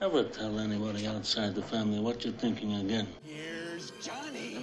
Never 0.00 0.24
tell 0.24 0.58
anybody 0.58 1.06
outside 1.06 1.54
the 1.54 1.62
family 1.62 2.00
what 2.00 2.22
you're 2.22 2.38
thinking 2.44 2.74
again. 2.84 3.06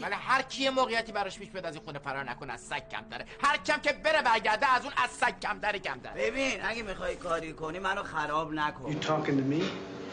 ولی 0.02 0.16
هر 0.16 0.42
کی 0.42 0.70
موقعیتی 0.70 1.12
براش 1.12 1.40
پیش 1.40 1.50
بیاد 1.50 1.66
از 1.66 1.76
این 1.76 1.84
خونه 1.84 2.00
فرار 2.00 2.24
نکن 2.24 2.50
از 2.50 2.62
سگ 2.62 2.90
کم 2.90 3.02
داره 3.12 3.26
هر 3.42 3.58
کم 3.58 3.78
که 3.78 3.94
بره 3.94 4.22
برگرده 4.22 4.68
از 4.76 4.84
اون 4.84 4.94
از 4.98 5.10
سگ 5.10 5.40
کم 5.40 5.60
داره 5.60 5.80
کم 5.80 6.00
داره 6.04 6.32
ببین 6.32 6.52
اگه 6.64 6.84
می‌خوای 6.84 7.16
کاری 7.16 7.54
کنی 7.54 7.80
منو 7.80 8.04
خراب 8.04 8.54
نکن 8.54 8.92
You 8.92 8.96
talking 8.96 9.38
to 9.38 9.44
me? 9.54 9.62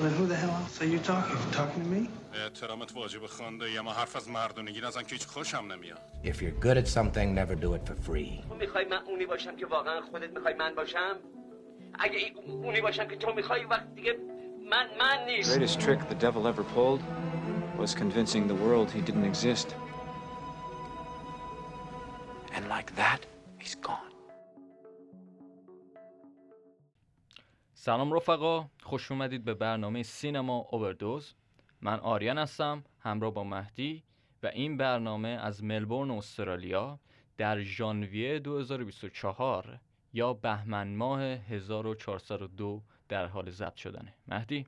Then 0.00 0.12
who 0.18 0.26
the 0.26 0.36
hell 0.36 0.50
else 0.50 0.80
are 0.82 0.90
you 0.94 0.98
talking? 0.98 1.36
You 1.36 1.54
talking 1.60 1.82
to 1.84 1.90
me? 1.94 2.08
احترامت 2.34 2.96
واجب 2.96 3.26
خونده 3.26 3.70
یا 3.70 3.82
ما 3.82 3.92
حرف 3.92 4.16
از 4.16 4.28
مردونگی 4.28 4.80
نزن 4.80 5.02
که 5.02 5.08
هیچ 5.10 5.26
خوشم 5.26 5.72
نمیاد 5.72 5.98
If 6.24 6.36
you're 6.36 6.64
good 6.64 6.76
at 6.76 6.88
something, 6.88 7.34
never 7.34 7.54
do 7.54 7.74
it 7.74 7.88
for 7.88 8.08
free. 8.08 8.48
تو 8.48 8.54
می‌خوای 8.54 8.84
من 8.84 9.02
اونی 9.06 9.26
باشم 9.26 9.56
که 9.56 9.66
واقعا 9.66 10.00
خودت 10.00 10.30
می‌خوای 10.30 10.54
من 10.54 10.74
باشم 10.74 11.16
اگه 11.98 12.18
اونی 12.46 12.80
باشم 12.80 13.08
که 13.08 13.16
تو 13.16 13.32
می‌خوای 13.32 13.64
وقت 13.64 13.94
دیگه 13.94 14.16
من 14.70 14.86
من 14.98 15.24
نیست 15.26 15.58
greatest 15.58 15.80
trick 15.80 16.00
the 16.08 16.14
devil 16.26 16.46
ever 16.46 16.64
pulled 16.74 17.02
was 17.78 17.94
convincing 17.94 18.46
the 18.52 18.58
world 18.64 18.88
he 18.90 19.00
didn't 19.08 19.24
exist. 19.32 19.68
And 22.56 22.64
like 22.68 22.90
that, 23.02 23.20
he's 23.58 23.74
gone. 23.74 24.10
سلام 27.74 28.12
رفقا 28.12 28.70
خوش 28.82 29.12
اومدید 29.12 29.44
به 29.44 29.54
برنامه 29.54 30.02
سینما 30.02 30.66
اووردوز 30.70 31.34
من 31.80 31.98
آریان 32.00 32.38
هستم 32.38 32.84
همراه 33.00 33.34
با 33.34 33.44
مهدی 33.44 34.02
و 34.42 34.46
این 34.46 34.76
برنامه 34.76 35.28
از 35.28 35.64
ملبورن 35.64 36.10
استرالیا 36.10 36.98
در 37.36 37.60
ژانویه 37.60 38.38
2024 38.38 39.78
یا 40.12 40.32
بهمن 40.32 40.96
ماه 40.96 41.22
1402 41.22 42.82
در 43.10 43.26
حال 43.26 43.50
ضبط 43.50 43.76
شدنه. 43.76 44.12
مهدی؟ 44.28 44.66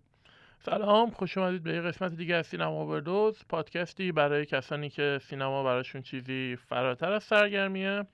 سلام 0.59 1.11
خوش 1.11 1.39
اومدید 1.39 1.63
به 1.63 1.73
یه 1.75 1.81
قسمت 1.81 2.15
دیگه 2.15 2.35
از 2.35 2.47
سینما 2.47 2.83
اووردوز. 2.83 3.45
پادکستی 3.49 4.13
برای 4.13 4.47
کسانی 4.47 4.91
که 4.91 5.21
سینما 5.23 5.65
براشون 5.65 6.03
چیزی 6.03 6.57
فراتر 6.69 7.13
از 7.13 7.25
سرگرمیه. 7.25 8.07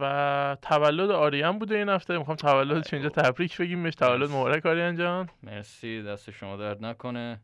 و 0.00 0.56
تولد 0.62 1.10
آریان 1.10 1.58
بوده 1.58 1.74
این 1.74 1.88
هفته. 1.88 2.18
می‌خوام 2.18 2.36
تولدش 2.36 2.94
اینجا 2.94 3.08
تبریک 3.08 3.58
بگیم 3.58 3.82
بهش. 3.82 3.94
تولد 3.94 4.30
مبارک 4.30 4.66
آریان 4.66 4.96
جان. 4.96 5.28
مرسی 5.42 6.02
دست 6.02 6.30
شما 6.30 6.56
درد 6.56 6.84
نکنه. 6.84 7.40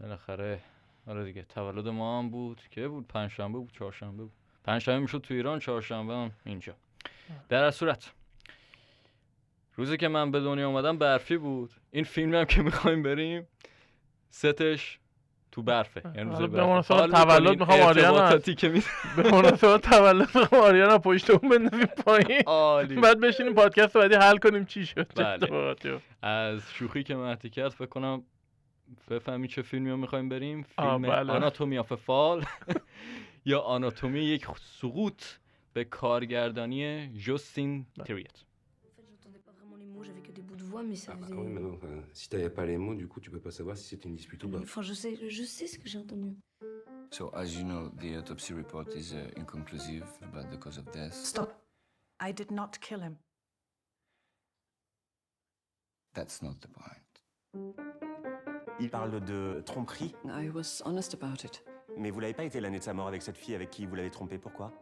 بالاخره 0.00 0.60
آره 1.06 1.24
دیگه 1.24 1.42
تولد 1.42 1.88
ما 1.88 2.18
هم 2.18 2.30
بود. 2.30 2.60
که 2.70 2.88
بود؟ 2.88 3.08
پنجشنبه 3.08 3.58
بود 3.58 3.72
چهارشنبه 3.72 4.22
بود. 4.22 4.32
پنجشنبه 4.64 4.98
می‌شد 4.98 5.18
تو 5.18 5.34
ایران 5.34 5.58
چهارشنبه 5.58 6.14
هم 6.14 6.30
اینجا. 6.44 6.74
در 7.48 7.70
صورت 7.70 8.12
روزی 9.76 9.96
که 9.96 10.08
من 10.08 10.30
به 10.30 10.40
دنیا 10.40 10.68
اومدم 10.68 10.98
برفی 10.98 11.36
بود. 11.36 11.70
این 11.90 12.04
فیلم 12.04 12.34
هم 12.34 12.44
که 12.44 12.62
می‌خوایم 12.68 13.02
بریم 13.02 13.46
ستش 14.30 14.98
تو 15.52 15.62
برفه. 15.62 16.02
یعنی 16.14 16.30
روز 16.30 16.38
به. 16.38 16.64
مناسبت 16.64 17.10
تولد 17.10 17.58
می‌خوام 17.58 17.80
آریان 17.80 18.08
رو 18.08 18.14
ارتباطاتی 18.14 18.54
که 18.54 18.68
می 18.68 18.82
به 19.16 19.30
مناسبت 19.30 19.80
تولد 19.80 20.36
می‌خوام 20.36 20.62
آریان 20.62 20.90
رو 20.90 20.98
پشت 20.98 21.30
اون 21.30 21.50
بندازیم 21.50 21.86
پایین. 21.86 22.42
عالی. 22.46 22.94
بعد 22.94 23.20
بشینیم 23.20 23.54
پادکست 23.54 23.96
بعدی 23.96 24.14
حل 24.14 24.36
کنیم 24.36 24.64
چی 24.64 24.86
شد. 24.86 25.12
بله. 25.16 26.00
از 26.22 26.60
شوخی 26.72 27.02
که 27.02 27.16
مهدی 27.16 27.50
کرد 27.50 27.68
فکر 27.68 27.86
کنم 27.86 28.22
بفهمی 29.10 29.48
چه 29.48 29.62
فیلمی 29.62 29.90
رو 29.90 29.96
می‌خوایم 29.96 30.28
بریم. 30.28 30.62
فیلم 30.62 31.02
بله. 31.02 31.32
آناتومی 31.32 31.78
آف 31.78 31.92
فال. 31.92 32.44
یا 33.44 33.60
آناتومی 33.60 34.20
یک 34.20 34.46
سقوط 34.80 35.22
به 35.72 35.84
کارگردانی 35.84 37.12
جوستین 37.18 37.86
تریت. 38.04 38.42
Voix, 40.76 40.82
mais 40.88 40.96
ça 40.96 41.12
Ah, 41.14 41.18
faisait. 41.22 41.34
quand 41.34 41.42
même, 41.42 41.58
non, 41.58 41.74
enfin, 41.74 42.02
si 42.12 42.28
t'avais 42.28 42.50
pas 42.50 42.66
les 42.66 42.76
mots, 42.76 42.94
du 42.94 43.08
coup, 43.08 43.20
tu 43.20 43.30
peux 43.30 43.40
pas 43.40 43.50
savoir 43.50 43.76
si 43.76 43.84
c'était 43.84 44.08
une 44.08 44.16
dispute 44.16 44.42
ou 44.44 44.50
pas. 44.50 44.58
Enfin, 44.58 44.82
je 44.82 44.92
sais, 44.94 45.16
je 45.28 45.42
sais 45.44 45.66
ce 45.66 45.78
que 45.78 45.88
j'ai 45.88 45.98
entendu. 45.98 46.36
So, 47.12 47.30
as 47.34 47.46
you 47.54 47.64
know, 47.64 47.88
the 47.90 48.16
autopsy 48.18 48.52
report 48.52 48.94
is 48.94 49.12
uh, 49.14 49.30
inconclusive 49.38 50.04
about 50.22 50.50
the 50.50 50.58
cause 50.58 50.76
of 50.78 50.84
death. 50.92 51.14
Stop. 51.14 51.52
I 52.20 52.32
did 52.32 52.50
not 52.50 52.72
kill 52.80 53.00
him. 53.00 53.16
That's 56.14 56.42
not 56.42 56.54
the 56.60 56.68
point. 56.68 57.72
Il 58.80 58.90
parle 58.90 59.20
de 59.24 59.62
tromperie, 59.64 60.14
I 60.26 60.48
was 60.50 60.82
honest 60.84 61.14
about 61.14 61.44
it. 61.44 61.62
mais 61.96 62.10
vous 62.10 62.20
l'avez 62.20 62.34
pas 62.34 62.44
été 62.44 62.60
l'année 62.60 62.78
de 62.78 62.84
sa 62.84 62.92
mort 62.92 63.08
avec 63.08 63.22
cette 63.22 63.38
fille 63.38 63.54
avec 63.54 63.70
qui 63.70 63.86
vous 63.86 63.94
l'avez 63.94 64.10
trompé, 64.10 64.36
pourquoi? 64.38 64.72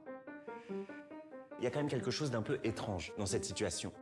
Il 1.59 1.63
y 1.65 1.67
a 1.67 1.71
quand 1.71 1.79
même 1.79 1.89
quelque 1.89 2.11
chose 2.11 2.31
d'un 2.31 2.43
peu 2.43 2.59
étrange 2.65 3.13
dans 3.19 3.27
cette 3.27 3.45
situation. 3.45 3.93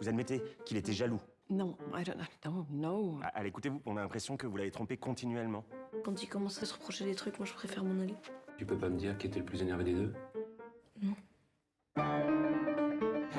Vous 0.00 0.08
admettez 0.08 0.42
qu'il 0.64 0.76
était 0.78 0.92
jaloux. 0.94 1.20
No, 1.52 1.76
I 1.94 2.02
don't. 2.02 2.16
No, 2.46 2.66
no. 2.70 3.18
Ah, 3.22 3.30
Allez, 3.34 3.48
écoutez-vous, 3.50 3.82
on 3.84 3.98
a 3.98 4.00
l'impression 4.00 4.38
que 4.38 4.46
vous 4.46 4.56
l'avez 4.56 4.70
trompé 4.70 4.96
continuellement. 4.96 5.64
Quand 6.02 6.22
il 6.22 6.26
commence 6.26 6.62
à 6.62 6.64
se 6.66 6.72
reprocher 6.72 7.04
des 7.04 7.14
trucs, 7.14 7.38
moi 7.38 7.44
je 7.46 7.52
préfère 7.52 7.84
m'en 7.84 8.00
aller. 8.02 8.14
Tu 8.56 8.64
peux 8.64 8.78
pas 8.78 8.88
me 8.88 8.96
dire 8.96 9.18
qui 9.18 9.26
était 9.26 9.40
le 9.40 9.44
plus 9.44 9.60
énervé 9.60 9.84
des 9.84 9.92
deux? 9.92 10.14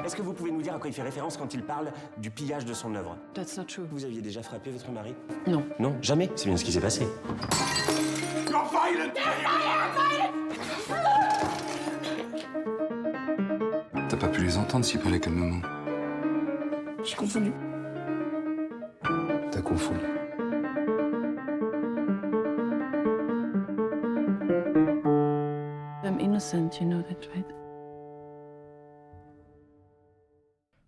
Est-ce 0.05 0.15
que 0.15 0.21
vous 0.21 0.33
pouvez 0.33 0.51
nous 0.51 0.61
dire 0.61 0.75
à 0.75 0.77
quoi 0.77 0.89
il 0.89 0.93
fait 0.93 1.01
référence 1.01 1.37
quand 1.37 1.55
il 1.55 1.63
parle 1.63 1.91
du 2.17 2.29
pillage 2.29 2.65
de 2.65 2.73
son 2.75 2.93
œuvre? 2.93 3.17
That's 3.33 3.57
not 3.57 3.63
true. 3.63 3.85
Vous 3.89 4.05
aviez 4.05 4.21
déjà 4.21 4.43
frappé 4.43 4.69
votre 4.69 4.91
mari? 4.91 5.15
Non. 5.47 5.65
Non, 5.79 5.97
jamais. 6.01 6.29
C'est 6.35 6.49
bien 6.49 6.57
ce 6.57 6.63
qui 6.63 6.71
s'est 6.71 6.81
passé. 6.81 7.07
T'as 14.09 14.17
pas 14.17 14.27
pu 14.27 14.43
les 14.43 14.57
entendre 14.57 14.85
s'ils 14.85 14.99
parlaient 14.99 15.19
calmement. 15.19 15.59
J'ai 17.03 17.15
confondu. 17.15 17.51
T'as 19.73 19.79
confondu. 19.79 20.05
I'm 26.03 26.19
innocent, 26.19 26.79
you 26.79 26.87
know 26.87 27.01
that, 27.01 27.27
right? 27.35 27.45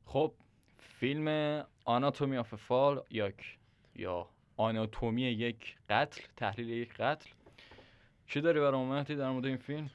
خب 0.05 0.31
فیلم 0.99 1.63
آناتومی 1.85 2.37
آف 2.37 2.55
فال 2.55 3.01
یا 3.09 3.31
یا 3.95 4.27
آناتومی 4.57 5.21
یک 5.21 5.75
قتل 5.89 6.21
تحلیل 6.37 6.69
یک 6.69 6.93
قتل 6.93 7.29
چی 8.27 8.41
داری 8.41 8.59
برای 8.59 8.85
مهدی 8.85 9.15
در 9.15 9.29
مورد 9.29 9.45
این 9.45 9.57
فیلم 9.57 9.89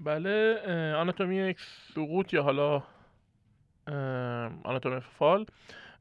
بله 0.00 0.94
آناتومی 0.96 1.36
یک 1.36 1.60
سقوط 1.94 2.34
یا 2.34 2.42
حالا 2.42 2.82
آناتومی 4.64 5.00
فال 5.00 5.46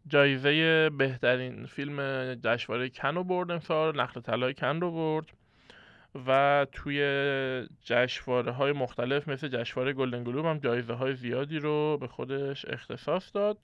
جایزه 0.08 0.90
بهترین 0.90 1.66
فیلم 1.66 2.34
جشنواره 2.36 2.90
کن 2.90 3.16
رو 3.16 3.24
برد 3.24 3.52
امسال 3.52 4.02
نخل 4.02 4.22
طلای 4.22 4.54
کن 4.54 4.80
رو 4.80 4.92
برد 4.92 5.26
و 6.28 6.68
توی 6.72 7.00
جشنواره 7.84 8.52
های 8.52 8.72
مختلف 8.72 9.28
مثل 9.28 9.48
جشنواره 9.48 9.94
گلدن 9.94 10.24
گلوب 10.24 10.46
هم 10.46 10.58
جایزه 10.58 10.94
های 10.94 11.16
زیادی 11.16 11.60
رو 11.60 11.98
به 11.98 12.08
خودش 12.08 12.66
اختصاص 12.66 13.36
داد. 13.36 13.58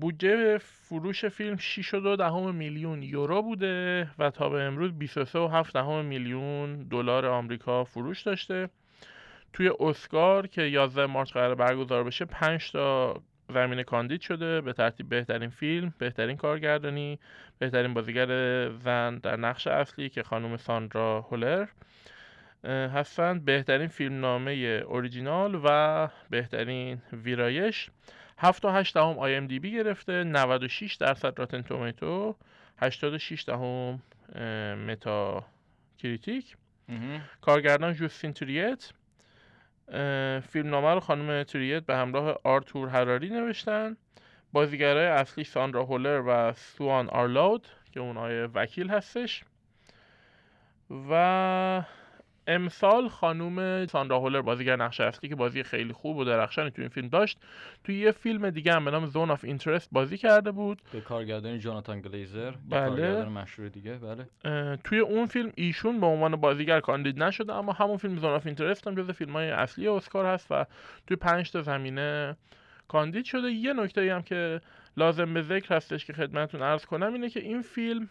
بودجه 0.00 0.58
فروش 0.58 1.24
فیلم 1.24 1.56
6 1.56 1.94
و 1.94 2.00
دو 2.00 2.16
دهم 2.16 2.54
میلیون 2.54 3.02
یورو 3.02 3.42
بوده 3.42 4.10
و 4.18 4.30
تا 4.30 4.48
به 4.48 4.62
امروز 4.62 4.92
23 4.92 5.38
و 5.38 5.48
7 5.48 5.72
دهم 5.72 6.04
میلیون 6.04 6.82
دلار 6.82 7.26
آمریکا 7.26 7.84
فروش 7.84 8.22
داشته. 8.22 8.68
توی 9.52 9.70
اسکار 9.80 10.46
که 10.46 10.62
11 10.62 11.06
مارچ 11.06 11.32
قرار 11.32 11.54
برگزار 11.54 12.04
بشه 12.04 12.24
5 12.24 12.72
تا 12.72 13.22
زمینه 13.50 13.84
کاندید 13.84 14.20
شده 14.20 14.60
به 14.60 14.72
ترتیب 14.72 15.08
بهترین 15.08 15.50
فیلم، 15.50 15.94
بهترین 15.98 16.36
کارگردانی، 16.36 17.18
بهترین 17.58 17.94
بازیگر 17.94 18.26
زن 18.70 19.18
در 19.18 19.36
نقش 19.36 19.66
اصلی 19.66 20.08
که 20.08 20.22
خانم 20.22 20.56
ساندرا 20.56 21.20
هولر. 21.20 21.66
هستند 22.64 23.44
بهترین 23.44 23.88
فیلم 23.88 24.20
نامه 24.20 24.52
اوریجینال 24.86 25.60
و 25.64 26.08
بهترین 26.30 27.02
ویرایش. 27.12 27.90
7 28.38 28.64
و 28.64 28.68
8 28.68 28.94
دهم 28.94 29.18
IMDb 29.18 29.72
گرفته 29.72 30.24
96 30.24 30.94
درصد 30.94 31.38
Rotten 31.38 31.62
Tomato 31.62 32.36
86 32.78 33.44
دهم 33.44 34.02
Metacritic. 34.86 36.56
کارگردان 37.40 37.92
جوستین 37.94 38.32
تریت. 38.32 38.92
فیلمنامه 40.40 40.94
رو 40.94 41.00
خانم 41.00 41.42
تریت 41.42 41.86
به 41.86 41.96
همراه 41.96 42.38
آرتور 42.44 42.88
هراری 42.88 43.30
نوشتن. 43.30 43.96
بازیگرای 44.52 45.06
اصلی 45.06 45.44
ساندرا 45.44 45.84
هولر 45.84 46.22
و 46.26 46.52
سوان 46.52 47.08
آرلود 47.08 47.68
که 47.92 48.00
اون 48.00 48.16
آقای 48.16 48.48
وکیل 48.54 48.90
هستش. 48.90 49.44
و 51.10 51.82
امسال 52.50 53.08
خانوم 53.08 53.86
ساندرا 53.86 54.18
هولر 54.18 54.42
بازیگر 54.42 54.76
نقش 54.76 55.00
اصلی 55.00 55.28
که 55.28 55.36
بازی 55.36 55.62
خیلی 55.62 55.92
خوب 55.92 56.16
و 56.16 56.24
درخشانی 56.24 56.70
تو 56.70 56.82
این 56.82 56.88
فیلم 56.88 57.08
داشت 57.08 57.38
توی 57.84 57.98
یه 57.98 58.10
فیلم 58.10 58.50
دیگه 58.50 58.72
هم 58.72 58.84
به 58.84 58.90
نام 58.90 59.06
Zone 59.06 59.30
of 59.30 59.44
Interest 59.44 59.88
بازی 59.92 60.18
کرده 60.18 60.50
بود. 60.50 60.82
به 60.92 61.00
کارگردانی 61.00 61.58
جاناتان 61.58 62.00
گلیزر 62.00 62.50
بله. 62.50 62.88
کارگردان 62.88 63.32
مشهور 63.32 63.68
دیگه 63.68 63.98
بله. 63.98 64.76
توی 64.84 64.98
اون 64.98 65.26
فیلم 65.26 65.52
ایشون 65.54 66.00
به 66.00 66.06
عنوان 66.06 66.36
بازیگر 66.36 66.80
کاندید 66.80 67.22
نشده 67.22 67.52
اما 67.52 67.72
همون 67.72 67.96
فیلم 67.96 68.18
Zone 68.18 68.30
of 68.30 68.46
Interest 68.46 68.86
هم 68.86 68.94
جز 68.94 69.10
فیلم 69.10 69.32
های 69.32 69.50
اصلی 69.50 69.88
اسکار 69.88 70.26
هست 70.26 70.46
و 70.50 70.66
توی 71.06 71.16
پنج 71.16 71.50
تا 71.50 71.62
زمینه 71.62 72.36
کاندید 72.88 73.24
شده. 73.24 73.50
یه 73.50 73.72
نکته 73.72 74.14
هم 74.14 74.22
که 74.22 74.60
لازم 74.96 75.34
به 75.34 75.42
ذکر 75.42 75.74
هستش 75.74 76.04
که 76.04 76.12
خدمتتون 76.12 76.62
عرض 76.62 76.86
کنم 76.86 77.12
اینه 77.12 77.30
که 77.30 77.40
این 77.40 77.62
فیلم 77.62 78.08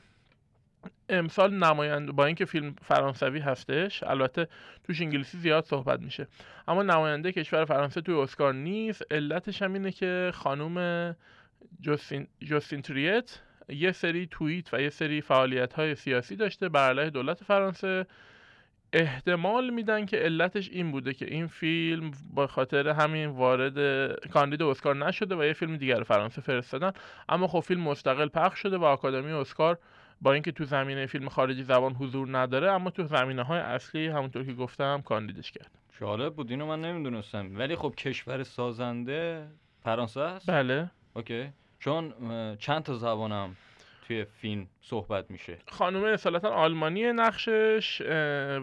امسال 1.09 1.53
نماینده 1.53 2.11
با 2.11 2.25
اینکه 2.25 2.45
فیلم 2.45 2.75
فرانسوی 2.81 3.39
هستش 3.39 4.03
البته 4.03 4.47
توش 4.83 5.01
انگلیسی 5.01 5.37
زیاد 5.37 5.65
صحبت 5.65 5.99
میشه. 5.99 6.27
اما 6.67 6.83
نماینده 6.83 7.31
کشور 7.31 7.65
فرانسه 7.65 8.01
توی 8.01 8.15
اسکار 8.15 8.53
نیست. 8.53 9.03
علتش 9.11 9.61
هم 9.61 9.73
اینه 9.73 9.91
که 9.91 10.31
خانوم 10.33 11.15
جوستین, 11.81 12.27
جوستین 12.41 12.81
تریت 12.81 13.39
یه 13.69 13.91
سری 13.91 14.27
توییت 14.31 14.73
و 14.73 14.81
یه 14.81 14.89
سری 14.89 15.21
فعالیت 15.21 15.73
های 15.73 15.95
سیاسی 15.95 16.35
داشته 16.35 16.69
بر 16.69 16.89
علیه 16.89 17.09
دولت 17.09 17.43
فرانسه. 17.43 18.05
احتمال 18.93 19.69
میدن 19.69 20.05
که 20.05 20.17
علتش 20.17 20.69
این 20.69 20.91
بوده 20.91 21.13
که 21.13 21.25
این 21.25 21.47
فیلم 21.47 22.11
با 22.33 22.47
خاطر 22.47 22.89
همین 22.89 23.29
وارد 23.29 23.77
کاندید 24.29 24.63
اسکار 24.63 24.95
نشده 24.95 25.35
و 25.35 25.43
یه 25.43 25.53
فیلم 25.53 25.77
دیگر 25.77 26.03
فرانسه 26.03 26.41
فرستادن. 26.41 26.91
اما 27.29 27.47
خب 27.47 27.59
فیلم 27.59 27.81
مستقل 27.81 28.27
پخش 28.27 28.59
شده 28.59 28.77
و 28.77 28.83
آکادمی 28.83 29.31
اسکار 29.31 29.77
با 30.21 30.33
اینکه 30.33 30.51
تو 30.51 30.65
زمینه 30.65 31.05
فیلم 31.05 31.29
خارجی 31.29 31.63
زبان 31.63 31.93
حضور 31.93 32.37
نداره 32.37 32.71
اما 32.71 32.89
تو 32.89 33.03
زمینه 33.03 33.43
های 33.43 33.59
اصلی 33.59 34.07
همونطور 34.07 34.43
که 34.43 34.53
گفتم 34.53 35.01
کاندیدش 35.01 35.51
کرد. 35.51 35.71
جالب 36.01 36.33
بود 36.35 36.51
اینو 36.51 36.65
من 36.65 36.81
نمی‌دونستم. 36.81 37.57
ولی 37.57 37.75
خب 37.75 37.93
کشور 37.95 38.43
سازنده 38.43 39.47
فرانسه 39.83 40.21
است؟ 40.21 40.51
بله. 40.51 40.91
اوکی. 41.13 41.49
چون 41.79 42.13
چند 42.55 42.83
تا 42.83 42.93
زبانم 42.93 43.55
توی 44.07 44.25
فیلم 44.25 44.67
صحبت 44.81 45.31
میشه؟ 45.31 45.57
خانم 45.67 46.03
اصالتا 46.03 46.49
آلمانی 46.49 47.11
نقشش 47.11 48.01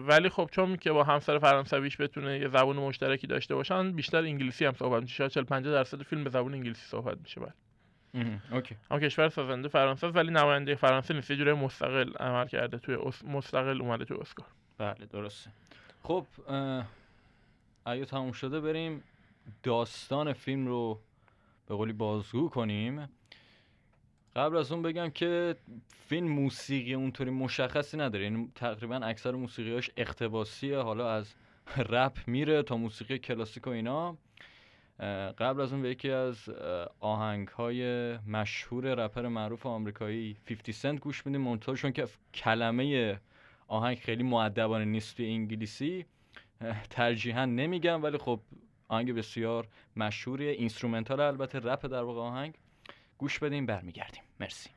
ولی 0.07 0.29
خب 0.29 0.49
چون 0.51 0.75
که 0.75 0.91
با 0.91 1.03
همسر 1.03 1.39
فرانسویش 1.39 2.01
بتونه 2.01 2.39
یه 2.39 2.47
زبان 2.47 2.75
مشترکی 2.75 3.27
داشته 3.27 3.55
باشن 3.55 3.91
بیشتر 3.91 4.17
انگلیسی 4.17 4.65
هم 4.65 4.73
صحبت 4.73 5.01
میشه. 5.01 5.15
شاید 5.15 5.31
40 5.31 5.43
50 5.43 5.73
درصد 5.73 6.03
فیلم 6.03 6.23
به 6.23 6.29
زبان 6.29 6.53
انگلیسی 6.53 6.85
صحبت 6.87 7.17
میشه. 7.23 7.41
بله. 7.41 7.53
اوکی. 8.51 8.75
اما 8.91 8.99
کشور 8.99 9.29
سازنده 9.29 9.67
فرانسه 9.67 10.07
ولی 10.07 10.31
نماینده 10.31 10.75
فرانسه 10.75 11.13
نیست. 11.13 11.31
یه 11.31 11.37
جوری 11.37 11.53
مستقل 11.53 12.13
عمل 12.13 12.47
کرده 12.47 12.77
توی 12.77 12.97
مستقل 13.23 13.81
اومده 13.81 14.05
توی 14.05 14.17
اسکار. 14.17 14.47
بله 14.77 15.05
درسته. 15.05 15.51
خب 16.03 16.25
اگه 17.85 18.05
تموم 18.05 18.31
شده 18.31 18.59
بریم 18.59 19.03
داستان 19.63 20.33
فیلم 20.33 20.67
رو 20.67 20.99
به 21.67 21.75
قولی 21.75 21.93
بازگو 21.93 22.49
کنیم. 22.49 23.09
قبل 24.35 24.57
از 24.57 24.71
اون 24.71 24.81
بگم 24.81 25.09
که 25.09 25.55
فیلم 26.07 26.27
موسیقی 26.27 26.93
اونطوری 26.93 27.31
مشخصی 27.31 27.97
نداره. 27.97 28.23
یعنی 28.23 28.51
تقریبا 28.55 28.95
اکثر 28.95 29.31
موسیقیاش 29.31 29.91
اقتباسیه. 29.97 30.77
حالا 30.77 31.11
از 31.11 31.33
رپ 31.77 32.17
میره 32.27 32.63
تا 32.63 32.77
موسیقی 32.77 33.17
کلاسیک 33.17 33.67
و 33.67 33.69
اینا. 33.69 34.17
قبل 35.37 35.61
از 35.61 35.73
اون 35.73 35.81
به 35.81 35.89
یکی 35.89 36.09
از 36.11 36.49
آهنگ 36.99 37.47
های 37.47 38.13
مشهور 38.17 39.05
رپر 39.05 39.27
معروف 39.27 39.65
آمریکایی 39.65 40.37
50 40.45 40.71
سنت 40.71 40.99
گوش 40.99 41.25
میدیم. 41.25 41.41
منتها 41.41 41.91
که 41.91 42.07
کلمه 42.33 43.19
آهنگ 43.67 43.97
خیلی 43.97 44.23
معدبانه 44.23 44.85
نیست 44.85 45.17
توی 45.17 45.25
انگلیسی. 45.25 46.05
ترجیحا 46.89 47.45
نمیگم 47.45 48.03
ولی 48.03 48.17
خب 48.17 48.39
آهنگ 48.87 49.15
بسیار 49.15 49.67
مشهوریه 49.95 50.51
instrumental 50.51 51.19
البته 51.19 51.59
رپ 51.59 51.85
در 51.85 52.03
واقع 52.03 52.21
آهنگ. 52.21 52.53
گوش 53.17 53.39
بدیم 53.39 53.65
برمیگردیم. 53.65 54.23
مرسی. 54.39 54.69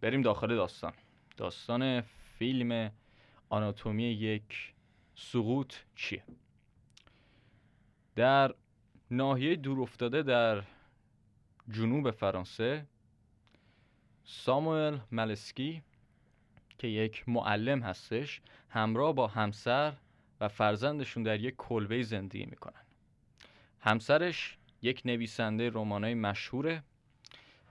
بریم 0.00 0.22
داخل 0.22 0.56
داستان. 0.56 0.92
داستان 1.36 2.00
فیلم 2.38 2.92
آناتومی 3.48 4.02
یک 4.04 4.74
سقوط 5.14 5.74
چیه؟ 5.94 6.22
در 8.16 8.54
ناحیه 9.10 9.56
دور 9.56 9.80
افتاده 9.80 10.22
در 10.22 10.62
جنوب 11.70 12.10
فرانسه 12.10 12.86
ساموئل 14.24 14.98
ملسکی 15.12 15.82
که 16.78 16.88
یک 16.88 17.28
معلم 17.28 17.82
هستش 17.82 18.40
همراه 18.70 19.12
با 19.12 19.26
همسر 19.26 19.92
و 20.40 20.48
فرزندشون 20.48 21.22
در 21.22 21.40
یک 21.40 21.54
کلبه 21.58 22.02
زندگی 22.02 22.46
می‌کنن. 22.46 22.82
همسرش 23.80 24.56
یک 24.82 25.02
نویسنده 25.04 25.70
رمانای 25.70 26.14
مشهوره 26.14 26.82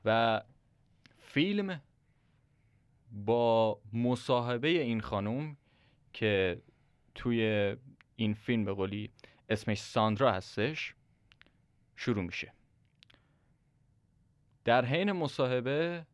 و 0.05 0.41
فیلم 1.21 1.81
با 3.11 3.79
مصاحبه 3.93 4.67
این 4.67 5.01
خانم 5.01 5.57
که 6.13 6.61
توی 7.15 7.75
این 8.15 8.33
فیلم 8.33 8.65
به 8.65 8.73
قولی 8.73 9.09
اسمش 9.49 9.79
ساندرا 9.81 10.31
هستش 10.31 10.95
شروع 11.95 12.23
میشه. 12.23 12.53
در 14.65 14.85
حین 14.85 15.11
مصاحبه 15.11 16.05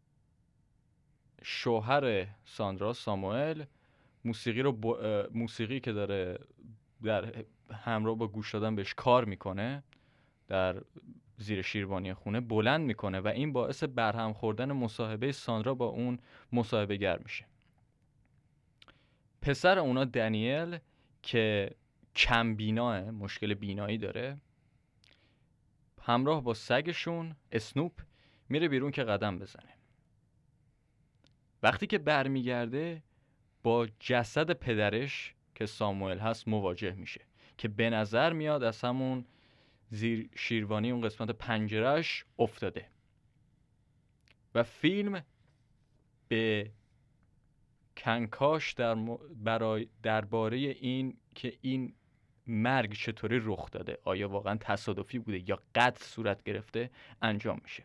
شوهر 1.44 2.28
ساندرا 2.46 2.94
ساموئل 2.94 3.64
موسیقی 4.26 4.62
رو 4.62 4.72
موسیقی 5.34 5.80
که 5.80 5.92
داره 5.92 6.40
در 7.04 7.46
همراه 7.72 8.18
با 8.18 8.28
گوش 8.28 8.54
دادن 8.54 8.76
بهش 8.76 8.94
کار 8.94 9.26
می‌کنه 9.26 9.84
در 10.48 10.82
زیر 11.38 11.62
شیروانی 11.62 12.14
خونه 12.14 12.40
بلند 12.40 12.82
می‌کنه 12.82 13.20
و 13.20 13.28
این 13.28 13.54
باعث 13.54 13.84
برهم 13.84 14.34
خوردن 14.34 14.72
مصاحبه 14.72 15.32
ساندرا 15.32 15.74
با 15.74 15.86
اون 15.86 16.20
مصاحبه 16.52 16.98
گر 16.98 17.18
میشه. 17.18 17.46
پسر 19.42 19.80
اونا 19.80 20.06
دنیل 20.06 20.78
که 21.22 21.72
کم 22.16 22.56
بیناه 22.56 23.12
مشکل 23.12 23.54
بینایی 23.54 23.98
داره 23.98 24.38
همراه 26.02 26.44
با 26.44 26.54
سگشون 26.54 27.36
اسنوپ 27.52 27.92
میره 28.50 28.68
بیرون 28.68 28.92
که 28.92 29.04
قدم 29.04 29.40
بزنه. 29.40 29.74
وقتی 31.64 31.88
که 31.88 31.98
برمیگرده 31.98 33.04
با 33.64 33.88
جسد 34.00 34.52
پدرش 34.52 35.34
که 35.56 35.66
ساموئل 35.66 36.20
هست 36.20 36.48
مواجه 36.48 36.92
میشه 36.92 37.22
که 37.58 37.68
به 37.68 37.90
نظر 37.90 38.34
میاد 38.34 38.64
از 38.64 38.82
همون 38.82 39.26
زیر 39.90 40.30
شیروانی 40.36 40.92
اون 40.92 41.02
قسمت 41.02 41.32
پنجرش 41.32 42.26
افتاده. 42.40 42.86
و 44.56 44.64
فیلم 44.64 45.24
به 46.28 46.72
کنکاش 47.98 48.74
در 48.74 48.96
برای 49.44 49.88
درباره 50.04 50.58
این 50.58 51.18
که 51.36 51.54
این 51.62 51.94
مرگ 52.48 52.94
چطوری 52.94 53.42
رخ 53.44 53.72
داده 53.72 53.98
آیا 54.04 54.30
واقعا 54.30 54.58
تصادفی 54.58 55.20
بوده 55.20 55.50
یا 55.50 55.60
قطع 55.76 56.06
صورت 56.06 56.44
گرفته 56.44 56.90
انجام 57.22 57.60
میشه. 57.64 57.84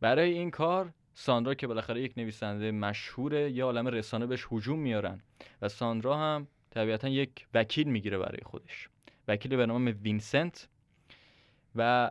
برای 0.00 0.32
این 0.32 0.50
کار 0.50 0.94
ساندرا 1.14 1.54
که 1.54 1.66
بالاخره 1.66 2.02
یک 2.02 2.12
نویسنده 2.16 2.70
مشهوره 2.70 3.50
یا 3.50 3.64
عالم 3.64 3.86
رسانه 3.86 4.26
بهش 4.26 4.46
هجوم 4.52 4.78
میارن 4.78 5.22
و 5.62 5.68
ساندرا 5.68 6.18
هم 6.18 6.46
طبیعتا 6.70 7.08
یک 7.08 7.46
وکیل 7.54 7.88
می‌گیره 7.88 8.18
برای 8.18 8.40
خودش. 8.42 8.88
وکیل 9.30 9.56
به 9.56 9.66
نام 9.66 9.94
وینسنت 10.02 10.68
و 11.74 12.10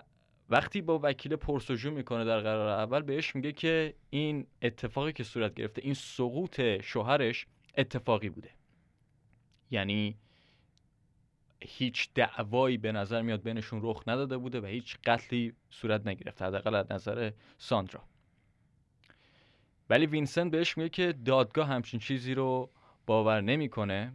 وقتی 0.50 0.82
با 0.82 1.00
وکیل 1.04 1.36
پرسجو 1.36 1.92
می‌کنه 1.92 2.26
در 2.26 2.40
قرار 2.40 2.68
اول 2.68 3.02
بهش 3.02 3.36
میگه 3.36 3.52
که 3.52 3.94
این 4.10 4.48
اتفاقی 4.62 5.14
که 5.14 5.24
صورت 5.24 5.54
گرفته 5.54 5.82
این 5.82 5.94
سقوط 5.94 6.62
شوهرش 6.82 7.48
اتفاقی 7.78 8.30
بوده. 8.30 8.50
یعنی 9.72 10.18
هیچ 11.62 12.10
دعوایی 12.16 12.78
به 12.78 12.92
نظر 12.92 13.22
میاد 13.22 13.44
بینشون 13.44 13.80
رخ 13.84 14.04
نداده 14.08 14.38
بوده 14.38 14.62
و 14.62 14.66
هیچ 14.66 14.98
قتلی 15.06 15.54
صورت 15.70 16.08
نگرفته 16.08 16.46
حداقل 16.46 16.76
از 16.76 16.92
نظر 16.92 17.32
ساندرا. 17.58 18.04
ولی 19.90 20.06
وینسنت 20.06 20.52
بهش 20.52 20.78
میگه 20.78 20.90
که 20.90 21.14
دادگاه 21.26 21.68
همچین 21.68 22.00
چیزی 22.00 22.34
رو 22.34 22.70
باور 23.06 23.42
نمی‌کنه. 23.42 24.14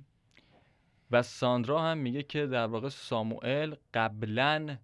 و 1.10 1.22
ساندرا 1.22 1.82
هم 1.82 1.98
میگه 1.98 2.22
که 2.22 2.46
در 2.46 2.66
واقع 2.66 2.88
ساموئل 2.88 3.74
قبلا 3.94 4.78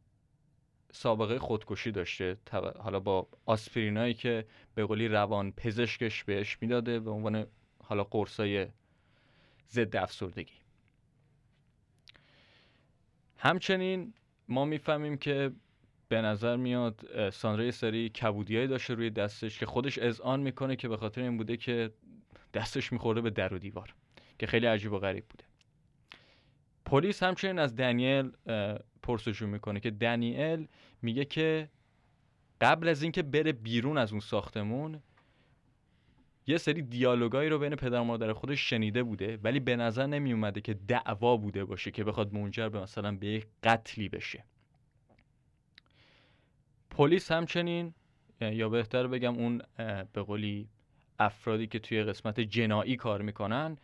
سابقه 0.93 1.39
خودکشی 1.39 1.91
داشته. 1.91 2.37
حالا 2.79 3.01
با 3.01 3.29
آسپرینایی 3.47 4.15
که 4.15 4.47
به 4.75 4.85
قولی 4.85 5.09
روان 5.09 5.53
پزشکش 5.53 6.25
بهش 6.25 6.59
می‌داده 6.61 7.01
به 7.01 7.11
عنوان 7.11 7.47
حالا 7.85 8.05
قرصای 8.05 8.67
ضد 9.71 9.97
افسردگی. 9.97 10.55
همچنین 13.37 14.15
ما 14.49 14.65
می‌فهمیم 14.65 15.17
که 15.17 15.53
به 16.09 16.23
نظر 16.23 16.57
میاد 16.57 17.31
ساندرا 17.31 17.65
یه 17.65 17.71
سری 17.71 18.09
کبودیایی 18.09 18.67
داشته 18.67 18.95
روی 18.95 19.11
دستش 19.11 19.59
که 19.59 19.67
خودش 19.67 19.99
اذعان 19.99 20.41
می‌کنه 20.41 20.77
که 20.77 20.89
به 20.89 20.97
خاطر 20.97 21.21
این 21.21 21.37
بوده 21.37 21.57
که 21.57 21.93
دستش 22.55 22.93
میخورده 22.93 23.21
به 23.21 23.31
در 23.31 23.55
و 23.55 23.59
دیوار 23.59 23.95
که 24.39 24.47
خیلی 24.47 24.67
عجیب 24.67 24.93
و 24.93 24.99
غریب 24.99 25.25
بوده. 25.29 25.45
پلیس 26.91 27.23
همچنین 27.23 27.59
از 27.59 27.77
دنیل 27.77 28.31
پرسجو 29.03 29.47
می‌کنه 29.47 29.81
که 29.81 29.91
دنیل 29.91 30.69
میگه 31.03 31.25
که 31.25 31.69
قبل 32.61 32.89
از 32.89 33.03
اینکه 33.03 33.23
بره 33.23 33.53
بیرون 33.53 33.99
از 33.99 34.13
اون 34.13 34.21
ساختمون 34.21 35.01
یه 36.47 36.59
سری 36.59 36.83
دیالوگایی 36.83 37.51
رو 37.51 37.59
بین 37.59 37.77
پدر 37.77 38.01
و 38.01 38.05
مادر 38.05 38.33
خودش 38.33 38.71
شنیده 38.71 39.03
بوده 39.03 39.39
ولی 39.43 39.61
به 39.61 39.77
نظر 39.77 40.07
نمی 40.07 40.33
اومده 40.33 40.61
که 40.61 40.75
دعوا 40.75 41.37
بوده 41.37 41.65
باشه 41.65 41.91
که 41.91 42.05
بخواد 42.05 42.35
منجر 42.35 42.69
به 42.69 42.81
مثلا 42.81 43.17
به 43.17 43.27
یک 43.27 43.47
قتلی 43.63 44.09
بشه. 44.09 44.45
پلیس 46.91 47.33
همچنین 47.33 47.95
یا 48.41 48.69
بهتر 48.69 49.07
بگم 49.07 49.35
اون 49.35 49.63
به 50.13 50.23
قولی 50.23 50.69
افرادی 51.19 51.67
که 51.67 51.79
توی 51.79 52.03
قسمت 52.03 52.41
جنایی 52.41 52.97
کار 52.97 53.23
می‌کنن 53.23 53.77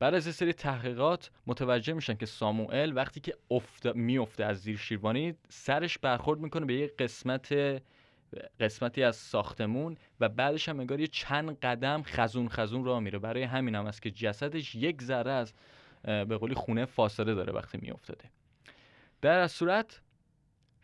بعد 0.00 0.14
از 0.14 0.26
یه 0.26 0.32
سری 0.32 0.52
تحقیقات 0.52 1.30
متوجه 1.46 1.92
میشن 1.92 2.14
که 2.14 2.26
ساموئل 2.26 2.92
وقتی 2.96 3.20
که 3.20 3.34
افت... 3.50 3.86
میفته 3.86 4.44
از 4.44 4.60
زیر 4.60 4.76
شیروانی 4.76 5.34
سرش 5.48 5.98
برخورد 5.98 6.40
می‌کنه 6.40 6.66
به 6.66 6.74
یه 6.74 6.92
قسمت 6.98 7.54
قسمتی 8.60 9.02
از 9.02 9.16
ساختمون 9.16 9.96
و 10.20 10.28
بعدش 10.28 10.68
هم 10.68 10.80
انگار 10.80 11.00
یه 11.00 11.06
چند 11.06 11.58
قدم 11.58 12.02
خزون 12.02 12.48
خزون 12.48 12.84
راه 12.84 13.00
میره. 13.00 13.18
برای 13.18 13.42
همین 13.42 13.74
هم 13.74 13.86
است 13.86 14.02
که 14.02 14.10
جسدش 14.10 14.74
یک 14.74 15.02
ذره 15.02 15.32
از 15.32 15.52
به 16.02 16.36
قولی 16.36 16.54
خونه 16.54 16.84
فاصله 16.84 17.34
داره 17.34 17.52
وقتی 17.52 17.78
میافتاده. 17.82 18.24
در 19.20 19.38
از 19.38 19.52
صورت 19.52 20.00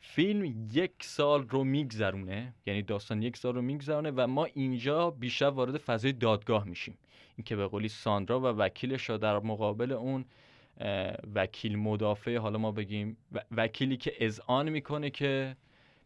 فیلم 0.01 0.69
یک 0.73 0.93
سال 1.01 1.49
رو 1.49 1.65
میگذرونه 1.65 2.55
یعنی 2.67 2.83
داستان 2.83 3.23
یک 3.23 3.37
سال 3.37 3.55
رو 3.55 3.63
میگذرونه 3.63 4.11
و 4.11 4.27
ما 4.27 4.45
اینجا 4.45 5.11
بیشتر 5.11 5.51
وارد 5.51 5.79
فضای 5.79 6.13
دادگاه 6.13 6.65
میشیم. 6.65 6.99
اینکه 7.37 7.57
به 7.57 7.67
قولی 7.67 7.89
ساندرا 7.89 8.41
و 8.41 8.45
وکیلش 8.45 9.11
در 9.11 9.39
مقابل 9.39 9.93
اون 9.93 10.25
وکیل 11.35 11.79
مدافع 11.79 12.37
حالا 12.37 12.59
ما 12.59 12.73
بگیم 12.73 13.17
وکیلی 13.51 13.97
که 13.97 14.13
اذعان 14.21 14.69
می‌کنه 14.69 15.11
که 15.11 15.57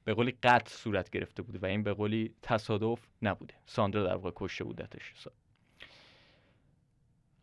به 0.05 0.15
قولی 0.15 0.37
قتل 0.43 0.71
صورت 0.71 1.11
گرفته 1.11 1.43
بوده 1.43 1.59
و 1.59 1.67
این 1.67 1.83
به 1.83 1.93
قولی 1.93 2.35
تصادف 2.43 3.07
نبوده. 3.23 3.55
ساندرا 3.67 4.05
در 4.05 4.15
واقع 4.15 4.31
کشته 4.37 4.65
بودتش. 4.65 5.15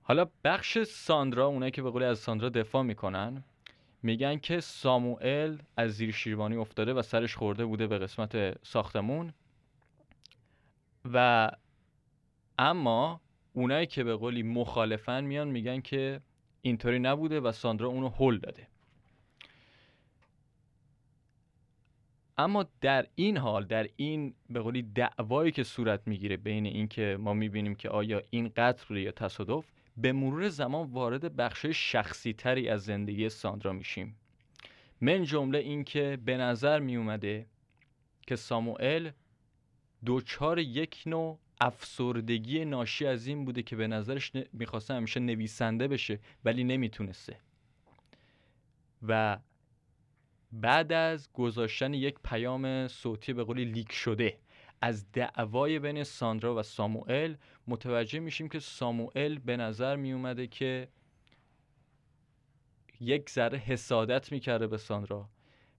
حالا 0.01 0.27
بخش 0.43 0.83
ساندرا 0.83 1.47
اونایی 1.47 1.71
که 1.71 1.81
به 1.81 1.89
قولی 1.89 2.05
از 2.05 2.19
ساندرا 2.19 2.49
دفاع 2.49 2.83
می‌کنن 2.83 3.43
میگن 4.03 4.37
که 4.37 4.59
ساموئل 4.59 5.57
از 5.77 5.91
زیر 5.91 6.11
شیروانی 6.11 6.55
افتاده 6.55 6.93
و 6.93 7.01
سرش 7.01 7.35
خورده 7.35 7.65
بوده 7.65 7.87
به 7.87 7.97
قسمت 7.97 8.65
ساختمون 8.67 9.33
و 11.13 11.51
اما 12.59 13.21
اونایی 13.57 13.87
که 13.87 14.03
به 14.03 14.15
قولی 14.15 14.43
مخالفن 14.43 15.23
میان 15.23 15.47
میگن 15.47 15.81
که 15.81 16.21
اینطوری 16.61 16.99
نبوده 16.99 17.39
و 17.39 17.51
ساندرا 17.51 17.87
اونو 17.87 18.09
هل 18.09 18.37
داده. 18.37 18.67
اما 22.37 22.65
در 22.81 23.07
این 23.15 23.37
حال 23.37 23.65
در 23.65 23.89
این 23.95 24.33
به 24.49 24.59
قولی 24.59 24.81
دعوایی 24.81 25.51
که 25.51 25.63
صورت 25.63 26.07
می‌گیره 26.07 26.37
بین 26.37 26.65
اینکه 26.65 27.17
ما 27.19 27.33
می‌بینیم 27.33 27.75
که 27.75 27.89
آیا 27.89 28.21
این 28.29 28.51
قتل 28.55 28.85
بوده 28.87 29.01
یا 29.01 29.11
تصادف 29.11 29.65
به 29.97 30.11
مرور 30.13 30.49
زمان 30.49 30.91
وارد 30.91 31.35
بخش 31.35 31.65
شخصی 31.65 32.33
تری 32.33 32.69
از 32.69 32.83
زندگی 32.83 33.29
ساندرا 33.29 33.73
میشیم. 33.73 34.15
من 35.01 35.23
جمله 35.23 35.57
اینکه 35.57 36.17
به 36.25 36.37
نظر 36.37 36.79
می 36.79 36.95
اومده 36.95 37.45
که 38.27 38.35
ساموئل 38.35 39.09
دوچار 40.05 40.59
یک 40.59 41.03
نوع 41.05 41.39
افسردگی 41.61 42.65
ناشی 42.65 43.07
از 43.07 43.27
این 43.27 43.45
بوده 43.45 43.63
که 43.63 43.75
به 43.75 43.87
نظرش 43.87 44.31
می‌خواسته 44.53 44.93
همیشه 44.93 45.19
نویسنده 45.19 45.87
بشه 45.87 46.19
ولی 46.45 46.63
نمی‌تونسته. 46.63 47.37
و 49.07 49.39
بعد 50.51 50.93
از 50.93 51.31
گذاشتن 51.33 51.93
یک 51.93 52.15
پیام 52.23 52.87
صوتی 52.87 53.33
به 53.33 53.43
قولی 53.43 53.65
لیک 53.65 53.91
شده 53.91 54.37
از 54.81 55.11
دعوای 55.11 55.79
بین 55.79 56.03
ساندرا 56.03 56.55
و 56.55 56.63
ساموئل 56.63 57.35
متوجه 57.67 58.19
میشیم 58.19 58.49
که 58.49 58.59
ساموئل 58.59 59.39
به 59.39 59.57
نظر 59.57 59.95
می 59.95 60.13
اومده 60.13 60.47
که 60.47 60.87
یک 62.99 63.29
ذره 63.29 63.57
حسادت 63.57 64.31
می‌کرده 64.31 64.67
به 64.67 64.77
ساندرا. 64.77 65.29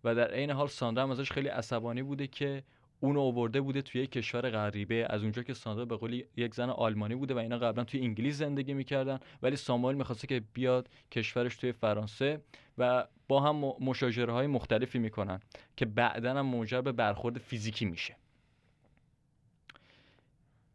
و 0.05 0.15
در 0.15 0.31
عین 0.31 0.51
حال 0.51 0.69
ساندرا 0.69 1.03
هم 1.03 1.11
ازش 1.11 1.33
خیلی 1.33 1.49
عصبانی 1.49 2.03
بوده 2.03 2.27
که 2.27 2.63
اون 3.01 3.17
آورده 3.17 3.61
بوده 3.61 3.83
توی 3.83 4.03
یک 4.03 4.13
کشور 4.13 4.51
غریبه 4.51 5.07
از 5.11 5.23
اونجا 5.23 5.43
که 5.43 5.55
ساندرا 5.55 5.85
به 5.85 5.97
قولی 5.97 6.25
یک 6.37 6.55
زن 6.55 6.71
آلمانی 6.71 7.15
بوده 7.15 7.35
و 7.35 7.39
اینا 7.39 7.59
قبلا 7.59 7.85
توی 7.85 8.01
انگلیس 8.01 8.37
زندگی 8.37 8.75
می‌کردن 8.75 9.19
ولی 9.43 9.57
ساموئل 9.57 9.95
می‌خواسته 9.95 10.27
که 10.27 10.43
بیاد 10.55 10.89
کشورش 11.13 11.57
توی 11.57 11.73
فرانسه 11.73 12.41
و 12.79 13.07
با 13.29 13.41
هم 13.41 13.57
مشاجره 13.81 14.33
های 14.33 14.47
مختلفی 14.47 14.99
می‌کنن 14.99 15.41
که 15.77 15.87
بعدا 15.87 16.35
هم 16.35 16.47
موجب 16.47 16.93
برخورد 16.93 17.39
فیزیکی 17.39 17.85
میشه. 17.85 18.17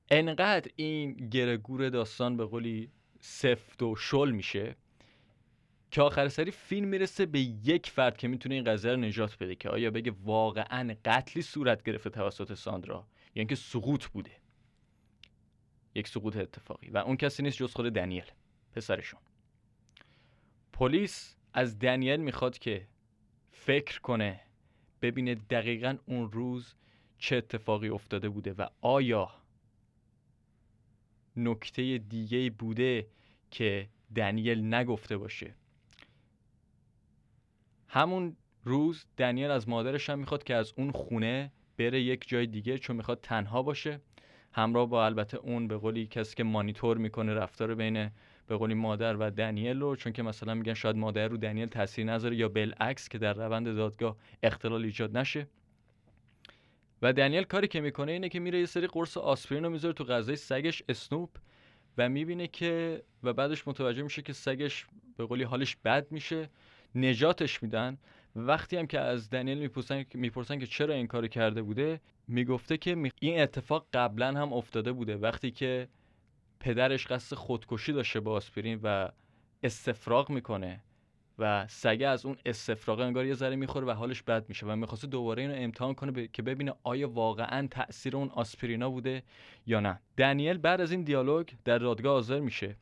انقدر 0.09 0.71
این 0.75 1.13
گرگور 1.13 1.89
داستان 1.89 2.37
به 2.37 2.45
قولی 2.45 2.89
سفت 3.19 3.83
و 3.83 3.95
شل 3.95 4.31
میشه 4.31 4.75
که 5.93 6.01
آخر 6.01 6.27
سری 6.27 6.51
فیلم 6.51 6.87
می‌رسه 6.87 7.25
به 7.25 7.39
یک 7.39 7.89
فرد 7.89 8.17
که 8.17 8.27
می‌تونه 8.27 8.55
این 8.55 8.63
قضیه 8.63 8.91
رو 8.91 8.97
نجات 8.97 9.37
بده 9.37 9.55
که 9.55 9.69
آیا 9.69 9.91
بگه 9.91 10.13
واقعا 10.23 10.95
قتلی 11.05 11.41
صورت 11.41 11.83
گرفته 11.83 12.09
توسط 12.09 12.53
ساندرا 12.53 12.95
یا 12.95 13.01
یعنی 13.01 13.31
اینکه 13.35 13.55
سقوط 13.55 14.05
بوده. 14.05 14.31
یک 15.95 16.07
سقوط 16.07 16.37
اتفاقی 16.37 16.89
و 16.89 16.97
اون 16.97 17.17
کسی 17.17 17.43
نیست 17.43 17.57
جز 17.57 17.73
خود 17.73 17.93
دنیل 17.93 18.23
پسرشون. 18.71 19.19
پلیس 20.73 21.37
از 21.53 21.79
دنیل 21.79 22.19
می‌خواد 22.19 22.57
که 22.57 22.87
فکر 23.51 24.01
کنه 24.01 24.39
ببینه 25.01 25.35
دقیقا 25.35 25.97
اون 26.05 26.31
روز 26.31 26.75
چه 27.17 27.35
اتفاقی 27.35 27.89
افتاده 27.89 28.29
بوده 28.29 28.53
و 28.53 28.67
آیا 28.81 29.31
نکته 31.35 31.97
دیگه 31.97 32.49
بوده 32.49 33.07
که 33.51 33.89
دنیل 34.15 34.73
نگفته 34.73 35.17
باشه. 35.17 35.55
همون 37.93 38.35
روز 38.63 39.05
دنیل 39.17 39.51
از 39.51 39.69
مادرش 39.69 40.09
هم 40.09 40.19
می‌خواد 40.19 40.43
که 40.43 40.55
از 40.55 40.73
اون 40.77 40.91
خونه 40.91 41.51
بره 41.77 42.01
یک 42.01 42.27
جای 42.27 42.47
دیگه 42.47 42.77
چون 42.77 42.95
می‌خواد 42.95 43.19
تنها 43.21 43.63
باشه. 43.63 44.01
همراه 44.51 44.89
با 44.89 45.05
البته 45.05 45.37
اون 45.37 45.67
به 45.67 45.77
قولی 45.77 46.07
کسی 46.07 46.35
که 46.35 46.43
مانیتور 46.43 46.97
می‌کنه 46.97 47.33
رفتار 47.33 47.75
بین 47.75 48.09
به 48.47 48.57
قولی 48.57 48.73
مادر 48.73 49.15
و 49.15 49.31
دنیل 49.31 49.79
رو 49.79 49.95
چون 49.95 50.13
که 50.13 50.23
مثلا 50.23 50.53
میگن 50.53 50.73
شاید 50.73 50.95
مادر 50.95 51.27
رو 51.27 51.37
دنیل 51.37 51.67
تاثیر 51.67 52.05
نذاره 52.05 52.35
یا 52.35 52.49
بالعکس 52.49 53.09
که 53.09 53.17
در 53.17 53.33
روند 53.33 53.75
دادگاه 53.75 54.17
اختلال 54.43 54.83
ایجاد 54.83 55.17
نشه. 55.17 55.47
و 57.01 57.13
دنیل 57.13 57.43
کاری 57.43 57.67
که 57.67 57.81
می‌کنه 57.81 58.11
اینه 58.11 58.29
که 58.29 58.39
میره 58.39 58.59
یه 58.59 58.65
سری 58.65 58.87
قرص 58.87 59.17
آسپرین 59.17 59.63
رو 59.63 59.69
می‌ذاره 59.69 59.93
تو 59.93 60.03
غذای 60.03 60.35
سگش 60.35 60.83
اسنوپ 60.89 61.29
و 61.97 62.09
می‌بینه 62.09 62.47
که 62.47 63.03
و 63.23 63.33
بعدش 63.33 63.67
متوجه 63.67 64.03
میشه 64.03 64.21
که 64.21 64.33
سگش 64.33 64.85
به 65.17 65.25
قولی 65.25 65.43
حالش 65.43 65.77
بد 65.85 66.11
میشه. 66.11 66.49
نجاتش 66.95 67.63
میدن. 67.63 67.97
وقتی 68.35 68.77
هم 68.77 68.87
که 68.87 68.99
از 68.99 69.29
دنیل 69.29 69.57
می‌پرسن 69.57 70.05
می‌پرسن 70.13 70.59
که 70.59 70.67
چرا 70.67 70.93
این 70.93 71.07
کارو 71.07 71.27
کرده 71.27 71.61
بوده 71.61 72.01
می‌گفته 72.27 72.77
که 72.77 73.11
این 73.19 73.41
اتفاق 73.41 73.87
قبلا 73.93 74.27
هم 74.27 74.53
افتاده 74.53 74.91
بوده. 74.91 75.17
وقتی 75.17 75.51
که 75.51 75.87
پدرش 76.59 77.07
قصد 77.07 77.35
خودکشی 77.35 77.93
داشته 77.93 78.19
با 78.19 78.31
آسپرین 78.31 78.79
و 78.83 79.09
استفراغ 79.63 80.29
می‌کنه 80.29 80.81
و 81.39 81.67
سگه 81.67 82.07
از 82.07 82.25
اون 82.25 82.37
استفراغ 82.45 82.99
انگار 82.99 83.25
یه 83.25 83.33
ذره 83.33 83.55
می‌خوره 83.55 83.85
و 83.85 83.91
حالش 83.91 84.21
بد 84.21 84.49
میشه 84.49 84.65
و 84.65 84.75
می‌خواسته 84.75 85.07
دوباره 85.07 85.41
اینو 85.41 85.53
امتحان 85.55 85.93
کنه 85.93 86.27
که 86.27 86.41
ببینه 86.41 86.73
آیا 86.83 87.09
واقعا 87.09 87.67
تاثیر 87.71 88.17
اون 88.17 88.29
آسپرینا 88.29 88.89
بوده 88.89 89.23
یا 89.65 89.79
نه. 89.79 89.99
دنیل 90.17 90.57
بعد 90.57 90.81
از 90.81 90.91
این 90.91 91.03
دیالوگ 91.03 91.47
در 91.65 91.77
دادگاه 91.77 92.13
حاضر 92.13 92.39
میشه. 92.39 92.75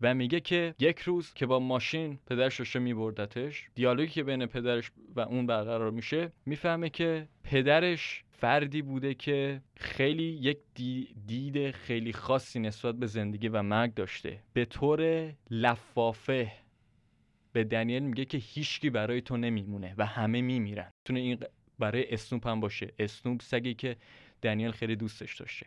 و 0.00 0.14
میگه 0.14 0.40
که 0.40 0.74
یک 0.78 0.98
روز 0.98 1.34
که 1.34 1.46
با 1.46 1.58
ماشین 1.58 2.18
پدرش 2.26 2.58
داشته 2.58 2.78
میبردتش 2.78 3.68
دیالوگی 3.74 4.12
که 4.12 4.22
بین 4.22 4.46
پدرش 4.46 4.92
و 5.16 5.20
اون 5.20 5.46
برقرار 5.46 5.90
میشه 5.90 6.32
می‌فهمه 6.46 6.90
که 6.90 7.28
پدرش 7.44 8.24
فردی 8.30 8.82
بوده 8.82 9.14
که 9.14 9.62
خیلی 9.76 10.22
یک 10.22 10.58
دید 11.26 11.70
خیلی 11.70 12.12
خاصی 12.12 12.60
نسبت 12.60 12.94
به 12.94 13.06
زندگی 13.06 13.48
و 13.48 13.62
مرگ 13.62 13.94
داشته. 13.94 14.42
به 14.52 14.64
طور 14.64 15.32
لفافه 15.50 16.52
به 17.52 17.64
دنیل 17.64 18.02
میگه 18.02 18.24
که 18.24 18.38
هیچکی 18.38 18.90
برای 18.90 19.20
تو 19.20 19.36
نمیمونه 19.36 19.94
و 19.98 20.06
همه 20.06 20.40
میمیرن. 20.40 20.90
تونه 21.04 21.20
این 21.20 21.38
برای 21.78 22.12
اسنوپ 22.12 22.46
هم 22.46 22.60
باشه. 22.60 22.92
اسنوپ 22.98 23.42
سگی 23.42 23.74
که 23.74 23.96
دنیل 24.42 24.70
خیلی 24.70 24.96
دوستش 24.96 25.36
داشته. 25.40 25.66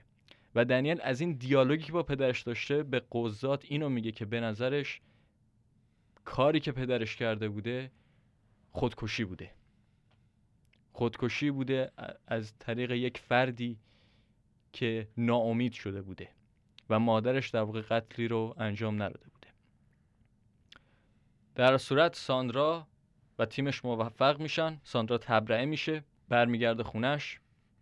و 0.56 0.66
دنیل 0.66 1.02
از 1.02 1.22
این 1.22 1.34
دیالوگی 1.34 1.84
که 1.84 1.92
با 1.92 2.04
پدرش 2.04 2.42
داشته 2.42 2.84
به 2.84 3.02
قضات 3.12 3.66
اینو 3.68 3.90
میگه 3.90 4.12
که 4.12 4.26
به 4.26 4.40
نظرش 4.40 5.02
کاری 6.26 6.60
که 6.60 6.72
پدرش 6.72 7.16
کرده 7.16 7.50
بوده 7.50 7.92
خودکشی 8.72 9.26
بوده. 9.26 9.52
خودکشی 10.92 11.52
بوده 11.52 11.92
از 12.28 12.58
طریق 12.60 12.92
یک 12.92 13.18
فردی 13.18 13.80
که 14.74 15.08
ناامید 15.18 15.74
شده 15.74 16.02
بوده 16.02 16.30
و 16.90 17.00
مادرش 17.00 17.50
در 17.50 17.62
واقع 17.62 17.82
قتلی 17.82 18.28
رو 18.28 18.56
انجام 18.58 18.96
نداده 18.96 19.30
بوده. 19.34 19.48
در 21.56 21.78
صورت 21.78 22.16
ساندرا 22.16 22.88
و 23.40 23.46
تیمش 23.46 23.86
موفق 23.86 24.40
میشن. 24.40 24.82
ساندرا 24.84 25.18
تبرئه 25.18 25.66
میشه 25.66 26.04
برمیگرده 26.30 26.84
خونش 26.84 27.40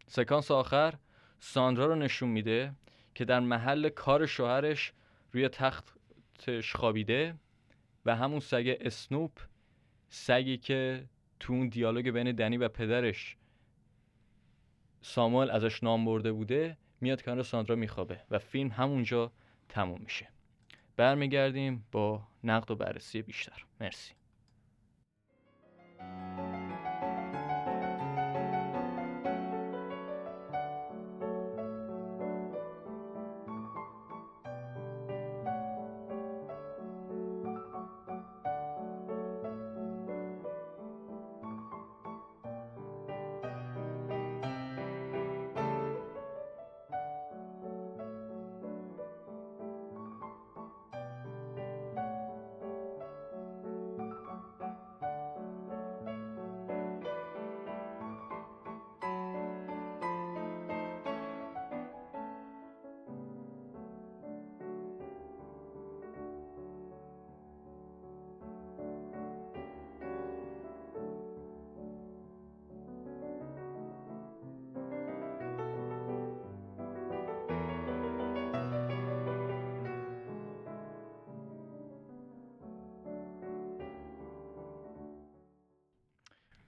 سکانس 0.07 0.51
آخر 0.51 0.93
ساندرا 1.43 1.85
رو 1.85 1.95
نشون 1.95 2.29
میده 2.29 2.71
که 3.15 3.25
در 3.25 3.39
محل 3.39 3.89
کار 3.89 4.25
شوهرش 4.25 4.93
روی 5.31 5.49
تختش 5.49 6.75
خوابیده 6.75 7.35
و 8.05 8.15
همون 8.15 8.39
سگ 8.39 8.77
اسنوپ 8.81 9.31
سگی 10.09 10.57
که 10.57 11.05
تو 11.39 11.53
اون 11.53 11.67
دیالوگ 11.67 12.09
بین 12.09 12.31
دنی 12.31 12.57
و 12.57 12.67
پدرش 12.67 13.37
ساموئل 15.01 15.49
ازش 15.49 15.83
نام 15.83 16.05
برده 16.05 16.31
بوده 16.31 16.77
میاد 17.01 17.21
کنار 17.21 17.43
ساندرا 17.43 17.75
میخوابه 17.75 18.21
و 18.31 18.39
فیلم 18.39 18.69
همونجا 18.69 19.31
تموم 19.69 20.01
میشه. 20.01 20.27
برمیگردیم 20.97 21.85
با 21.91 22.27
نقد 22.43 22.71
و 22.71 22.75
بررسی 22.75 23.21
بیشتر. 23.21 23.65
مرسی. 23.79 24.13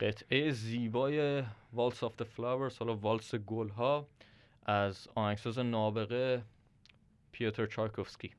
قطعه 0.04 0.52
زیبای 0.52 1.44
Waltz 1.74 2.04
of 2.04 2.14
the 2.22 2.24
Flowers 2.24 2.78
حالا 2.78 2.96
والس 2.96 3.36
گل 3.36 3.70
ها 3.70 4.08
از 4.66 5.08
آهنگساز 5.16 5.60
نابغه 5.60 6.44
پیوتر 7.32 7.66
چارکوفسکی 7.66 8.32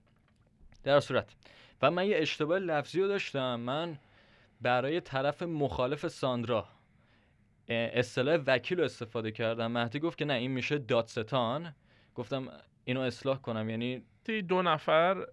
در 0.83 1.01
صورت. 1.01 1.35
و 1.83 1.91
من 1.91 2.07
یه 2.07 2.17
اشتباه 2.19 2.59
لفظی 2.59 3.01
رو 3.01 3.09
داشتم. 3.09 3.61
من 3.61 3.99
برای 4.61 5.01
طرف 5.01 5.43
مخالف 5.43 6.09
ساندرا 6.09 6.69
اصطلاح 7.69 8.37
وکیل 8.47 8.79
رو 8.79 8.85
استفاده 8.85 9.31
کردم. 9.31 9.73
مهدی 9.73 9.99
گفت 9.99 10.19
که 10.19 10.25
نه 10.25 10.35
این 10.35 10.51
میشه 10.51 10.79
دادستان. 10.79 11.75
گفتم 12.15 12.49
اینو 12.85 13.01
اصلاح 13.01 13.39
کنم. 13.39 13.71
یعنی 13.71 14.03
دو 14.31 14.63
نفر 14.63 15.27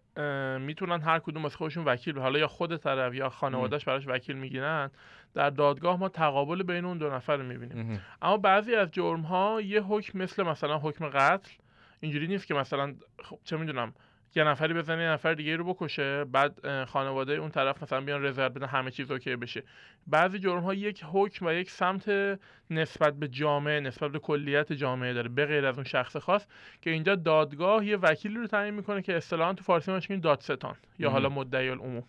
می‌تونن 0.58 1.02
هر 1.02 1.20
کدوم 1.20 1.46
از 1.46 1.56
خودشون 1.56 1.86
وکیل 1.86 2.20
حالا 2.20 2.40
یا 2.40 2.48
خود 2.48 2.78
طرف 2.78 3.14
یا 3.14 3.30
خانوادهش 3.30 3.86
براش 3.86 4.08
وکیل 4.08 4.36
می‌گیرن. 4.36 4.92
در 5.34 5.50
دادگاه 5.50 6.00
ما 6.00 6.10
تقابل 6.10 6.64
بین 6.64 6.86
اون 6.86 6.98
دو 6.98 7.10
نفر 7.10 7.38
رو 7.38 7.44
می‌بینیم. 7.44 8.02
اما 8.22 8.38
بعضی 8.38 8.76
از 8.76 8.92
جرم 8.92 9.22
ها 9.22 9.62
یه 9.62 9.82
حکم 9.82 10.20
مثل 10.20 10.44
مثلا 10.44 10.78
حکم 10.78 11.10
قتل 11.10 11.52
اینجوری 12.00 12.28
نیست 12.28 12.48
که 12.48 12.54
مثلا 12.54 12.96
خب 13.24 13.40
چه 13.44 13.58
می‌دونم 13.58 13.94
یه 14.36 14.44
نفری 14.44 14.74
بزنه 14.74 15.04
یه 15.04 15.10
نفر 15.10 15.34
دیگه 15.34 15.56
رو 15.56 15.74
بکشه 15.74 16.24
بعد 16.24 16.86
خانواده 16.86 17.34
اون 17.34 17.50
طرف 17.50 17.84
مثلا 17.84 18.02
بیان 18.02 18.24
رضایت 18.24 18.52
بدن 18.52 18.68
همه 18.68 18.92
چیز 18.92 19.12
اوکی 19.12 19.36
بشه. 19.36 19.64
بعضی 20.08 20.40
جرم 20.40 20.60
ها 20.60 20.74
یک 20.74 21.06
حکم 21.12 21.46
و 21.46 21.52
یک 21.52 21.72
سمت 21.72 22.40
نسبت 22.70 23.14
به 23.14 23.28
جامعه 23.28 23.80
نسبت 23.80 24.12
به 24.12 24.20
کلیت 24.20 24.74
جامعه 24.74 25.14
داره 25.14 25.30
به 25.30 25.46
غیر 25.46 25.66
از 25.66 25.76
اون 25.76 25.84
شخص 25.84 26.18
خاص 26.18 26.46
که 26.82 26.90
اینجا 26.90 27.16
دادگاه 27.16 27.86
یه 27.86 27.98
وکیلی 27.98 28.36
رو 28.36 28.48
تعیین 28.48 28.74
می‌کنه 28.74 29.02
که 29.02 29.18
اصطلاحا 29.18 29.54
تو 29.54 29.64
فارسی 29.64 29.92
میگن 29.92 30.20
دادستان 30.20 30.76
یا 31.00 31.10
حالا 31.10 31.30
مدعی 31.30 31.70
العموم. 31.70 32.04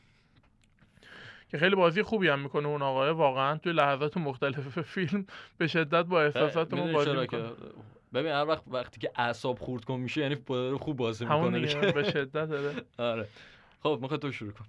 که 1.51 1.59
خیلی 1.59 1.77
بازی 1.77 2.03
خوبی 2.03 2.29
هم 2.29 2.39
می‌کنه 2.39 2.69
اون 2.69 2.83
آقای 2.83 3.11
واقعا 3.11 3.57
توی 3.57 3.73
لحظات 3.73 4.17
مختلف 4.17 4.81
فیلم 4.81 5.27
به 5.59 5.67
شدت 5.67 6.05
با 6.05 6.23
احساساتمون 6.23 6.93
بازی 6.93 7.13
می‌کنه. 7.13 7.51
ببین 8.15 8.33
هر 8.33 8.45
وقت 8.45 8.63
وقتی 8.67 9.01
که 9.01 9.11
اعصاب 9.17 9.59
خورد 9.59 9.85
کن 9.85 10.01
میشه 10.01 10.21
یعنی 10.21 10.37
خوب 10.79 10.97
بازی 10.97 11.25
می‌کنه 11.25 11.93
به 11.93 12.11
شدت 12.11 12.33
داره 12.33 12.83
آره. 13.13 13.29
خب 13.83 13.99
می‌خوای 14.03 14.21
تو 14.21 14.33
شروع 14.33 14.53
کن. 14.53 14.65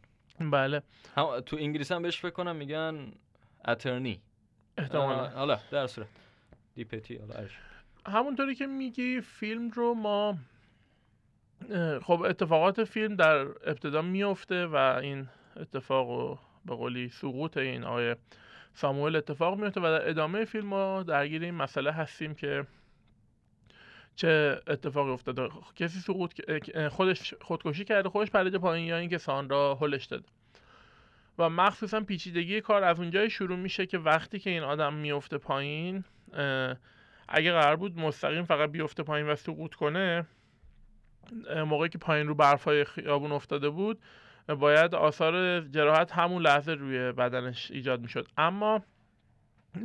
بله. 0.52 0.82
هم 1.16 1.40
تو 1.40 1.58
انگلیسی 1.58 1.94
هم 1.94 2.02
بهش 2.02 2.20
فکر 2.20 2.30
کنم 2.30 2.56
میگن 2.56 3.12
اترنی 3.68 4.22
احتمالا. 4.78 5.28
حالا 5.28 5.60
در 5.72 5.88
صورت. 5.88 6.08
دیپتی 6.76 7.16
حالا 7.16 7.48
همونطوری 8.06 8.56
که 8.56 8.68
میگی 8.68 9.22
فیلم 9.22 9.70
رو 9.70 9.94
ما 9.94 10.38
خب 12.02 12.22
اتفاقات 12.22 12.84
فیلم 12.84 13.16
در 13.16 13.40
ابتدا 13.42 14.02
میفته 14.02 14.66
و 14.66 14.76
این 14.76 15.28
اتفاق 15.56 16.10
و 16.10 16.38
به 16.66 16.76
قولی 16.76 17.10
سقوط 17.10 17.58
این 17.58 17.84
آقای 17.84 18.16
ساموئل 18.74 19.16
اتفاق 19.16 19.60
میفته 19.60 19.80
و 19.82 19.84
در 19.84 20.10
ادامه 20.10 20.46
فیلم 20.46 20.68
ما 20.68 21.04
درگیر 21.04 21.44
این 21.44 21.56
مسئله 21.56 21.92
هستیم 21.92 22.36
که 22.36 22.66
چه 24.16 24.62
اتفاقی 24.68 25.12
افتاده؟ 25.12 25.50
کسی 25.76 26.00
سقوط 26.00 26.34
خودش 26.90 27.34
خودکشی 27.42 27.86
کرده 27.86 28.10
خودش 28.10 28.32
پرید 28.32 28.56
پایین 28.56 28.88
یا 28.88 28.98
اینکه 28.98 29.18
ساندرا 29.18 29.76
هلش 29.76 30.06
داده. 30.06 30.26
و 31.38 31.50
مخصوصا 31.50 32.02
پیچیدگی 32.02 32.62
کار 32.62 32.84
از 32.84 33.00
اونجای 33.00 33.30
شروع 33.30 33.58
میشه 33.58 33.86
که 33.86 33.98
وقتی 33.98 34.40
که 34.40 34.50
این 34.50 34.64
آدم 34.64 34.94
میفته 34.94 35.38
پایین 35.38 36.04
اگه 37.28 37.52
قرار 37.52 37.76
بود 37.76 38.00
مستقیم 38.00 38.44
فقط 38.44 38.70
بیفته 38.70 39.04
پایین 39.04 39.28
و 39.30 39.36
سقوط 39.36 39.74
کنه 39.74 40.28
موقعی 41.66 41.90
که 41.90 41.98
پایین 41.98 42.28
رو 42.28 42.36
برفای 42.36 42.84
خیابون 42.84 43.32
افتاده 43.32 43.70
بود 43.70 44.00
باید 44.60 44.96
آثار 44.96 45.62
جراحت 45.62 46.12
همون 46.12 46.42
لحظه 46.42 46.72
روی 46.72 47.12
بدنش 47.12 47.72
ایجاد 47.72 48.02
می‌شد. 48.02 48.28
اما 48.38 48.82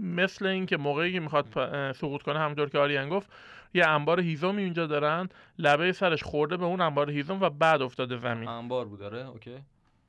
مثل 0.01 0.47
اینکه 0.47 0.77
موقعی 0.77 1.13
که 1.13 1.21
می‌خواد 1.21 1.47
سقوط 1.93 2.23
کنه 2.23 2.39
همونطور 2.39 2.69
که 2.69 2.79
آریان 2.79 3.09
گفت 3.09 3.31
یه 3.75 3.87
انبار 3.87 4.21
هیزومی 4.21 4.63
اینجا 4.63 4.87
دارن 4.87 5.29
لبه 5.59 5.93
سرش 5.93 6.23
خورده 6.23 6.57
به 6.57 6.65
اون 6.65 6.81
انبار 6.81 7.11
هیزم 7.11 7.41
و 7.41 7.51
بعد 7.51 7.83
افتاده 7.83 8.17
زمین. 8.17 8.49
انبار 8.49 8.85
بود 8.85 8.99
داره 8.99 9.29
اوکی. 9.29 9.59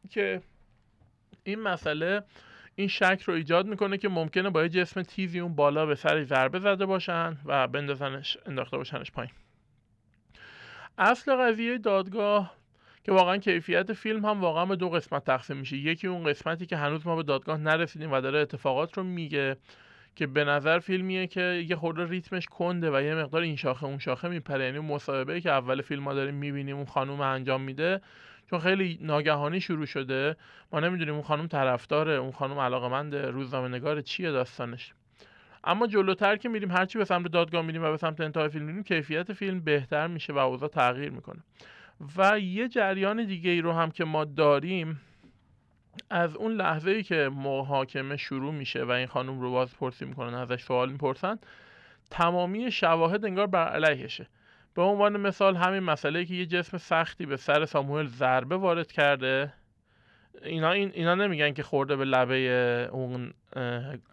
که 0.10 0.42
این 1.44 1.60
مسئله 1.60 2.24
این 2.76 2.88
شک 2.88 3.22
رو 3.26 3.34
ایجاد 3.34 3.68
می‌کنه 3.68 3.98
که 3.98 4.10
ممکنه 4.10 4.50
با 4.50 4.64
یه 4.64 4.70
جسم 4.70 5.02
تیزی 5.02 5.40
اون 5.40 5.56
بالا 5.56 5.86
به 5.86 5.96
سرش 5.96 6.28
ضربه 6.28 6.60
زده 6.60 6.86
باشن 6.86 7.38
و 7.46 7.68
بندازنش 7.68 8.38
انداخته 8.46 8.78
باشنش 8.78 9.12
پایین. 9.12 9.32
اصل 10.98 11.36
قضیه 11.36 11.78
دادگاه 11.78 12.59
که 13.04 13.12
واقعا 13.12 13.38
کیفیت 13.38 13.94
فیلم 13.94 14.26
هم 14.26 14.42
واقعا 14.42 14.66
به 14.66 14.76
دو 14.76 14.90
قسمت 14.90 15.24
تقسیم 15.26 15.58
میشه. 15.58 15.78
یکی 15.78 16.08
اون 16.08 16.24
قسمتی 16.24 16.66
که 16.66 16.78
هنوز 16.78 17.08
ما 17.08 17.16
به 17.16 17.24
دادگاه 17.24 17.58
نرسیدیم 17.58 18.12
و 18.12 18.22
داره 18.22 18.40
اتفاقات 18.40 18.98
رو 18.98 19.04
میگه 19.04 19.58
که 20.16 20.28
به 20.28 20.44
نظر 20.44 20.80
فیلمیه 20.80 21.28
که 21.28 21.66
یه 21.70 21.76
خورده 21.76 22.06
ریتمش 22.10 22.46
کنده 22.46 22.92
و 22.92 23.02
یه 23.02 23.16
مقدار 23.16 23.42
این 23.42 23.56
شاخه 23.56 23.86
اون 23.86 23.98
شاخه 23.98 24.28
میپره. 24.28 24.66
یعنی 24.66 24.80
مصاحبه 24.80 25.42
که 25.42 25.52
اول 25.52 25.82
فیلم 25.82 26.04
ما 26.04 26.14
داریم 26.14 26.36
می‌بینیم 26.36 26.76
اون 26.76 26.86
خانوم 26.86 27.22
انجام 27.22 27.62
میده 27.62 28.02
چون 28.50 28.60
خیلی 28.60 29.00
ناگهانی 29.02 29.62
شروع 29.62 29.86
شده. 29.86 30.36
ما 30.72 30.80
نمی‌دونیم 30.80 31.14
اون 31.14 31.24
خانم 31.24 31.48
طرفداره 31.48 32.14
اون 32.14 32.32
خانم 32.32 32.60
علاقمند 32.60 33.16
روزنامه 33.16 33.68
نگار 33.68 34.02
چیه 34.02 34.32
داستانش. 34.32 34.94
اما 35.64 35.88
جلوتر 35.88 36.36
که 36.36 36.50
میریم 36.50 36.72
هرچی 36.72 36.98
به 36.98 37.06
سمت 37.06 37.32
دادگاه 37.32 37.62
میریم 37.62 37.84
و 37.84 37.92
به 37.92 37.98
سمت 37.98 38.22
انتهای 38.22 38.50
فیلم 38.50 38.66
میریم 38.66 38.84
کیفیت 38.84 39.34
فیلم 39.34 39.60
بهتر 39.60 40.08
میشه 40.08 40.34
و 40.34 40.38
اوضاع 40.38 40.70
تغییر 40.70 41.10
می‌کنه. 41.10 41.40
و 42.18 42.40
یه 42.40 42.68
جریان 42.68 43.26
دیگه 43.26 43.52
ای 43.52 43.62
رو 43.62 43.72
هم 43.72 43.92
که 43.92 44.06
ما 44.06 44.26
داریم 44.26 45.02
از 46.10 46.36
اون 46.36 46.52
لحظه 46.52 46.92
ای 46.92 47.04
که 47.04 47.30
محاکمه 47.34 48.18
شروع 48.18 48.54
میشه 48.54 48.84
و 48.84 48.92
این 48.92 49.08
خانم 49.08 49.40
رو 49.42 49.52
بازپرسی 49.52 50.06
می‌کنن 50.06 50.34
ازش 50.34 50.64
سوال 50.64 50.92
می‌پرسن 50.92 51.40
تمامی 52.12 52.72
شواهد 52.72 53.26
انگار 53.26 53.48
بر 53.48 53.68
علیهشه. 53.68 54.28
به 54.76 54.82
عنوان 54.82 55.18
مثال 55.18 55.56
همین 55.56 55.80
مسئله 55.80 56.26
که 56.26 56.34
یه 56.34 56.46
جسم 56.46 56.78
سختی 56.78 57.26
به 57.26 57.38
سر 57.38 57.66
ساموئل 57.66 58.08
ضربه 58.08 58.58
وارد 58.58 58.92
کرده 58.92 59.54
اینا 60.44 60.72
این 60.72 60.92
اینا 60.94 61.16
نمیگن 61.16 61.54
که 61.54 61.64
خورده 61.64 61.96
به 61.96 62.06
لبه 62.06 62.90
اون 62.92 63.34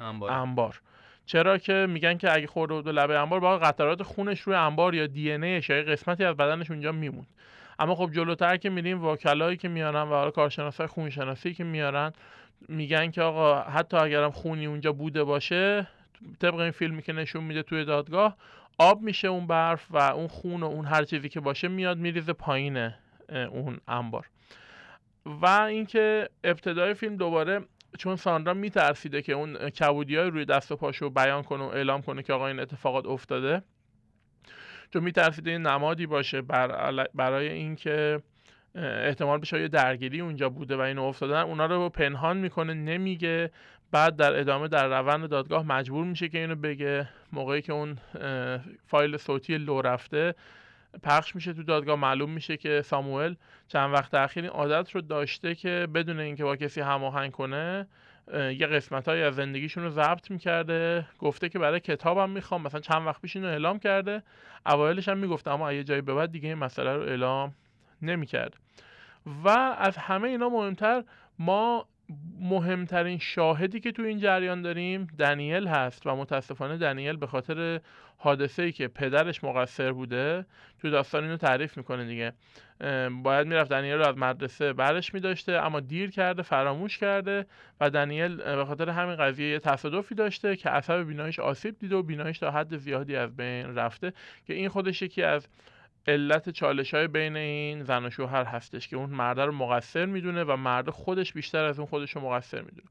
انبار. 0.00 0.30
انبار. 0.30 0.80
چرا 1.26 1.58
که 1.58 1.86
میگن 1.88 2.18
که 2.18 2.34
اگه 2.34 2.46
خورده 2.46 2.82
به 2.82 2.92
لبه 2.92 3.18
انبار 3.18 3.40
باید 3.40 3.62
قطرات 3.62 4.02
خونش 4.02 4.40
روی 4.40 4.54
انبار 4.56 4.94
یا 4.94 5.06
دی 5.06 5.32
ان 5.32 5.60
قسمتی 5.60 6.24
از 6.24 6.36
بدنش 6.36 6.70
اونجا 6.70 6.92
میموند. 6.92 7.26
اما 7.78 7.94
خب 7.94 8.10
جلوتر 8.12 8.56
که 8.56 8.70
میریم 8.70 9.04
وکلایی 9.04 9.56
که 9.56 9.68
میارن 9.68 10.02
و 10.02 10.14
حالا 10.14 10.30
کارشناسای 10.30 10.86
خونشناسی 10.86 11.54
که 11.54 11.64
میارن 11.64 12.12
میگن 12.68 13.10
که 13.10 13.22
آقا 13.22 13.60
حتی 13.60 13.96
اگرم 13.96 14.30
خونی 14.30 14.66
اونجا 14.66 14.92
بوده 14.92 15.24
باشه 15.24 15.88
طبق 16.40 16.54
این 16.54 16.70
فیلمی 16.70 17.02
که 17.02 17.12
نشون 17.12 17.44
میده 17.44 17.62
توی 17.62 17.84
دادگاه 17.84 18.36
آب 18.78 19.02
میشه 19.02 19.28
اون 19.28 19.46
برف 19.46 19.86
و 19.90 19.96
اون 19.96 20.28
خون 20.28 20.62
و 20.62 20.66
اون 20.66 20.84
هر 20.84 21.04
چیزی 21.04 21.28
که 21.28 21.40
باشه 21.40 21.68
میاد 21.68 21.98
میریزه 21.98 22.32
پایین 22.32 22.90
اون 23.28 23.80
انبار. 23.88 24.26
و 25.26 25.46
اینکه 25.46 26.28
ابتدای 26.44 26.94
فیلم 26.94 27.16
دوباره 27.16 27.60
چون 27.98 28.16
ساندرا 28.16 28.54
میترسیده 28.54 29.22
که 29.22 29.32
اون 29.32 29.70
کبودی 29.70 30.16
های 30.16 30.30
روی 30.30 30.44
دست 30.44 30.72
و 30.72 30.76
پاشو 30.76 31.10
بیان 31.10 31.42
کنه 31.42 31.64
و 31.64 31.66
اعلام 31.66 32.02
کنه 32.02 32.22
که 32.22 32.32
آقا 32.32 32.46
این 32.46 32.60
اتفاقات 32.60 33.06
افتاده 33.06 33.62
چون 34.96 35.04
میترسیده 35.04 35.50
این 35.50 35.62
نمادی 35.62 36.06
باشه 36.06 36.42
بر 36.42 37.06
برای 37.14 37.48
اینکه 37.48 38.20
احتمال 38.74 39.38
بشه 39.38 39.60
یه 39.60 39.68
درگیری 39.68 40.20
اونجا 40.20 40.48
بوده 40.48 40.76
و 40.76 40.80
اینو 40.80 41.02
افتادن 41.02 41.40
اونا 41.40 41.66
رو 41.66 41.88
پنهان 41.88 42.36
می‌کنه 42.36 42.74
نمیگه 42.74 43.50
بعد 43.90 44.16
در 44.16 44.40
ادامه 44.40 44.68
در 44.68 44.88
روند 44.88 45.28
دادگاه 45.28 45.66
مجبور 45.66 46.04
میشه 46.04 46.28
که 46.28 46.38
اینو 46.38 46.54
بگه. 46.54 47.08
موقعی 47.32 47.62
که 47.62 47.72
اون 47.72 47.98
فایل 48.86 49.16
صوتی 49.16 49.58
لو 49.58 49.80
رفته 49.80 50.34
پخش 51.02 51.34
میشه 51.34 51.52
تو 51.52 51.62
دادگاه. 51.62 51.96
معلوم 51.96 52.30
میشه 52.30 52.56
که 52.56 52.82
ساموئل 52.82 53.34
چند 53.68 53.94
وقت 53.94 54.14
اخیر 54.14 54.42
این 54.42 54.52
عادت 54.52 54.90
رو 54.90 55.00
داشته 55.00 55.54
که 55.54 55.88
بدون 55.94 56.20
اینکه 56.20 56.44
با 56.44 56.56
کسی 56.56 56.80
هماهنگ 56.80 57.32
کنه 57.32 57.86
یه 58.34 58.66
قسمت 58.66 59.08
از 59.08 59.34
زندگیشون 59.34 59.84
رو 59.84 59.90
ضبط 59.90 60.30
می‌کرده. 60.30 61.06
گفته 61.18 61.48
که 61.48 61.58
برای 61.58 61.80
کتابم 61.80 62.30
می‌خوام. 62.30 62.62
مثلا 62.62 62.80
چند 62.80 63.06
وقت 63.06 63.20
پیش 63.20 63.36
اینو 63.36 63.48
اعلام 63.48 63.78
کرده. 63.78 64.22
اوایلش 64.66 65.08
هم 65.08 65.18
می‌گفته 65.18 65.50
اما 65.50 65.72
یه 65.72 65.84
جایی 65.84 66.00
به 66.00 66.14
بعد 66.14 66.32
دیگه 66.32 66.48
این 66.48 66.58
مسئله 66.58 66.96
رو 66.96 67.02
اعلام 67.02 67.54
نمی‌کرد. 68.02 68.56
و 69.44 69.48
از 69.78 69.96
همه 69.96 70.28
اینا 70.28 70.48
مهمتر 70.48 71.04
ما 71.38 71.88
مهمترین 72.40 73.18
شاهدی 73.18 73.80
که 73.80 73.92
تو 73.92 74.02
این 74.02 74.18
جریان 74.18 74.62
داریم 74.62 75.06
دنیل 75.18 75.66
هست 75.66 76.06
و 76.06 76.16
متاسفانه 76.16 76.76
دنیل 76.76 77.16
به 77.16 77.26
خاطر 77.26 77.80
حادثه 78.16 78.62
ای 78.62 78.72
که 78.72 78.88
پدرش 78.88 79.44
مقصر 79.44 79.92
بوده 79.92 80.46
تو 80.78 80.90
داستان 80.90 81.24
اینو 81.24 81.36
تعریف 81.36 81.76
می‌کنه 81.76 82.04
دیگه. 82.04 82.32
باید 83.22 83.46
می‌رفت 83.46 83.70
دنیل 83.70 83.94
رو 83.94 84.06
از 84.06 84.18
مدرسه 84.18 84.72
برش 84.72 85.14
میداشته 85.14 85.52
اما 85.52 85.80
دیر 85.80 86.10
کرده 86.10 86.42
فراموش 86.42 86.98
کرده 86.98 87.46
و 87.80 87.90
دنیل 87.90 88.36
به 88.36 88.64
خاطر 88.64 88.88
همین 88.90 89.16
قضیه 89.16 89.48
یه 89.48 89.58
تصادفی 89.58 90.14
داشته 90.14 90.56
که 90.56 90.68
عصب 90.68 91.02
بیناییش 91.02 91.38
آسیب 91.38 91.78
دیده 91.78 91.96
و 91.96 92.02
بیناییش 92.02 92.38
تا 92.38 92.50
حد 92.50 92.76
زیادی 92.76 93.16
از 93.16 93.36
بین 93.36 93.74
رفته 93.74 94.12
که 94.46 94.54
این 94.54 94.68
خودش 94.68 95.02
یکی 95.02 95.22
از 95.22 95.48
علت 96.08 96.50
چالش 96.50 96.94
های 96.94 97.08
بین 97.08 97.36
این 97.36 97.84
زن 97.84 98.04
و 98.04 98.10
شوهر 98.10 98.44
هستش 98.44 98.88
که 98.88 98.96
اون 98.96 99.10
مرده 99.10 99.44
رو 99.44 99.52
مقصر 99.52 100.06
می‌دونه 100.06 100.44
و 100.44 100.56
مرد 100.56 100.90
خودش 100.90 101.32
بیشتر 101.32 101.64
از 101.64 101.78
اون 101.78 101.88
خودش 101.88 102.10
رو 102.10 102.20
مقصر 102.20 102.60
می‌دونه. 102.60 102.88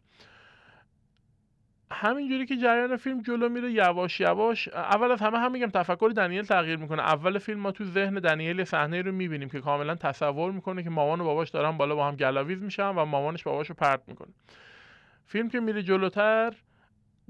همینجوری 1.91 2.45
که 2.45 2.57
جریان 2.57 2.97
فیلم 2.97 3.21
جلو 3.21 3.49
میره 3.49 3.71
یواش 3.71 4.19
یواش 4.19 4.67
اول 4.67 5.11
از 5.11 5.21
همه 5.21 5.39
هم 5.39 5.51
میگم 5.51 5.69
تفکر 5.69 6.11
دنیل 6.15 6.43
تغییر 6.43 6.75
می‌کنه. 6.75 7.01
اول 7.01 7.37
فیلم 7.37 7.59
ما 7.59 7.71
تو 7.71 7.83
ذهن 7.83 8.13
دنیل 8.13 8.63
صحنه 8.63 9.01
رو 9.01 9.11
می‌بینیم 9.11 9.49
که 9.49 9.61
کاملا 9.61 9.95
تصور 9.95 10.51
می‌کنه 10.51 10.83
که 10.83 10.89
مامان 10.89 11.21
و 11.21 11.23
باباش 11.23 11.49
دارن 11.49 11.77
بالا 11.77 11.95
با 11.95 12.07
هم 12.07 12.15
گلاویز 12.15 12.63
میشن 12.63 12.89
و 12.89 13.05
مامانش 13.05 13.43
باباش 13.43 13.69
رو 13.69 13.75
پرت 13.75 14.01
می‌کنه. 14.07 14.33
فیلم 15.25 15.49
که 15.49 15.59
میره 15.59 15.83
جلوتر 15.83 16.53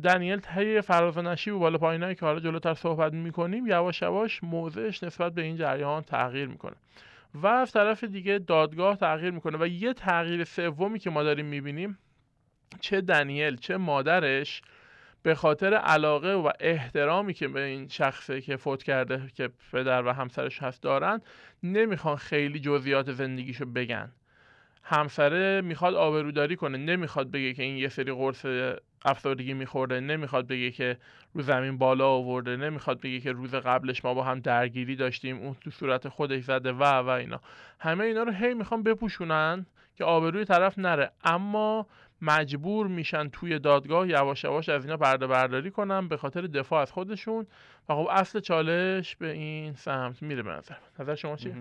دنیل 0.03 0.39
طی 0.39 0.81
فراز 0.81 1.17
و 1.17 1.21
نشیب 1.21 1.55
و 1.55 1.59
بالا 1.59 1.77
پایینایی 1.77 2.15
که 2.15 2.25
حالا 2.25 2.39
جلوتر 2.39 2.73
صحبت 2.73 3.13
می‌کنیم 3.13 3.67
یواش 3.67 4.01
یواش 4.01 4.43
موضعش 4.43 5.03
نسبت 5.03 5.33
به 5.33 5.41
این 5.41 5.57
جریان 5.57 6.03
تغییر 6.03 6.47
می‌کنه 6.47 6.75
و 7.33 7.47
از 7.47 7.71
طرف 7.71 8.03
دیگه 8.03 8.39
دادگاه 8.39 8.97
تغییر 8.97 9.31
می‌کنه 9.31 9.57
و 9.57 9.67
یه 9.67 9.93
تغییر 9.93 10.43
سومی 10.43 10.99
که 10.99 11.09
ما 11.09 11.23
داریم 11.23 11.45
می‌بینیم 11.45 11.97
چه 12.79 13.01
دنیل 13.01 13.55
چه 13.55 13.77
مادرش 13.77 14.61
به 15.23 15.35
خاطر 15.35 15.73
علاقه 15.73 16.33
و 16.33 16.51
احترامی 16.59 17.33
که 17.33 17.47
به 17.47 17.63
این 17.63 17.87
شخصی 17.87 18.41
که 18.41 18.57
فوت 18.57 18.83
کرده 18.83 19.21
که 19.35 19.49
پدر 19.71 20.05
و 20.05 20.13
همسرش 20.13 20.63
هست 20.63 20.83
دارن 20.83 21.21
نمی‌خوان 21.63 22.15
خیلی 22.15 22.59
جزئیات 22.59 23.11
زندگیشو 23.11 23.65
بگن. 23.65 24.11
همسره 24.83 25.61
می‌خواد 25.61 25.93
آبروداری 25.93 26.55
کنه 26.55 26.77
نمی‌خواد 26.77 27.31
بگه 27.31 27.53
که 27.53 27.63
این 27.63 27.77
یه 27.77 27.89
سری 27.89 28.11
قرص 28.11 28.45
افسردگی 29.05 29.53
میخورده 29.53 29.99
نمی‌خواد 29.99 30.47
بگه 30.47 30.71
که 30.71 30.97
رو 31.33 31.41
زمین 31.41 31.77
بالا 31.77 32.09
آورده 32.09 32.57
نمی‌خواد 32.57 33.01
بگه 33.01 33.19
که 33.19 33.31
روز 33.31 33.55
قبلش 33.55 34.05
ما 34.05 34.13
با 34.13 34.23
هم 34.23 34.39
درگیری 34.39 34.95
داشتیم 34.95 35.37
اون 35.37 35.55
تو 35.61 35.71
صورت 35.71 36.09
خودش 36.09 36.43
زده 36.43 36.71
و 36.71 36.83
و 36.83 37.09
اینا. 37.09 37.41
همه 37.79 38.03
اینا 38.03 38.23
رو 38.23 38.31
هی 38.31 38.53
می‌خوان 38.53 38.83
بپوشونن 38.83 39.65
که 39.95 40.03
آبروی 40.03 40.45
طرف 40.45 40.79
نره. 40.79 41.11
اما 41.23 41.87
مجبور 42.21 42.87
میشن 42.87 43.29
توی 43.29 43.59
دادگاه 43.59 44.09
یواش 44.09 44.43
یواش 44.43 44.69
از 44.69 44.85
اینا 44.85 44.97
پرده 44.97 45.27
برداری 45.27 45.71
کنن 45.71 46.07
به 46.07 46.17
خاطر 46.17 46.41
دفاع 46.41 46.81
از 46.81 46.91
خودشون. 46.91 47.47
و 47.89 47.93
خب 47.93 48.07
اصل 48.11 48.39
چالش 48.39 49.15
به 49.15 49.31
این 49.31 49.73
سمت 49.73 50.21
میره 50.21 50.43
به 50.43 50.51
نظر. 50.51 50.75
نظر 50.99 51.15
شما 51.15 51.35
چیه؟ 51.35 51.55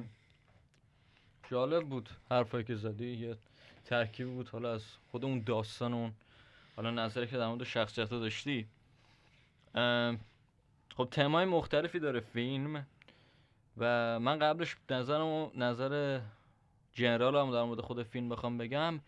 جالب 1.51 1.89
بود 1.89 2.09
حرفایی 2.31 2.65
که 2.65 2.75
زدی. 2.75 3.07
یه 3.07 3.37
ترکیب 3.85 4.27
بود 4.27 4.49
حالا 4.49 4.73
از 4.73 4.85
خود 5.11 5.25
اون 5.25 5.43
داستان 5.47 5.95
اون 5.95 6.13
حالا 6.77 6.91
نظری 6.91 7.27
که 7.27 7.37
در 7.37 7.49
مورد 7.49 7.65
شخصیت 7.65 8.11
داشتی. 8.11 8.67
ام، 9.75 10.21
خب 10.97 11.09
تمای 11.11 11.45
مختلفی 11.45 11.99
داره 11.99 12.21
فیلم 12.21 12.87
و 13.77 14.21
من 14.21 14.39
قبلش 14.39 14.77
نظرم 14.91 15.51
نظر 15.55 16.21
جنرال 16.93 17.37
هم 17.37 17.53
در 17.53 17.63
مورد 17.63 17.81
خود 17.81 18.03
فیلم 18.03 18.29
بخوام 18.29 18.59
بگم. 18.59 19.01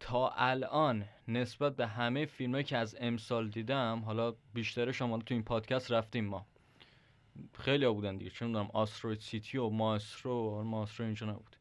تا 0.00 0.28
الان 0.28 1.04
نسبت 1.28 1.76
به 1.76 1.86
همه 1.86 2.26
فیلم 2.26 2.62
که 2.62 2.76
از 2.76 2.96
امسال 3.00 3.48
دیدم 3.48 4.02
حالا 4.06 4.34
بیشترش 4.54 5.02
هم 5.02 5.10
حالا 5.10 5.22
تو 5.22 5.34
این 5.34 5.42
پادکست 5.42 5.92
رفتیم 5.92 6.24
ما. 6.24 6.46
خیلی 7.58 7.84
ها 7.84 7.92
بودن 7.92 8.16
دیگه. 8.16 8.30
چه 8.30 8.46
می‌دونم 8.46 8.70
آستروید 8.72 9.20
سیتی 9.20 9.58
و 9.58 9.68
ماسترو 9.68 10.64
ماسترو 10.64 11.06
اینجا 11.06 11.26
نبود. 11.26 11.56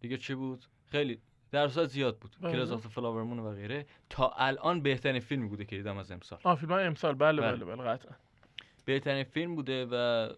دیگه 0.00 0.16
چی 0.16 0.34
بود؟ 0.34 0.64
خیلی 0.90 1.20
در 1.52 1.68
صورت 1.68 1.88
زیاد 1.88 2.18
بود. 2.18 2.36
بله. 2.40 2.52
Killers 2.52 2.70
of 2.70 2.86
Flower 2.86 3.17
Moon 3.17 3.38
و 3.38 3.54
غیره. 3.54 3.86
تا 4.10 4.28
الان 4.28 4.80
بهترین 4.80 5.20
فیلمی 5.20 5.48
بوده 5.48 5.64
که 5.64 5.76
دیدم 5.76 5.96
از 5.96 6.10
امسال. 6.12 6.38
آه 6.44 6.56
فیلم 6.56 6.72
امسال. 6.72 7.14
بله 7.14 7.42
بله. 7.42 7.64
بله 7.64 7.76
بله 7.76 7.84
قطعا. 7.84 8.12
بهترین 8.84 9.24
فیلم 9.24 9.54
بوده 9.54 9.86
و 9.90 10.28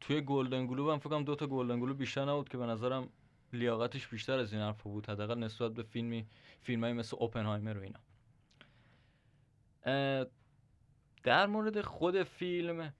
توی 0.00 0.20
گلدن 0.20 0.66
گلوب 0.66 0.88
هم 0.88 0.98
فکر 0.98 1.10
کنم 1.10 1.24
دو 1.24 1.34
تا 1.34 1.46
گلدن 1.46 1.80
گلوب 1.80 1.98
بیشتر 1.98 2.24
نبود 2.24 2.48
که 2.48 2.58
به 2.58 2.66
نظرم 2.66 3.08
لیاقتش 3.52 4.08
بیشتر 4.08 4.38
از 4.38 4.52
این 4.52 4.62
حرفا 4.62 4.90
بود. 4.90 5.10
حداقل 5.10 5.38
نسبت 5.38 5.72
به 5.72 5.82
فیلمی 5.82 6.26
فیلمایی 6.62 6.92
مثل 6.92 7.16
اوپنهایمر 7.20 7.78
و 7.78 7.82
اینا. 7.82 8.00
در 11.22 11.46
مورد 11.46 11.80
خود 11.80 12.22
فیلم 12.22 12.92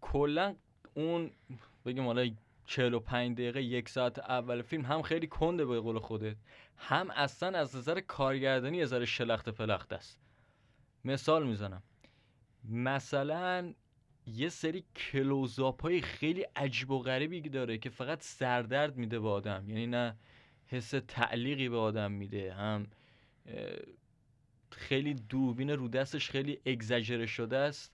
کلا 0.00 0.56
اون 0.94 1.30
بگیم 1.86 2.06
حالا 2.06 2.30
45 2.68 3.36
دقیقه 3.36 3.62
یک 3.62 3.88
ساعت 3.88 4.18
اول 4.18 4.62
فیلم 4.62 4.84
هم 4.84 5.02
خیلی 5.02 5.26
کنده 5.26 5.64
به 5.64 5.80
قول 5.80 5.98
خودت 5.98 6.36
هم 6.76 7.10
اصلا 7.10 7.58
از 7.58 7.76
نظر 7.76 8.00
کارگردانی 8.00 8.86
ذره 8.86 9.04
شلخت 9.04 9.48
پلخت 9.48 9.92
است. 9.92 10.20
مثال 11.04 11.46
می‌زنم. 11.46 11.82
مثلا 12.64 13.74
یه 14.26 14.48
سری 14.48 14.84
کلوزاپ 14.96 15.82
های 15.82 16.00
خیلی 16.00 16.42
عجیب 16.56 16.90
و 16.90 16.98
غریبی 16.98 17.40
داره 17.40 17.78
که 17.78 17.90
فقط 17.90 18.22
سردرد 18.22 18.96
میده 18.96 19.20
به 19.20 19.28
آدم. 19.28 19.68
یعنی 19.68 19.86
نه 19.86 20.16
حس 20.66 20.94
تعلیقی 21.08 21.68
به 21.68 21.76
آدم 21.76 22.12
میده 22.12 22.54
هم 22.54 22.86
خیلی 24.70 25.14
دوربین 25.14 25.70
رو 25.70 25.88
دستش 25.88 26.30
خیلی 26.30 26.60
اگزاجره 26.66 27.26
شده 27.26 27.56
است 27.56 27.92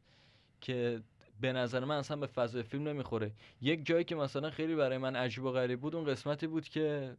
که 0.61 1.03
به 1.41 1.53
نظر 1.53 1.85
من 1.85 1.97
اصلا 1.97 2.17
به 2.17 2.27
فضای 2.27 2.63
فیلم 2.63 2.89
نمی‌خوره. 2.89 3.33
یک 3.61 3.87
جایی 3.87 4.05
که 4.05 4.15
مثلا 4.15 4.51
خیلی 4.51 4.75
برای 4.75 4.99
من 4.99 5.17
عجیب 5.17 5.45
و 5.45 5.51
غریب 5.51 5.81
بود 5.81 5.95
اون 5.95 6.05
قسمتی 6.05 6.47
بود 6.47 6.69
که 6.69 7.17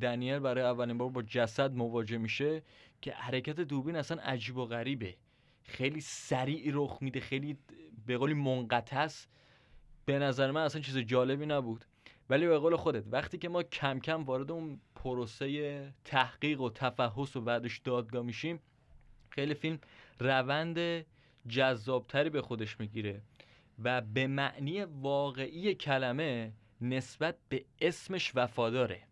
دنیل 0.00 0.38
برای 0.38 0.64
اولین 0.64 0.98
بار 0.98 1.08
با 1.08 1.22
جسد 1.22 1.72
مواجه 1.72 2.18
میشه 2.18 2.62
که 3.00 3.12
حرکت 3.12 3.60
دوربین 3.60 3.96
اصلا 3.96 4.22
عجیب 4.22 4.56
و 4.56 4.66
غریبه. 4.66 5.14
خیلی 5.62 6.00
سریع 6.00 6.70
رخ 6.74 6.98
میده 7.00 7.20
خیلی 7.20 7.58
به 8.06 8.18
قولی 8.18 8.34
منقطع 8.34 8.98
است. 8.98 9.28
به 10.04 10.18
نظر 10.18 10.50
من 10.50 10.62
اصلا 10.62 10.80
چیز 10.80 10.98
جالبی 10.98 11.46
نبود. 11.46 11.84
ولی 12.30 12.46
به 12.46 12.58
قول 12.58 12.76
خودت 12.76 13.04
وقتی 13.10 13.38
که 13.38 13.48
ما 13.48 13.62
کم 13.62 14.00
کم 14.00 14.24
وارد 14.24 14.50
اون 14.50 14.80
پروسه 14.94 15.92
تحقیق 16.04 16.60
و 16.60 16.70
تفحص 16.70 17.36
و 17.36 17.40
بعدش 17.40 17.78
دادگاه 17.78 18.22
میشیم 18.22 18.60
خیلی 19.30 19.54
فیلم 19.54 19.78
روند 20.20 21.06
جذابتری 21.48 22.30
به 22.30 22.42
خودش 22.42 22.80
می‌گیره. 22.80 23.22
و 23.84 24.00
به 24.00 24.26
معنی 24.26 24.84
واقعی 24.84 25.74
کلمه 25.74 26.52
نسبت 26.80 27.36
به 27.48 27.64
اسمش 27.80 28.32
وفاداره. 28.34 29.02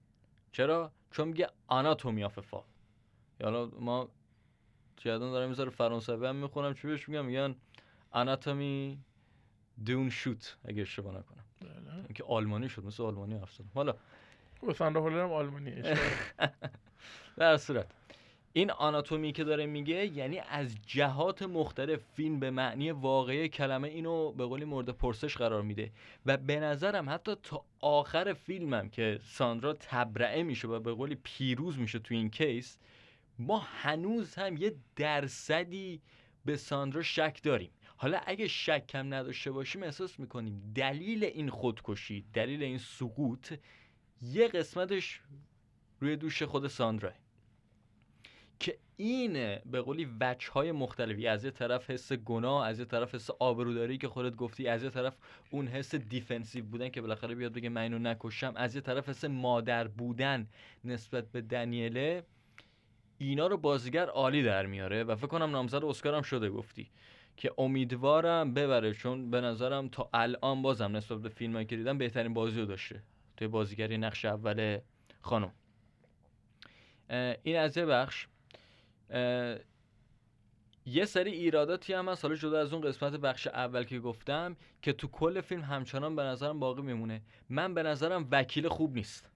چرا؟ 0.53 0.93
چون 1.11 1.29
میگه 1.29 1.49
آناتومی 1.67 2.25
آف 2.25 2.39
فال 2.39 2.63
حالا 3.43 3.67
ما 3.67 4.09
جدان 4.97 5.31
دارم 5.31 5.49
می‌ذاره 5.49 5.71
فرانسوی 5.71 6.27
هم 6.27 6.37
می‌خونم 6.37 6.75
چی 6.75 6.89
بهش 6.89 7.09
میگم؟ 7.09 7.25
میگن 7.25 7.55
آناتومی 8.11 8.99
دون 9.85 10.11
شوت 10.11 10.57
اگه 10.65 10.83
اشتباه 10.83 11.19
نکنم. 11.19 11.45
بله. 11.61 12.15
که 12.15 12.25
آلمانی 12.25 12.69
شد 12.69 12.85
مثل 12.85 13.03
آلمانی 13.03 13.35
حرف 13.35 13.61
حالا 13.75 13.95
هولر 14.81 15.23
هم 15.23 15.33
آلمانیه 15.33 15.83
در 17.37 17.57
صورت. 17.57 17.87
این 18.57 18.71
آناتومی 18.71 19.33
که 19.33 19.45
داره 19.45 19.67
میگه 19.67 20.07
یعنی 20.07 20.39
از 20.39 20.77
جهات 20.87 21.43
مختلف 21.43 22.01
فیلم 22.15 22.41
به 22.41 22.51
معنی 22.51 22.91
واقعی 22.91 23.49
کلمه 23.49 23.89
اینو 23.89 24.33
به 24.33 24.47
قولی 24.47 24.65
مورد 24.65 24.91
پرسش 24.91 25.37
قرار 25.37 25.63
میده 25.63 25.93
و 26.27 26.37
به 26.37 26.61
نظرم 26.61 27.11
حتی 27.11 27.35
تا 27.43 27.65
آخر 27.81 28.33
فیلمم 28.33 28.89
که 28.89 29.21
ساندرا 29.23 29.73
تبرئه 29.73 30.43
میشه 30.43 30.69
و 30.69 30.81
به 30.81 30.93
قولی 30.93 31.15
پیروز 31.23 31.79
میشه 31.79 31.99
تو 31.99 32.15
این 32.15 32.31
کیس 32.31 32.79
ما 33.39 33.59
هنوز 33.59 34.35
هم 34.35 34.57
یه 34.57 34.75
درصدی 34.97 36.01
به 36.45 36.57
ساندرا 36.57 37.03
شک 37.03 37.41
داریم. 37.43 37.71
حالا 37.97 38.21
اگه 38.27 38.49
شک 38.49 38.87
کم 38.87 39.15
نداشته 39.15 39.51
باشیم 39.51 39.83
احساس 39.83 40.21
می‌کنیم 40.21 40.73
دلیل 40.75 41.25
این 41.25 41.51
خودکشی 41.51 42.25
دلیل 42.33 42.63
این 42.63 42.79
سقوط 42.79 43.53
یه 44.23 44.49
قسمتش 44.49 45.21
روی 46.01 46.17
دوش 46.17 46.43
خود 46.43 46.69
ساندراه. 46.69 47.26
که 48.61 48.79
این 48.97 49.59
به 49.67 49.81
قولی 49.81 50.09
وجه 50.21 50.51
های 50.51 50.73
مختلفی. 50.73 51.27
از 51.27 51.45
یه 51.45 51.51
طرف 51.51 51.91
حس 51.91 52.13
گناه 52.13 52.67
از 52.67 52.79
یه 52.79 52.85
طرف 52.85 53.15
حس 53.15 53.31
آبروداری 53.31 53.99
که 53.99 54.09
خودت 54.09 54.37
گفتی 54.37 54.69
از 54.69 54.83
یه 54.83 54.91
طرف 54.91 55.17
اون 55.51 55.67
حس 55.67 55.95
دیفنسیو 55.95 56.65
بودن 56.65 56.89
که 56.89 57.01
بالاخره 57.01 57.35
بیاد 57.35 57.53
بگه 57.53 57.69
من 57.69 57.81
اینو 57.81 57.99
نکشم. 57.99 58.53
از 58.57 58.75
یه 58.75 58.81
طرف 58.81 59.09
حس 59.09 59.25
مادر 59.25 59.89
بودن 59.89 60.49
نسبت 60.85 61.33
به 61.33 61.41
دنیله. 61.41 62.25
اینا 63.19 63.47
رو 63.47 63.57
بازیگر 63.57 64.07
عالی 64.07 64.43
در 64.43 64.67
میاره 64.67 65.05
و 65.05 65.17
فکر 65.17 65.27
کنم 65.27 65.51
نامزد 65.51 65.85
اسکار 65.85 66.15
هم 66.15 66.23
شده 66.23 66.51
گفتی 66.51 66.91
که 67.37 67.53
امیدوارم 67.59 68.55
ببره 68.55 68.95
چون 68.95 69.31
به 69.31 69.41
نظرم 69.41 69.89
تا 69.89 70.11
الان 70.15 70.63
بازم 70.63 70.97
نسبت 70.97 71.19
به 71.19 71.29
فیلمایی 71.29 71.67
که 71.67 71.77
دیدم 71.77 71.99
بهترین 71.99 72.35
بازی 72.35 72.61
رو 72.61 72.67
داشته 72.67 73.03
توی 73.37 73.49
بازیگری 73.49 73.99
نقش 73.99 74.25
اول 74.25 74.79
خانم. 75.21 75.53
این 77.43 77.57
از 77.57 77.77
یه 77.77 77.87
بخش. 77.87 78.27
یه 80.87 81.05
سری 81.05 81.31
ایراداتی 81.31 81.93
هم 81.93 82.09
هست. 82.09 82.25
حالا 82.25 82.37
جدا 82.37 82.61
از 82.61 82.73
اون 82.73 82.83
قسمت 82.83 83.13
بخش 83.13 83.47
اول 83.47 83.85
که 83.85 83.99
گفتم 83.99 84.57
که 84.83 84.93
تو 84.93 85.09
کل 85.09 85.41
فیلم 85.41 85.63
همچنان 85.63 86.17
به 86.17 86.23
نظرم 86.23 86.61
باقی 86.61 86.83
میمونه. 86.83 87.23
من 87.49 87.75
به 87.75 87.83
نظرم 87.83 88.29
وکیل 88.31 88.69
خوب 88.69 88.95
نیست. 88.95 89.31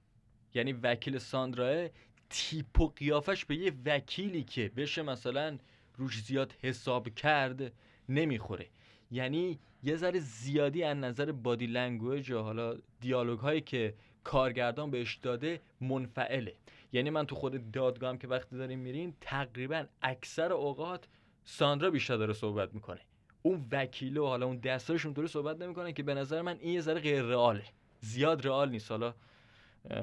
یعنی 0.55 0.73
وکیل 0.73 1.19
ساندراه 1.19 1.89
تیپ 2.31 2.81
و 2.81 2.89
قیافش 2.89 3.45
به 3.45 3.57
یه 3.57 3.73
وکیلی 3.85 4.43
که 4.43 4.71
بشه 4.77 5.03
مثلا 5.03 5.59
روش 5.97 6.23
زیاد 6.23 6.55
حساب 6.63 7.09
کرد 7.09 7.73
نمی‌خوره. 8.09 8.67
یعنی 9.11 9.59
یه 9.83 9.97
ذره 9.97 10.19
زیادی 10.19 10.83
از 10.83 10.97
نظر 10.97 11.33
body 11.33 11.67
language 11.67 12.31
و 12.31 12.39
حالا 12.39 12.77
دیالوگ 13.01 13.39
هایی 13.39 13.61
که 13.61 13.95
کارگردان 14.25 14.91
بهش 14.91 15.17
داده 15.17 15.61
منفعله. 15.81 16.55
یعنی 16.93 17.11
من 17.11 17.27
تو 17.27 17.35
خود 17.35 17.71
دادگاهم 17.71 18.19
که 18.19 18.29
وقتی 18.29 18.57
داریم 18.57 18.79
می‌بینیم 18.79 19.15
تقریبا 19.21 19.85
اکثر 20.03 20.53
اوقات 20.53 21.09
ساندرا 21.45 21.91
بیشتر 21.91 22.17
داره 22.17 22.33
صحبت 22.33 22.75
می‌کنه. 22.75 23.01
اون 23.43 23.67
وکیل 23.73 24.17
و 24.17 24.27
حالا 24.27 24.47
اون 24.47 24.59
دادستان 24.59 25.05
اونطوری 25.05 25.29
صحبت 25.29 25.63
نمی‌کنه 25.63 25.93
که 25.93 26.03
به 26.03 26.15
نظر 26.15 26.43
من 26.43 26.57
این 26.61 26.75
یه 26.75 26.81
ذره 26.81 27.01
غیر 27.01 27.23
رئاله. 27.23 27.65
زیاد 28.01 28.47
رئال 28.47 28.71
نیست. 28.71 28.91
حالا 28.91 29.15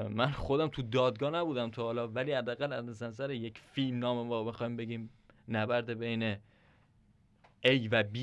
من 0.10 0.32
خودم 0.32 0.68
تو 0.68 0.82
دادگاه 0.82 1.32
نبودم 1.32 1.72
تا 1.72 1.84
حالا 1.84 2.08
ولی 2.08 2.32
حداقل 2.32 2.74
از 2.74 3.04
نظر 3.04 3.32
یک 3.32 3.60
فیلم 3.74 4.00
نامه 4.00 4.28
ما 4.28 4.44
بخوایم 4.44 4.78
بگیم 4.78 5.10
نبرد 5.48 6.00
بین 6.00 6.36
A 7.66 7.88
و 7.92 8.04
B 8.04 8.18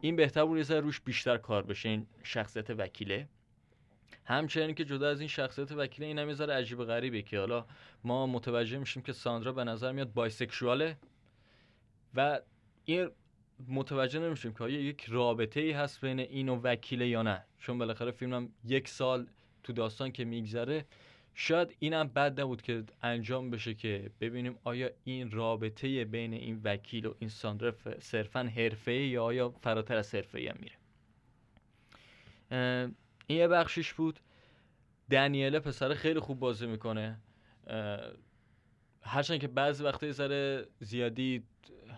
این 0.00 0.16
بهتر 0.16 0.44
بود 0.44 0.70
یه 0.70 0.80
روش 0.80 1.00
بیشتر 1.00 1.36
کار 1.36 1.62
بشه 1.62 1.88
این 1.88 2.06
شخصیت 2.22 2.70
وکیله. 2.70 3.28
همچنین 4.24 4.74
که 4.74 4.84
جدا 4.84 5.08
از 5.08 5.20
این 5.20 5.28
شخصیت 5.28 5.72
وکیله 5.72 6.06
این 6.06 6.18
هم 6.18 6.50
عجیب 6.50 6.84
غریبه 6.84 7.22
که 7.22 7.38
حالا 7.38 7.66
ما 8.04 8.26
متوجه 8.26 8.78
میشیم 8.78 9.02
که 9.02 9.12
ساندرا 9.12 9.52
به 9.52 9.64
نظر 9.64 9.92
میاد 9.92 10.12
بایسکشواله 10.12 10.96
و 12.14 12.40
این 12.84 13.10
متوجه 13.68 14.20
نمیشیم 14.20 14.52
که 14.54 14.64
آیا 14.64 14.80
یک 14.80 15.04
رابطه 15.08 15.60
ای 15.60 15.72
هست 15.72 16.00
بین 16.00 16.20
این 16.20 16.48
و 16.48 16.60
وکیله 16.60 17.08
یا 17.08 17.22
نه. 17.22 17.44
چون 17.58 17.78
بالاخره 17.78 18.10
فیلمم 18.10 18.48
یک 18.64 18.88
سال 18.88 19.26
تو 19.62 19.72
داستان 19.72 20.12
که 20.12 20.24
میگذره 20.24 20.84
شاید 21.34 21.76
اینم 21.78 22.08
بد 22.08 22.40
نبود 22.40 22.62
که 22.62 22.84
انجام 23.02 23.50
بشه 23.50 23.74
که 23.74 24.10
ببینیم 24.20 24.58
آیا 24.64 24.90
این 25.04 25.30
رابطه 25.30 26.04
بین 26.04 26.32
این 26.32 26.60
وکیل 26.64 27.06
و 27.06 27.14
این 27.18 27.28
ساندرا 27.30 27.74
صرفا 27.98 28.42
حرفه 28.56 28.92
یا 28.92 29.24
آیا 29.24 29.50
فراتر 29.50 29.96
از 29.96 30.14
حرفه 30.14 30.38
هم 30.38 30.56
میره. 30.60 30.74
این 33.30 33.38
یه 33.38 33.48
بخشش 33.48 33.94
بود. 33.94 34.20
دنیله 35.10 35.60
پسر 35.60 35.94
خیلی 35.94 36.20
خوب 36.20 36.38
بازی 36.38 36.66
می‌کنه. 36.66 37.20
هرچند 39.02 39.40
که 39.40 39.48
بعضی 39.48 39.84
وقتا 39.84 40.06
یه 40.06 40.12
ذره 40.12 40.66
زیادی 40.80 41.42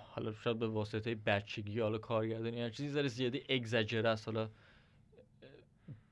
حالا 0.04 0.32
شاید 0.32 0.58
به 0.58 0.68
واسطه 0.68 1.14
بچگی 1.14 1.80
حالا 1.80 1.98
کارگردانی 1.98 2.62
هر 2.62 2.70
چیزی 2.70 2.88
ذره 2.88 3.08
زیادی 3.08 3.42
اگزاجره 3.48 4.08
است. 4.08 4.28
حالا 4.28 4.50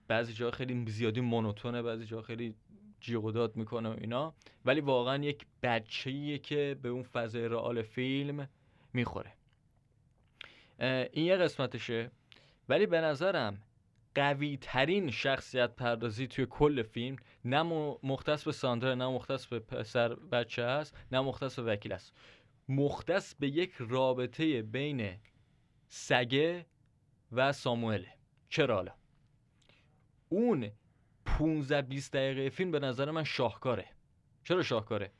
بعضی 0.08 0.32
جا 0.32 0.50
خیلی 0.50 0.90
زیادی 0.90 1.20
مونوتونه 1.20 1.82
بعضی 1.82 2.04
جا 2.04 2.22
خیلی 2.22 2.54
جیغ 3.00 3.24
و 3.24 3.32
داد 3.32 3.56
می‌کنه 3.56 3.88
و 3.88 3.96
اینا. 4.00 4.34
ولی 4.64 4.80
واقعا 4.80 5.24
یک 5.24 5.46
بچه‌ایه 5.62 6.38
که 6.38 6.76
به 6.82 6.88
اون 6.88 7.02
فضای 7.02 7.48
رئال 7.48 7.82
فیلم 7.82 8.48
می‌خوره. 8.92 9.32
این 11.12 11.26
یه 11.26 11.36
قسمتشه. 11.36 12.10
ولی 12.68 12.86
به 12.86 13.00
نظرم 13.00 13.62
قوی 14.14 14.58
ترین 14.60 15.10
شخصیت 15.10 15.76
پردازی 15.76 16.26
توی 16.26 16.46
کل 16.50 16.82
فیلم 16.82 17.16
نه 17.44 17.62
مختص 18.02 18.44
به 18.44 18.52
ساندرا 18.52 18.94
نه 18.94 19.08
مختص 19.08 19.46
به 19.46 19.58
پسر 19.58 20.14
بچه 20.14 20.64
هست 20.64 20.96
نه 21.12 21.20
مختص 21.20 21.58
به 21.58 21.72
وکیل 21.72 21.92
است 21.92 22.12
مختص 22.68 23.34
به 23.34 23.48
یک 23.48 23.74
رابطه 23.78 24.62
بین 24.62 25.16
سگه 25.88 26.66
و 27.32 27.52
ساموئله 27.52 28.12
چرا 28.48 28.74
حالا؟ 28.74 28.92
اون 30.28 30.70
15 31.24 31.82
20 31.82 32.12
دقیقه 32.12 32.50
فیلم 32.50 32.70
به 32.70 32.78
نظر 32.78 33.10
من 33.10 33.24
شاهکاره. 33.24 33.88
چرا 34.44 34.62
شاهکاره؟ 34.62 35.10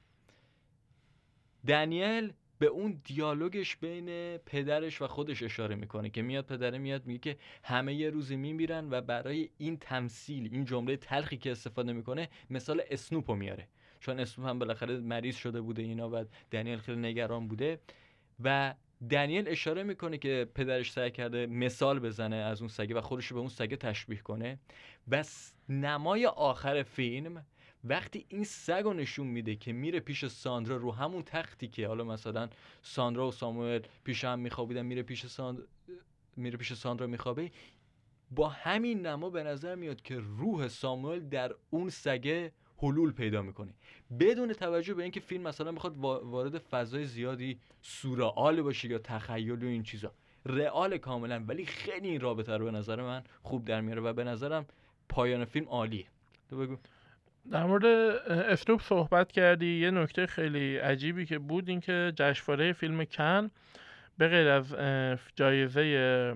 دنیل 1.67 2.33
به 2.61 2.67
اون 2.67 3.01
دیالوگش 3.05 3.77
بین 3.77 4.37
پدرش 4.37 5.03
و 5.03 5.07
خودش 5.07 5.43
اشاره 5.43 5.75
می‌کنه 5.75 6.11
که 6.11 6.23
میاد 6.23 6.47
پدره 6.47 6.79
میاد 6.79 7.07
میگه 7.07 7.19
که 7.19 7.37
همه 7.65 7.95
یه 7.95 8.11
روزی 8.11 8.37
میمیرن 8.37 8.89
و 8.91 9.01
برای 9.01 9.49
این 9.59 9.77
تمثیل 9.77 10.49
این 10.53 10.65
جمله 10.65 10.97
تلخی 10.97 11.37
که 11.37 11.51
استفاده 11.51 11.93
می‌کنه 11.93 12.29
مثال 12.51 12.83
اسنوپو 12.91 13.35
میاره. 13.35 13.69
چون 14.01 14.21
اسنوپ 14.21 14.49
هم 14.49 14.59
بالاخره 14.59 14.99
مریض 14.99 15.37
شده 15.37 15.61
بوده 15.61 15.83
اینا 15.83 16.11
و 16.11 16.25
دنیل 16.51 16.79
خیلی 16.79 16.99
نگران 16.99 17.49
بوده 17.49 17.81
و 18.45 18.75
دنیل 19.11 19.49
اشاره 19.49 19.83
می‌کنه 19.83 20.19
که 20.19 20.49
پدرش 20.55 20.93
سعی 20.93 21.11
کرده 21.11 21.47
مثال 21.47 21.99
بزنه 21.99 22.37
از 22.37 22.61
اون 22.61 22.69
سگه 22.69 22.95
و 22.95 23.01
خودش 23.01 23.33
به 23.33 23.39
اون 23.39 23.49
سگه 23.49 23.77
تشبیه 23.77 24.19
کنه. 24.19 24.59
و 25.09 25.25
نمای 25.69 26.27
آخر 26.27 26.83
فیلم 26.83 27.47
وقتی 27.85 28.25
این 28.29 28.45
سگ 28.45 28.83
رو 28.85 28.93
نشون 28.93 29.27
میده 29.27 29.57
که 29.57 29.73
میره 29.73 30.01
پیش 30.01 30.27
ساندرا 30.27 30.77
رو 30.77 30.93
همون 30.93 31.23
تختی 31.23 31.69
که 31.69 31.89
حالا 31.89 32.05
مثلا 32.05 32.49
ساندرا 32.83 33.29
و 33.29 33.33
ساموئل 33.33 33.81
پیش 34.05 34.25
هم 34.25 34.39
میخوابیدن 34.39 34.83
میره 34.83 35.03
پیش 35.03 35.27
ساندرا 35.27 35.65
میره 36.37 36.57
پیش 36.57 36.73
ساندرا 36.73 37.07
میخوابه 37.07 37.51
با 38.31 38.49
همین 38.49 39.07
نما 39.07 39.31
به 39.31 39.43
نظر 39.43 39.75
میاد 39.75 40.03
که 40.03 40.19
روح 40.19 40.69
ساموئل 40.69 41.21
در 41.21 41.55
اون 41.71 41.89
سگه 41.89 42.53
حلول 42.79 43.13
پیدا 43.13 43.43
می‌کنه. 43.43 43.75
بدون 44.21 44.53
توجه 44.53 44.95
به 44.95 45.03
اینکه 45.03 45.21
فیلم 45.21 45.43
مثلا 45.43 45.73
می‌خواد 45.73 45.97
وارد 45.99 46.59
فضای 46.59 47.05
زیادی 47.05 47.61
سورئال 47.83 48.63
باشه 48.63 48.89
یا 48.89 48.99
تخیل 48.99 49.65
و 49.65 49.67
این 49.67 49.83
چیزا. 49.83 50.13
رئال 50.47 50.99
کاملا 50.99 51.45
ولی 51.49 51.67
خیلی 51.67 52.09
این 52.09 52.21
رابطه 52.21 52.57
رو 52.57 52.65
به 52.65 52.71
نظر 52.71 53.03
من 53.03 53.25
خوب 53.43 53.65
در 53.65 53.81
میاره 53.81 54.01
و 54.01 54.13
به 54.13 54.25
نظرم 54.25 54.67
پایان 55.09 55.45
فیلم 55.45 55.69
عالیه. 55.69 56.07
تو 56.51 56.57
بگو. 56.57 56.77
در 57.53 57.65
مورد 57.65 57.85
اسنوپ 58.31 58.83
صحبت 58.83 59.33
کردی. 59.33 59.81
یه 59.81 59.91
نکته 59.91 60.27
خیلی 60.27 60.77
عجیبی 60.77 61.27
که 61.27 61.39
بود 61.39 61.69
این 61.69 61.81
که 61.81 62.13
جشنواره 62.17 62.73
فیلم 62.73 63.05
کن 63.05 63.51
به 64.19 64.29
غیر 64.29 64.49
از 64.49 64.75
جایزه 65.35 66.35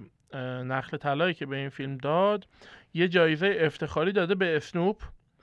نخل 0.65 0.97
طلایی 0.97 1.35
که 1.35 1.47
به 1.47 1.57
این 1.57 1.69
فیلم 1.69 1.97
داد 1.97 2.47
یه 2.95 3.09
جایزه 3.09 3.57
افتخاری 3.61 4.13
داده 4.13 4.35
به 4.35 4.57
اسنوپ 4.57 5.03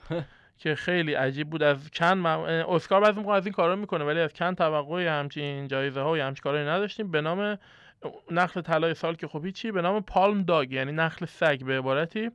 که 0.61 0.75
خیلی 0.75 1.13
عجیب 1.13 1.49
بود. 1.49 1.63
از 1.63 1.91
کن 1.91 2.05
مم... 2.05 2.25
اسکار 2.69 3.01
بعضی 3.01 3.19
موقع 3.19 3.33
از 3.33 3.45
این 3.45 3.53
کارا 3.53 3.75
می‌کنه 3.75 4.05
ولی 4.05 4.19
از 4.19 4.33
کن 4.33 4.55
توقعی 4.55 5.07
همچین 5.07 5.67
جایزه 5.67 6.01
ها 6.01 6.11
و 6.11 6.15
همچین 6.15 6.41
کارایی 6.43 6.67
نداشتیم. 6.67 7.11
به 7.11 7.21
نام 7.21 7.57
نخل 8.31 8.61
طلای 8.61 8.93
سال 8.93 9.15
که 9.15 9.27
خب 9.27 9.45
هیچی 9.45 9.71
به 9.71 9.81
نام 9.81 10.01
Palm 10.01 10.43
Dog 10.43 10.71
یعنی 10.71 10.91
نخل 10.91 11.25
سگ 11.25 11.63
به 11.63 11.77
عبارتی. 11.77 12.31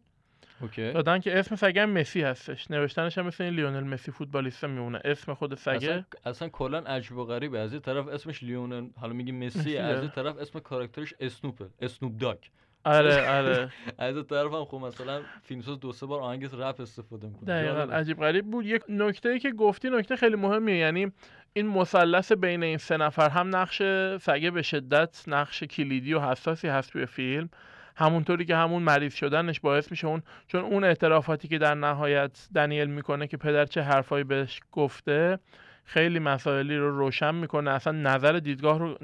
اوکی. 0.60 0.92
دادن 0.92 1.18
که 1.18 1.38
اسم 1.38 1.56
سگه 1.56 1.82
هم 1.82 1.90
مسی 1.90 2.22
هستش. 2.22 2.70
نوشتنش 2.70 3.18
هم 3.18 3.26
مثل 3.26 3.44
این 3.44 3.54
لیونل 3.54 3.84
مسی 3.84 4.10
فوتبالیست 4.10 4.64
میمونه. 4.64 5.00
اسم 5.04 5.34
خود 5.34 5.54
سگه 5.54 5.74
اصلا, 5.74 6.04
اصلا 6.24 6.48
کلا 6.48 6.78
عجیب 6.78 7.16
و 7.16 7.24
غریبه. 7.24 7.58
از 7.58 7.72
یه 7.72 7.80
طرف 7.80 8.08
اسمش 8.08 8.42
لیونل 8.42 8.88
حالا 9.00 9.12
میگی 9.12 9.32
مسی. 9.32 9.76
از 9.76 10.02
یه 10.02 10.10
طرف 10.10 10.38
اسم 10.38 10.58
کاراکترش 10.58 11.14
اسنوپه. 11.20 11.66
اسنوپ 11.80 12.12
داگ 12.16 12.38
آره 12.84 13.38
آره. 13.38 13.72
از 13.98 14.26
طرف 14.26 14.52
هم 14.52 14.64
خب 14.64 14.76
مثلا 14.76 15.22
فیلمساز 15.42 15.80
دو 15.80 15.92
سه 15.92 16.06
بار 16.06 16.20
آهنگ 16.20 16.44
رپ 16.52 16.80
استفاده 16.80 17.26
می‌کنه. 17.26 17.46
دقیقا. 17.46 17.92
عجیب 17.92 18.20
غریب 18.20 18.50
بود. 18.50 18.66
یک 18.66 18.82
نکته 18.88 19.28
ای 19.28 19.38
که 19.38 19.50
گفتی 19.50 19.90
نکته 19.90 20.16
خیلی 20.16 20.36
مهمیه. 20.36 20.76
یعنی 20.76 21.12
این 21.52 21.66
مثلث 21.66 22.32
بین 22.32 22.62
این 22.62 22.78
سه 22.78 22.96
نفر 22.96 23.28
هم 23.28 23.56
نقش 23.56 23.82
سگه 24.20 24.50
به 24.50 24.62
شدت 24.62 25.24
نقش 25.26 25.62
کلیدی 25.62 26.14
و 26.14 26.20
حساسی 26.20 26.68
هست 26.68 26.92
توی 26.92 27.06
فیلم. 27.06 27.48
همونطوری 27.96 28.44
که 28.44 28.56
همون 28.56 28.82
مریض 28.82 29.14
شدنش 29.14 29.60
باعث 29.60 29.90
میشه 29.90 30.06
اون 30.06 30.22
چون 30.46 30.60
اون 30.60 30.84
اعترافاتی 30.84 31.48
که 31.48 31.58
در 31.58 31.74
نهایت 31.74 32.48
دنیل 32.54 32.86
می‌کنه 32.86 33.26
که 33.26 33.36
پدر 33.36 33.64
چه 33.64 33.82
حرفایی 33.82 34.24
بهش 34.24 34.60
گفته 34.72 35.38
خیلی 35.84 36.18
مسائلی 36.18 36.76
رو 36.76 36.98
روشن 36.98 37.34
می‌کنه. 37.34 37.70
اصلا 37.70 37.92
نظر 37.92 38.32
دیدگاه 38.32 38.78
رو 38.78 38.98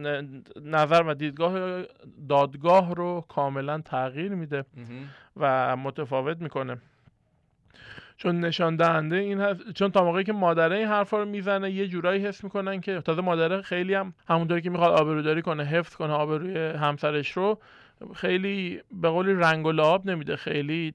نظر 0.65 1.03
و 1.07 1.15
دیدگاه 1.15 1.83
دادگاه 2.29 2.95
رو 2.95 3.25
کاملا 3.29 3.81
تغییر 3.81 4.33
میده 4.35 4.65
و 5.37 5.77
متفاوت 5.77 6.41
می‌کنه. 6.41 6.79
چون 8.17 8.41
نشان 8.41 8.77
دهنده 8.77 9.17
این 9.17 9.41
هست 9.41 9.73
چون 9.73 9.91
تا 9.91 10.05
موقعی 10.05 10.25
که 10.25 10.33
مادره 10.33 10.77
این 10.77 10.89
حرفا 10.89 11.19
رو 11.19 11.25
می‌زنه 11.25 11.71
یه 11.71 11.89
جورایی 11.89 12.27
حس 12.27 12.45
می‌کنن 12.45 12.81
که 12.81 13.01
تازه 13.01 13.23
مادره 13.23 13.63
خیلی 13.63 13.95
هم 13.95 14.15
همونطوری 14.29 14.63
که 14.63 14.71
می‌خواد 14.71 14.93
آبروداری 15.01 15.43
کنه 15.43 15.65
حفظ 15.65 15.95
کنه 15.95 16.13
آبروی 16.13 16.57
همسرش 16.57 17.33
رو 17.33 17.59
خیلی 18.15 18.81
به 18.91 19.09
قولی 19.09 19.35
رنگ 19.35 19.67
و 19.67 19.73
لعاب 19.73 20.07
نمیده 20.07 20.37
خیلی 20.37 20.95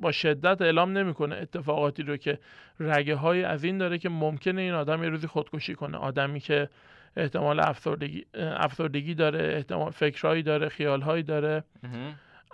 با 0.00 0.12
شدت 0.12 0.62
اعلام 0.62 0.98
نمی‌کنه 0.98 1.36
اتفاقاتی 1.36 2.02
رو 2.02 2.16
که 2.16 2.38
رگه 2.80 3.14
های 3.14 3.44
از 3.44 3.64
این 3.64 3.78
داره 3.78 3.98
که 3.98 4.08
ممکنه 4.08 4.60
این 4.60 4.72
آدم 4.72 5.02
یه 5.02 5.08
روزی 5.08 5.26
خودکشی 5.26 5.74
کنه. 5.74 5.98
آدمی 5.98 6.40
که 6.40 6.68
احتمال 7.16 7.60
افسردگی 7.60 8.26
افسردگی 8.34 9.14
داره 9.14 9.54
احتمال 9.56 9.90
فکرهایی 9.90 10.42
داره 10.42 10.68
خیالهایی 10.68 11.22
داره. 11.22 11.64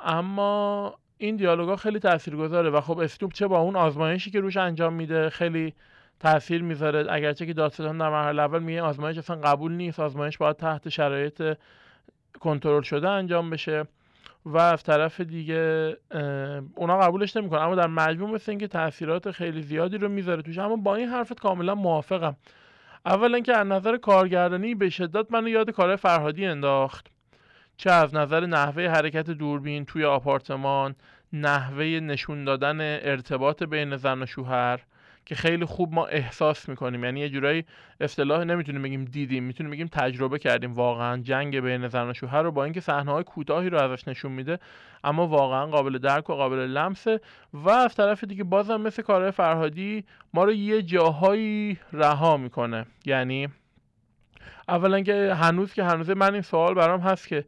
اما 0.04 0.94
این 1.18 1.36
دیالوگا 1.36 1.76
خیلی 1.76 1.98
تاثیرگذاره 1.98 2.70
و 2.70 2.80
خب 2.80 2.98
اسنوپ 2.98 3.32
چه 3.32 3.46
با 3.46 3.58
اون 3.58 3.76
آزمایشی 3.76 4.30
که 4.30 4.40
روش 4.40 4.56
انجام 4.56 4.92
میده 4.92 5.30
خیلی 5.30 5.74
تاثیر 6.20 6.62
می‌ذاره. 6.62 7.06
اگرچه 7.10 7.46
که 7.46 7.52
دادستان 7.52 7.98
در 7.98 8.08
مرحله 8.08 8.42
اول 8.42 8.62
میگه 8.62 8.82
آزمایش 8.82 9.18
اصلا 9.18 9.36
قبول 9.36 9.72
نیست 9.72 10.00
آزمایش 10.00 10.38
باید 10.38 10.56
تحت 10.56 10.88
شرایط 10.88 11.42
کنترل 12.40 12.82
شده 12.82 13.08
انجام 13.08 13.50
بشه 13.50 13.84
و 14.44 14.58
از 14.58 14.82
طرف 14.82 15.20
دیگه 15.20 15.96
اونا 16.74 16.98
قبولش 16.98 17.36
نمی‌کنن. 17.36 17.62
اما 17.62 17.74
در 17.74 17.86
مجموع 17.86 18.30
مثل 18.30 18.52
اینکه 18.52 18.68
تاثیرات 18.68 19.30
خیلی 19.30 19.62
زیادی 19.62 19.98
رو 19.98 20.08
می‌ذاره 20.08 20.42
توش 20.42 20.58
اما 20.58 20.76
با 20.76 20.94
این 20.94 21.08
حرفت 21.08 21.40
کاملا 21.40 21.74
موافقم. 21.74 22.36
اولا 23.06 23.40
که 23.40 23.56
از 23.56 23.66
نظر 23.66 23.96
کارگردانی 23.96 24.74
به 24.74 24.90
شدت 24.90 25.32
منو 25.32 25.48
یاد 25.48 25.70
کار 25.70 25.96
فرهادی 25.96 26.46
انداخت. 26.46 27.06
چه 27.76 27.90
از 27.90 28.14
نظر 28.14 28.46
نحوه 28.46 28.88
حرکت 28.88 29.30
دوربین 29.30 29.84
توی 29.84 30.04
آپارتمان 30.04 30.94
نحوه 31.32 31.84
نشون 31.84 32.44
دادن 32.44 32.80
ارتباط 32.80 33.62
بین 33.62 33.96
زن 33.96 34.22
و 34.22 34.26
شوهر. 34.26 34.80
که 35.28 35.34
خیلی 35.34 35.64
خوب 35.64 35.94
ما 35.94 36.06
احساس 36.06 36.68
می‌کنیم. 36.68 37.04
یعنی 37.04 37.20
یه 37.20 37.28
جورایی 37.28 37.64
اصطلاح 38.00 38.44
نمی‌تونیم 38.44 38.82
بگیم 38.82 39.04
دیدیم 39.04 39.44
می‌تونیم 39.44 39.72
بگیم 39.72 39.86
تجربه 39.86 40.38
کردیم. 40.38 40.72
واقعا 40.72 41.16
جنگ 41.16 41.60
بین 41.60 41.88
زن 41.88 42.10
و 42.10 42.14
شوهر 42.14 42.42
رو 42.42 42.52
با 42.52 42.64
اینکه 42.64 42.80
صحنه 42.80 43.12
های 43.12 43.24
کوتاهی 43.24 43.70
رو 43.70 43.78
ازش 43.78 44.08
نشون 44.08 44.32
میده 44.32 44.58
اما 45.04 45.26
واقعا 45.26 45.66
قابل 45.66 45.98
درک 45.98 46.30
و 46.30 46.34
قابل 46.34 46.58
لمسه 46.58 47.20
و 47.52 47.70
از 47.70 47.94
طرف 47.94 48.24
دیگه 48.24 48.44
بازم 48.44 48.80
مثل 48.80 49.02
کارهای 49.02 49.30
فرهادی 49.30 50.04
ما 50.34 50.44
رو 50.44 50.52
یه 50.52 50.82
جاهایی 50.82 51.78
رها 51.92 52.36
می‌کنه. 52.36 52.86
یعنی 53.04 53.48
اولا 54.68 55.00
که 55.00 55.34
هنوز 55.34 55.74
که 55.74 55.84
هنوز 55.84 56.10
من 56.10 56.32
این 56.32 56.42
سوال 56.42 56.74
برام 56.74 57.00
هست 57.00 57.28
که 57.28 57.44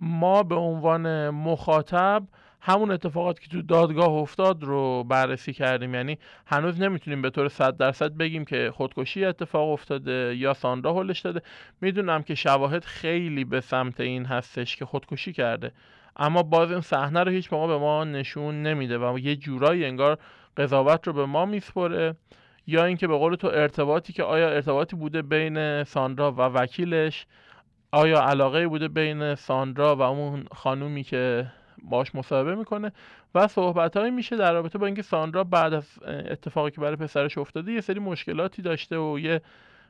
ما 0.00 0.42
به 0.42 0.54
عنوان 0.54 1.30
مخاطب 1.30 2.22
همون 2.66 2.90
اتفاقات 2.90 3.40
که 3.40 3.48
تو 3.48 3.62
دادگاه 3.62 4.08
افتاد 4.08 4.62
رو 4.62 5.04
بررسی 5.04 5.52
کردیم. 5.52 5.94
یعنی 5.94 6.18
هنوز 6.46 6.80
نمی‌تونیم 6.80 7.22
به 7.22 7.30
طور 7.30 7.48
صد 7.48 7.76
درصد 7.76 8.16
بگیم 8.16 8.44
که 8.44 8.70
خودکشی 8.74 9.24
اتفاق 9.24 9.68
افتاده 9.68 10.36
یا 10.36 10.54
ساندرا 10.54 10.94
هلش 10.94 11.20
داده. 11.20 11.42
می‌دونم 11.80 12.22
که 12.22 12.34
شواهد 12.34 12.84
خیلی 12.84 13.44
به 13.44 13.60
سمت 13.60 14.00
این 14.00 14.24
هستش 14.24 14.76
که 14.76 14.84
خودکشی 14.84 15.32
کرده. 15.32 15.72
اما 16.16 16.42
باز 16.42 16.70
این 16.70 16.80
صحنه 16.80 17.22
رو 17.22 17.30
هیچ 17.30 17.52
موقع 17.52 17.66
به 17.66 17.78
ما 17.78 18.04
نشون 18.04 18.62
نمیده 18.62 18.98
و 18.98 19.18
یه 19.18 19.36
جورایی 19.36 19.84
انگار 19.84 20.18
قضاوت 20.56 21.06
رو 21.06 21.12
به 21.12 21.26
ما 21.26 21.46
میسپره. 21.46 22.14
یا 22.66 22.84
اینکه 22.84 23.06
به 23.06 23.16
قول 23.16 23.34
تو 23.34 23.46
ارتباطی 23.46 24.12
که 24.12 24.22
آیا 24.22 24.48
ارتباطی 24.48 24.96
بوده 24.96 25.22
بین 25.22 25.84
ساندرا 25.84 26.32
و 26.32 26.40
وکیلش 26.40 27.26
آیا 27.92 28.20
علاقه 28.20 28.68
بوده 28.68 28.88
بین 28.88 29.34
ساندرا 29.34 29.96
و 29.96 30.02
اون 30.02 30.44
خانومی 30.52 31.02
که 31.02 31.46
باش 31.90 32.14
مصاحبه 32.14 32.54
می‌کنه 32.54 32.92
و 33.34 33.48
صحبت 33.48 33.96
میشه 33.96 34.36
در 34.36 34.52
رابطه 34.52 34.78
با 34.78 34.86
اینکه 34.86 35.02
ساندرا 35.02 35.44
بعد 35.44 35.74
از 35.74 35.84
اتفاقی 36.06 36.70
که 36.70 36.80
برای 36.80 36.96
پسرش 36.96 37.38
افتاده 37.38 37.72
یه 37.72 37.80
سری 37.80 38.00
مشکلاتی 38.00 38.62
داشته 38.62 38.98
و 38.98 39.18
یه 39.18 39.40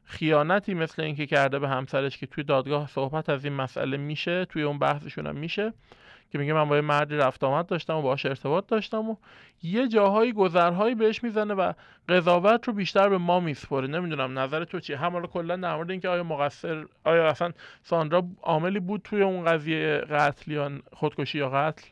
خیانتی 0.04 0.74
مثل 0.74 1.02
اینکه 1.02 1.26
کرده 1.26 1.58
به 1.58 1.68
همسرش 1.68 2.18
که 2.18 2.26
توی 2.26 2.44
دادگاه 2.44 2.86
صحبت 2.88 3.28
از 3.28 3.44
این 3.44 3.54
مسئله 3.54 3.96
میشه 3.96 4.44
توی 4.44 4.62
اون 4.62 4.78
بحثشون 4.78 5.26
هم 5.26 5.36
میشه. 5.36 5.72
که 6.32 6.38
میگه 6.38 6.52
من 6.52 6.68
با 6.68 6.76
یه 6.76 6.82
مردی 6.82 7.16
رفت 7.16 7.44
آمد 7.44 7.66
داشتم 7.66 7.96
و 7.96 8.02
باهاش 8.02 8.26
ارتباط 8.26 8.66
داشتم 8.66 9.10
و 9.10 9.16
یه 9.62 9.88
جاهایی 9.88 10.32
گذرهایی 10.32 10.94
بهش 10.94 11.24
می‌زنه 11.24 11.54
و 11.54 11.72
قضاوت 12.08 12.68
رو 12.68 12.72
بیشتر 12.72 13.08
به 13.08 13.18
ما 13.18 13.40
میسپره 13.40 13.86
نمی‌دونم 13.86 14.38
نظر 14.38 14.64
تو 14.64 14.80
چیه؟ 14.80 14.96
هم 14.96 15.12
حالا 15.12 15.26
کلا 15.26 15.56
در 15.56 15.76
مورد 15.76 15.90
اینکه 15.90 16.08
آیا 16.08 16.22
مقصر 16.22 16.86
آیا 17.04 17.28
اصلا 17.28 17.52
ساندرا 17.82 18.24
عاملی 18.42 18.80
بود 18.80 19.00
توی 19.04 19.22
اون 19.22 19.44
قضیه 19.44 19.96
قتل 19.96 20.52
یا 20.52 20.70
خودکشی 20.92 21.38
یا 21.38 21.50
قتل؟ 21.50 21.86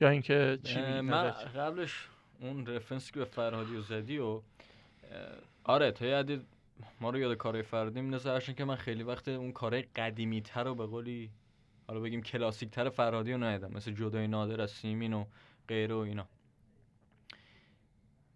یا 0.00 0.08
اینکه 0.08 0.58
چی 0.62 0.80
من 1.00 1.30
قبلش 1.30 2.08
اون 2.40 2.66
رفرنسی 2.66 3.12
که 3.12 3.18
به 3.18 3.24
فرهادی 3.24 3.76
و 3.76 3.80
زدی 3.80 4.18
و 4.18 4.40
آره 5.64 5.90
تا 5.90 6.24
ما 7.00 7.10
رو 7.10 7.18
یاد 7.18 7.36
کارهای 7.36 7.62
فرهادی 7.62 8.00
میندازه. 8.00 8.40
که 8.40 8.64
من 8.64 8.76
خیلی 8.76 9.02
وقت 9.02 9.28
اون 9.28 9.52
کارهای 9.52 9.82
قدیمی 9.82 10.40
تر 10.40 10.64
رو 10.64 10.74
به 10.74 10.86
قولی 10.86 11.30
حالا 11.86 12.00
بگیم 12.00 12.22
کلاسیک 12.22 12.70
تر 12.70 12.88
فرهادی 12.88 13.32
رو 13.32 13.38
ندیدم. 13.44 13.72
مثل 13.72 13.92
جدای 13.92 14.26
نادر 14.26 14.60
از 14.60 14.70
سیمین 14.70 15.12
و 15.12 15.24
غیره 15.68 15.94
و 15.94 15.98
اینا. 15.98 16.28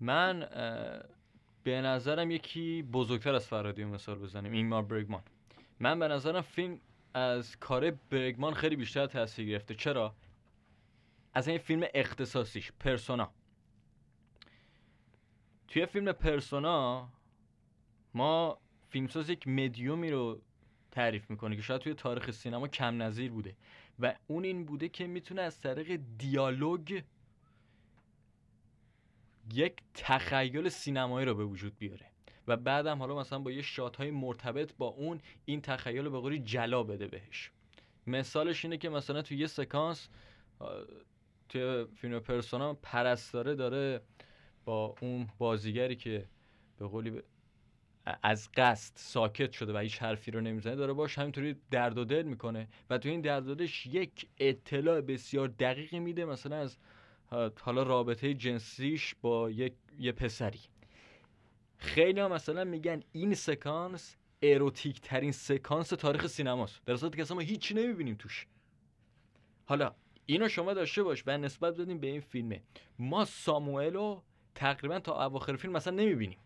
من 0.00 0.48
به 1.64 1.80
نظرم 1.80 2.30
یکی 2.30 2.82
بزرگتر 2.82 3.34
از 3.34 3.46
فرهادی 3.46 3.84
مثال 3.84 4.18
بزنیم. 4.18 4.52
اینمار 4.52 4.82
برگمان. 4.82 5.22
من 5.80 5.98
به 5.98 6.08
نظرم 6.08 6.40
فیلم 6.40 6.80
از 7.14 7.56
کار 7.56 7.90
برگمان 7.90 8.54
خیلی 8.54 8.76
بیشتر 8.76 9.06
تاثیر 9.06 9.48
گرفته. 9.48 9.74
چرا؟ 9.74 10.14
از 11.34 11.48
این 11.48 11.58
فیلم 11.58 11.86
اختصاصیش 11.94 12.72
پرسونا. 12.80 13.30
توی 15.68 15.86
فیلم 15.86 16.12
پرسونا 16.12 17.08
ما 18.14 18.58
فیلمساز 18.88 19.30
یک 19.30 19.48
مدیومی 19.48 20.10
رو 20.10 20.40
تعریف 20.98 21.30
می‌کنه 21.30 21.56
که 21.56 21.62
شاید 21.62 21.80
توی 21.80 21.94
تاریخ 21.94 22.30
سینما 22.30 22.68
کم 22.68 23.02
نظیر 23.02 23.30
بوده. 23.30 23.56
و 23.98 24.14
اون 24.26 24.44
این 24.44 24.64
بوده 24.64 24.88
که 24.88 25.06
می‌تونه 25.06 25.42
از 25.42 25.60
طریق 25.60 26.00
دیالوگ 26.18 27.02
یک 29.54 29.72
تخیل 29.94 30.68
سینمایی 30.68 31.26
رو 31.26 31.34
به 31.34 31.44
وجود 31.44 31.78
بیاره. 31.78 32.06
و 32.46 32.56
بعدم 32.56 32.98
حالا 32.98 33.16
مثلا 33.16 33.38
با 33.38 33.50
یه 33.50 33.62
شات 33.62 33.96
های 33.96 34.10
مرتبط 34.10 34.72
با 34.78 34.86
اون 34.86 35.20
این 35.44 35.60
تخیل 35.60 36.04
رو 36.04 36.10
به 36.10 36.20
قولی 36.20 36.38
جلا 36.38 36.82
بده 36.82 37.06
بهش. 37.06 37.50
مثالش 38.06 38.64
اینه 38.64 38.76
که 38.78 38.88
مثلا 38.88 39.22
توی 39.22 39.38
یه 39.38 39.46
سکانس 39.46 40.08
توی 41.48 41.84
فیلم 41.96 42.20
پرسونا 42.20 42.74
پرستاره 42.74 43.54
داره 43.54 44.00
با 44.64 44.94
اون 45.00 45.28
بازیگری 45.38 45.96
که 45.96 46.28
به 46.78 46.86
قولی 46.86 47.22
از 48.22 48.48
قصد 48.56 48.92
ساکت 48.96 49.52
شده 49.52 49.72
و 49.72 49.78
هیچ 49.78 50.02
حرفی 50.02 50.30
رو 50.30 50.40
نمی‌زنه 50.40 50.76
داره 50.76 50.92
باش 50.92 51.18
همینطوری 51.18 51.56
درد 51.70 51.98
و 51.98 52.04
دل 52.04 52.22
می‌کنه. 52.22 52.68
و 52.90 52.98
تو 52.98 53.08
این 53.08 53.20
درد 53.20 53.48
و 53.48 53.54
دلش 53.54 53.86
یک 53.86 54.28
اطلاع 54.38 55.00
بسیار 55.00 55.48
دقیقی 55.48 55.98
میده 55.98 56.24
مثلا 56.24 56.56
از 56.56 56.76
حالا 57.60 57.82
رابطه 57.82 58.34
جنسیش 58.34 59.14
با 59.22 59.50
یک 59.50 59.72
یه 59.98 60.12
پسری. 60.12 60.60
خیلی 61.78 62.20
ها 62.20 62.28
مثلا 62.28 62.64
میگن 62.64 63.02
این 63.12 63.34
سکانس 63.34 64.16
اروتیک 64.42 65.00
ترین 65.00 65.32
سکانس 65.32 65.88
تاریخ 65.88 66.26
سینماست. 66.26 66.84
در 66.84 66.96
صورتی 66.96 67.16
که 67.16 67.22
اصلا 67.22 67.34
ما 67.34 67.40
هیچی 67.40 67.74
نمی‌بینیم 67.74 68.14
توش. 68.14 68.46
حالا 69.66 69.94
اینو 70.26 70.48
شما 70.48 70.74
داشته 70.74 71.02
باش 71.02 71.22
و 71.26 71.38
نسبت 71.38 71.76
بدیم 71.76 71.98
به 71.98 72.06
این 72.06 72.20
فیلمه. 72.20 72.62
ما 72.98 73.24
ساموئل 73.24 73.94
رو 73.94 74.22
تقریبا 74.54 75.00
تا 75.00 75.24
اواخر 75.24 75.56
فیلم 75.56 75.72
مثلا 75.72 75.94
نمی‌بینیم. 75.94 76.38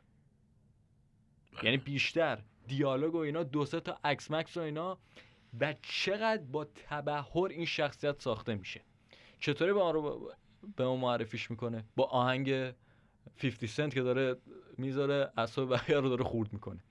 یعنی 1.62 1.76
بیشتر. 1.76 2.38
دیالوگ 2.66 3.14
و 3.14 3.18
اینا 3.18 3.42
دو 3.42 3.64
سه 3.64 3.80
تا 3.80 3.98
عکس 4.04 4.30
مکس 4.30 4.56
و 4.56 4.60
اینا. 4.60 4.98
و 5.60 5.74
چقدر 5.82 6.42
با 6.42 6.64
تبهر 6.64 7.48
این 7.50 7.64
شخصیت 7.64 8.22
ساخته 8.22 8.54
میشه. 8.54 8.80
چطوری 9.38 9.72
با 9.72 9.84
آن 9.84 9.94
رو 9.94 10.32
به 10.76 10.84
ما 10.84 10.96
معرفیش 10.96 11.50
می‌کنه؟ 11.50 11.84
با 11.96 12.04
آهنگ 12.04 12.72
50 13.36 13.66
سنت 13.66 13.94
که 13.94 14.02
داره 14.02 14.36
می‌ذاره 14.78 15.32
اصاب 15.36 15.70
بقیه 15.70 16.00
رو 16.00 16.08
داره 16.08 16.24
خورد 16.24 16.52
می‌کنه. 16.52 16.84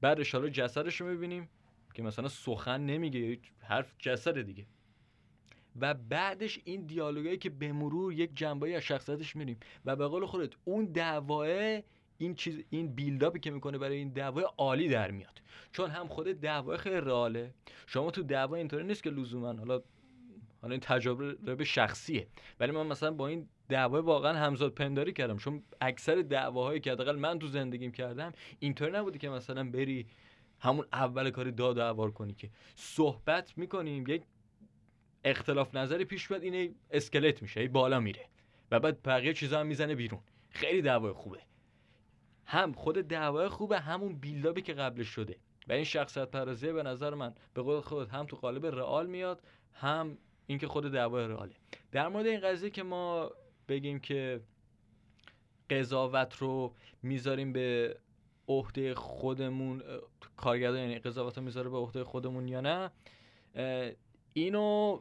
بعدش 0.00 0.34
حالا 0.34 0.48
جسدش 0.48 1.00
رو 1.00 1.06
می‌بینیم 1.06 1.48
که 1.94 2.02
مثلا 2.02 2.28
سخن 2.28 2.80
نمیگه 2.80 3.38
حرف 3.58 3.94
جسد 3.98 4.42
دیگه. 4.42 4.66
و 5.80 5.94
بعدش 5.94 6.60
این 6.64 6.86
دیالوگایی 6.86 7.38
که 7.38 7.50
به 7.50 7.72
مرور 7.72 8.12
یک 8.12 8.30
جنبایی 8.34 8.74
از 8.74 8.82
شخصیتش 8.82 9.36
میریم 9.36 9.58
و 9.84 9.96
به 9.96 10.06
قول 10.06 10.26
خودت 10.26 10.52
اون 10.64 10.84
دعواه 10.84 11.80
این 12.18 12.34
چیز 12.34 12.64
این 12.70 12.94
بیلداپی 12.94 13.40
که 13.40 13.50
می‌کنه 13.50 13.78
برای 13.78 13.96
این 13.96 14.08
دعوا 14.08 14.40
عالی 14.58 14.88
در 14.88 15.10
میاد. 15.10 15.42
چون 15.72 15.90
هم 15.90 16.08
خود 16.08 16.26
دعوا 16.26 16.76
خیلی 16.76 16.96
رئاله. 16.96 17.54
شما 17.86 18.10
تو 18.10 18.22
دعوا 18.22 18.56
اینطوری 18.56 18.84
نیست 18.84 19.02
که 19.02 19.10
لزوما 19.10 19.52
حالا 19.52 19.82
حالا 20.62 20.72
این 20.72 20.80
تجربه 20.80 21.64
شخصیه. 21.64 22.26
ولی 22.60 22.72
من 22.72 22.86
مثلا 22.86 23.10
با 23.10 23.28
این 23.28 23.48
دعوا 23.68 24.02
واقعا 24.02 24.38
همزاد 24.38 24.74
پنداری 24.74 25.12
کردم. 25.12 25.36
چون 25.36 25.62
اکثر 25.80 26.22
دعواهایی 26.22 26.80
که 26.80 26.92
حداقل 26.92 27.16
من 27.16 27.38
تو 27.38 27.46
زندگیم 27.46 27.92
کردم 27.92 28.32
اینطوری 28.58 28.92
نبوده 28.92 29.18
که 29.18 29.28
مثلا 29.28 29.70
بری 29.70 30.06
همون 30.60 30.86
اول 30.92 31.30
کاری 31.30 31.52
داد 31.52 31.78
و 31.78 31.80
عوار 31.80 32.10
کنی 32.10 32.34
که 32.34 32.50
صحبت 32.74 33.58
می‌کنیم 33.58 34.06
یک 34.06 34.22
اختلاف 35.24 35.74
نظری 35.74 36.04
پیش 36.04 36.28
بیاد 36.28 36.42
اینه 36.42 36.70
اسکلت 36.90 37.42
میشه 37.42 37.68
بالا 37.68 38.00
میره. 38.00 38.28
و 38.70 38.80
بعد 38.80 39.02
بقیه 39.02 39.32
چیزا 39.32 39.60
هم 39.60 39.66
می‌زنه 39.66 39.94
بیرون. 39.94 40.20
خیلی 40.50 40.82
دعوای 40.82 41.12
خوبه. 41.12 41.38
هم 42.46 42.72
خود 42.72 42.96
دعوای 42.96 43.48
خوبه 43.48 43.80
همون 43.80 44.14
بیلداپی 44.14 44.62
که 44.62 44.72
قبلش 44.72 45.08
شده. 45.08 45.36
و 45.68 45.72
این 45.72 45.84
شخصیت 45.84 46.30
پردازی 46.30 46.72
به 46.72 46.82
نظر 46.82 47.14
من 47.14 47.34
به 47.54 47.62
قول 47.62 47.80
خود 47.80 48.08
هم 48.08 48.26
تو 48.26 48.36
قالب 48.36 48.66
رئال 48.66 49.06
میاد 49.06 49.42
هم 49.72 50.18
اینکه 50.46 50.68
خود 50.68 50.92
دعوای 50.92 51.28
رئاله. 51.28 51.54
در 51.92 52.08
مورد 52.08 52.26
این 52.26 52.40
قضیه 52.40 52.70
که 52.70 52.82
ما 52.82 53.30
بگیم 53.68 53.98
که 53.98 54.40
قضاوت 55.70 56.36
رو 56.36 56.74
می‌ذاریم 57.02 57.52
به 57.52 57.96
عهده 58.48 58.94
خودمون 58.94 59.82
کارگردان 60.36 60.80
یعنی 60.80 60.98
قضاوت 60.98 61.38
رو 61.38 61.44
می‌ذاره 61.44 61.70
به 61.70 61.76
عهده 61.76 62.04
خودمون 62.04 62.48
یا 62.48 62.60
نه 62.60 62.90
اینو 64.32 65.00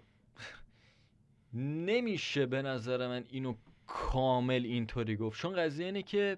نمیشه 1.54 2.46
به 2.46 2.62
نظر 2.62 3.08
من 3.08 3.26
اینو 3.30 3.56
کامل 3.88 4.62
اینطوری 4.66 5.16
گفت. 5.16 5.41
چون 5.41 5.56
قضیه 5.56 5.86
اینه 5.86 6.04
که 6.04 6.38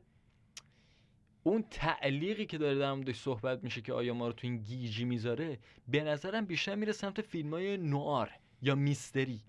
اون 1.47 1.63
تعلیقی 1.71 2.45
که 2.45 2.57
داره 2.57 2.79
در 2.79 2.93
موردش 2.93 3.15
صحبت 3.15 3.63
میشه 3.63 3.81
که 3.81 3.93
آیا 3.93 4.13
ما 4.13 4.27
رو 4.27 4.33
تو 4.33 4.47
این 4.47 4.57
گیجی 4.57 5.05
می‌ذاره 5.05 5.59
به 5.87 6.03
نظرم 6.03 6.45
بیشتر 6.45 6.75
میره 6.75 6.91
سمت 6.91 7.21
فیلم 7.21 7.53
های 7.53 7.77
نوار 7.77 8.31
یا 8.61 8.75
میستری. 8.75 9.41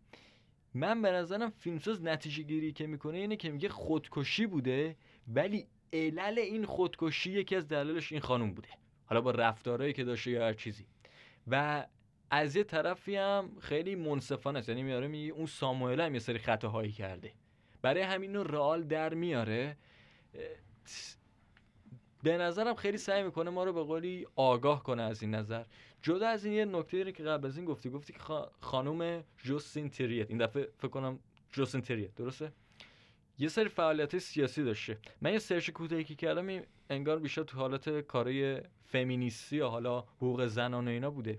من 0.74 1.02
به 1.02 1.10
نظرم 1.10 1.50
فیلمساز 1.50 2.02
نتیجه 2.02 2.42
گیری 2.42 2.72
که 2.72 2.86
می‌کنه 2.86 3.18
اینه 3.18 3.36
که 3.36 3.50
میگه 3.50 3.68
خودکشی 3.68 4.46
بوده 4.46 4.96
ولی 5.28 5.66
علل 5.92 6.38
این 6.38 6.64
خودکشی 6.64 7.32
یکی 7.32 7.56
از 7.56 7.68
دلایلش 7.68 8.12
این 8.12 8.20
خانم 8.20 8.54
بوده. 8.54 8.68
حالا 9.06 9.20
با 9.20 9.30
رفتارهایی 9.30 9.92
که 9.92 10.04
داشته 10.04 10.30
یا 10.30 10.46
هر 10.46 10.52
چیزی. 10.52 10.86
و 11.46 11.86
از 12.30 12.56
یه 12.56 12.64
طرفی 12.64 13.16
هم 13.16 13.50
خیلی 13.60 13.94
منصفانه 13.94 14.58
است. 14.58 14.68
یعنی 14.68 14.82
میاره 14.82 15.08
میگه 15.08 15.32
اون 15.32 15.46
ساموئل 15.46 16.00
هم 16.00 16.14
یه 16.14 16.20
سری 16.20 16.38
خطاهایی 16.38 16.92
کرده. 16.92 17.32
برای 17.82 18.02
همین 18.02 18.34
رو 18.34 18.44
رئال 18.44 18.82
در 18.82 19.14
میاره. 19.14 19.76
به 22.22 22.38
نظرم 22.38 22.74
خیلی 22.74 22.98
سعی 22.98 23.22
می‌کنه 23.22 23.50
ما 23.50 23.64
رو 23.64 23.72
به 23.72 23.82
قولی 23.82 24.26
آگاه 24.36 24.82
کنه 24.82 25.02
از 25.02 25.22
این 25.22 25.34
نظر. 25.34 25.64
جدا 26.02 26.28
از 26.28 26.44
این 26.44 26.54
یه 26.54 26.64
نکته 26.64 26.96
داره 26.96 27.12
که 27.12 27.22
قبل 27.22 27.46
از 27.46 27.56
این 27.56 27.66
گفتی 27.66 27.90
گفتی 27.90 28.12
که 28.12 28.18
خانم 28.60 29.24
جوستین 29.38 29.90
تریت. 29.90 30.30
این 30.30 30.38
دفعه 30.38 30.68
فکر 30.78 30.88
کنم 30.88 31.18
جوستین 31.52 31.80
تریت 31.80 32.14
درسته؟ 32.14 32.52
یه 33.38 33.48
سری 33.48 33.68
فعالیت 33.68 34.18
سیاسی 34.18 34.64
داشته. 34.64 34.98
من 35.20 35.32
یه 35.32 35.38
سرچ 35.38 35.70
کوتاهی 35.70 36.04
که 36.04 36.14
کردم 36.14 36.62
انگار 36.90 37.18
بیشتر 37.18 37.42
تو 37.42 37.58
حالت 37.58 38.00
کارای 38.00 38.60
فمینیستی 38.84 39.56
یا 39.56 39.68
حالا 39.68 40.00
حقوق 40.00 40.46
زنان 40.46 40.88
و 40.88 40.90
اینا 40.90 41.10
بوده. 41.10 41.38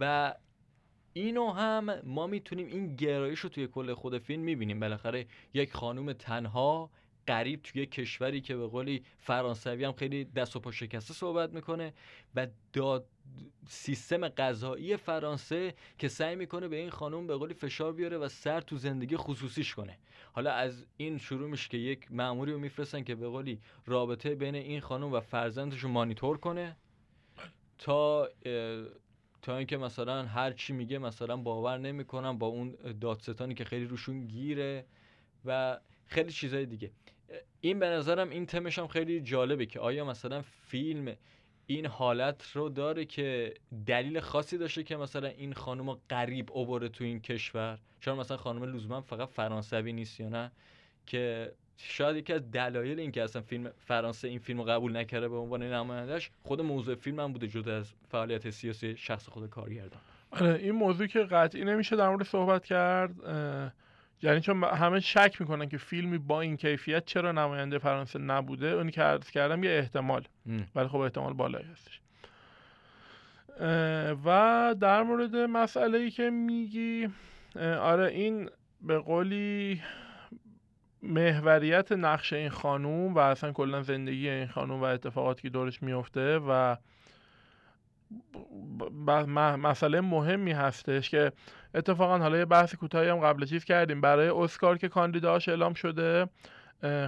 و 0.00 0.34
اینو 1.12 1.52
هم 1.52 2.00
ما 2.04 2.26
می‌تونیم 2.26 2.66
این 2.66 2.96
گرایش 2.96 3.40
رو 3.40 3.48
توی 3.48 3.66
کل 3.66 3.94
خود 3.94 4.18
فیلم 4.18 4.42
می‌بینیم. 4.42 4.80
بالاخره 4.80 5.26
یک 5.54 5.72
خانم 5.72 6.12
تنها 6.12 6.90
قریب 7.28 7.62
توی 7.62 7.86
کشوری 7.86 8.40
که 8.40 8.56
به 8.56 8.66
قولی 8.66 9.02
فرانسوی 9.18 9.84
هم 9.84 9.92
خیلی 9.92 10.24
دست 10.24 10.56
و 10.56 10.60
پا 10.60 10.70
شکسته 10.70 11.14
صحبت 11.14 11.52
می‌کنه 11.52 11.92
و 12.34 12.46
داد 12.72 13.06
سیستم 13.68 14.28
غذایی 14.28 14.96
فرانسه 14.96 15.74
که 15.98 16.08
سعی 16.08 16.36
می‌کنه 16.36 16.68
به 16.68 16.76
این 16.76 16.90
خانم 16.90 17.26
به 17.26 17.36
قولی 17.36 17.54
فشار 17.54 17.92
بیاره 17.92 18.18
و 18.18 18.28
سر 18.28 18.60
تو 18.60 18.76
زندگی 18.76 19.16
خصوصیش 19.16 19.74
کنه. 19.74 19.98
حالا 20.32 20.52
از 20.52 20.86
این 20.96 21.18
شروع 21.18 21.50
میشه 21.50 21.68
که 21.68 21.76
یک 21.76 22.12
مأموری 22.12 22.52
رو 22.52 22.58
میفرستن 22.58 23.02
که 23.02 23.14
به 23.14 23.28
قولی 23.28 23.60
رابطه 23.86 24.34
بین 24.34 24.54
این 24.54 24.80
خانم 24.80 25.12
و 25.12 25.20
فرزندش 25.20 25.80
رو 25.80 25.88
مانیتور 25.88 26.38
کنه 26.38 26.76
تا 27.78 28.28
تا 29.42 29.56
اینکه 29.56 29.76
مثلا 29.76 30.22
هر 30.22 30.52
چی 30.52 30.72
میگه 30.72 30.98
مثلا 30.98 31.36
باور 31.36 31.78
نمی‌کنم 31.78 32.38
با 32.38 32.46
اون 32.46 32.76
دادستانی 33.00 33.54
که 33.54 33.64
خیلی 33.64 33.84
روشون 33.84 34.26
گیره 34.26 34.84
و 35.44 35.78
خیلی 36.06 36.32
چیزای 36.32 36.66
دیگه. 36.66 36.90
این 37.60 37.78
به 37.78 37.86
نظرم 37.86 38.30
این 38.30 38.46
تمش 38.46 38.78
هم 38.78 38.86
خیلی 38.86 39.20
جالبه 39.20 39.66
که 39.66 39.80
آیا 39.80 40.04
مثلا 40.04 40.42
فیلم 40.42 41.16
این 41.66 41.86
حالت 41.86 42.50
رو 42.54 42.68
داره 42.68 43.04
که 43.04 43.54
دلیل 43.86 44.20
خاصی 44.20 44.58
داشته 44.58 44.82
که 44.82 44.96
مثلا 44.96 45.28
این 45.28 45.52
خانم 45.52 45.98
قریب 46.08 46.52
اوبره 46.52 46.88
تو 46.88 47.04
این 47.04 47.20
کشور؟ 47.20 47.78
چون 48.00 48.18
مثلا 48.18 48.36
خانم 48.36 48.64
لزوما 48.64 49.00
فقط 49.00 49.28
فرانسوی 49.28 49.92
نیست 49.92 50.20
یا 50.20 50.28
نه؟ 50.28 50.52
که 51.06 51.52
شاید 51.76 52.16
یکی 52.16 52.32
از 52.32 52.50
دلایل 52.50 53.00
این 53.00 53.12
که 53.12 53.22
اصلا 53.22 53.42
فیلم 53.42 53.70
فرانسه 53.76 54.28
این 54.28 54.38
فیلم 54.38 54.58
رو 54.58 54.64
قبول 54.64 54.96
نکرده 54.96 55.28
به 55.28 55.36
عنوان 55.36 55.62
نمایندش 55.62 56.30
خود 56.42 56.60
موضوع 56.60 56.94
فیلم 56.94 57.20
هم 57.20 57.32
بوده 57.32 57.48
جدا 57.48 57.76
از 57.76 57.92
فعالیت 58.08 58.50
سیاسی 58.50 58.96
شخص 58.96 59.28
خود 59.28 59.50
کارگردان. 59.50 60.00
آره 60.30 60.54
این 60.54 60.72
موضوع 60.72 61.06
که 61.06 61.18
قطعی 61.18 61.64
نمیشه 61.64 61.96
در 61.96 62.08
مورد 62.08 62.22
صحبت 62.22 62.64
کرد 62.64 63.14
یعنی 64.22 64.40
چون 64.40 64.64
همه 64.64 65.00
شک 65.00 65.36
می‌کنن 65.40 65.68
که 65.68 65.78
فیلمی 65.78 66.18
با 66.18 66.40
این 66.40 66.56
کیفیت 66.56 67.04
چرا 67.04 67.32
نماینده 67.32 67.78
فرانسه 67.78 68.18
نبوده 68.18 68.66
اونی 68.66 68.90
که 68.90 69.02
عرض 69.02 69.30
کردم 69.30 69.64
یه 69.64 69.70
احتمال. 69.70 70.24
ولی 70.74 70.88
خب 70.88 70.96
احتمال 70.96 71.32
بالایی 71.32 71.66
هستش. 71.72 72.00
و 74.24 74.74
در 74.80 75.02
مورد 75.02 75.36
مسئله 75.36 75.98
ای 75.98 76.10
که 76.10 76.30
میگی 76.30 77.08
آره 77.80 78.06
این 78.06 78.50
به 78.80 78.98
قولی 78.98 79.82
محوریت 81.02 81.92
نقش 81.92 82.32
این 82.32 82.48
خانوم 82.48 83.14
و 83.14 83.18
اصلا 83.18 83.52
کلا 83.52 83.82
زندگی 83.82 84.28
این 84.28 84.46
خانوم 84.46 84.80
و 84.80 84.84
اتفاقاتی 84.84 85.42
که 85.42 85.48
دورش 85.48 85.82
میفته 85.82 86.38
و 86.38 86.76
مسئله 89.56 90.00
مهمی 90.00 90.52
هستش 90.52 91.10
که 91.10 91.32
اتفاقا 91.74 92.18
حالا 92.18 92.38
یه 92.38 92.44
بحث 92.44 92.74
کوتاهی 92.74 93.08
هم 93.08 93.20
قبل 93.20 93.44
چیز 93.44 93.64
کردیم. 93.64 94.00
برای 94.00 94.28
اسکار 94.28 94.78
که 94.78 94.88
کاندیداش 94.88 95.48
اعلام 95.48 95.74
شده 95.74 96.26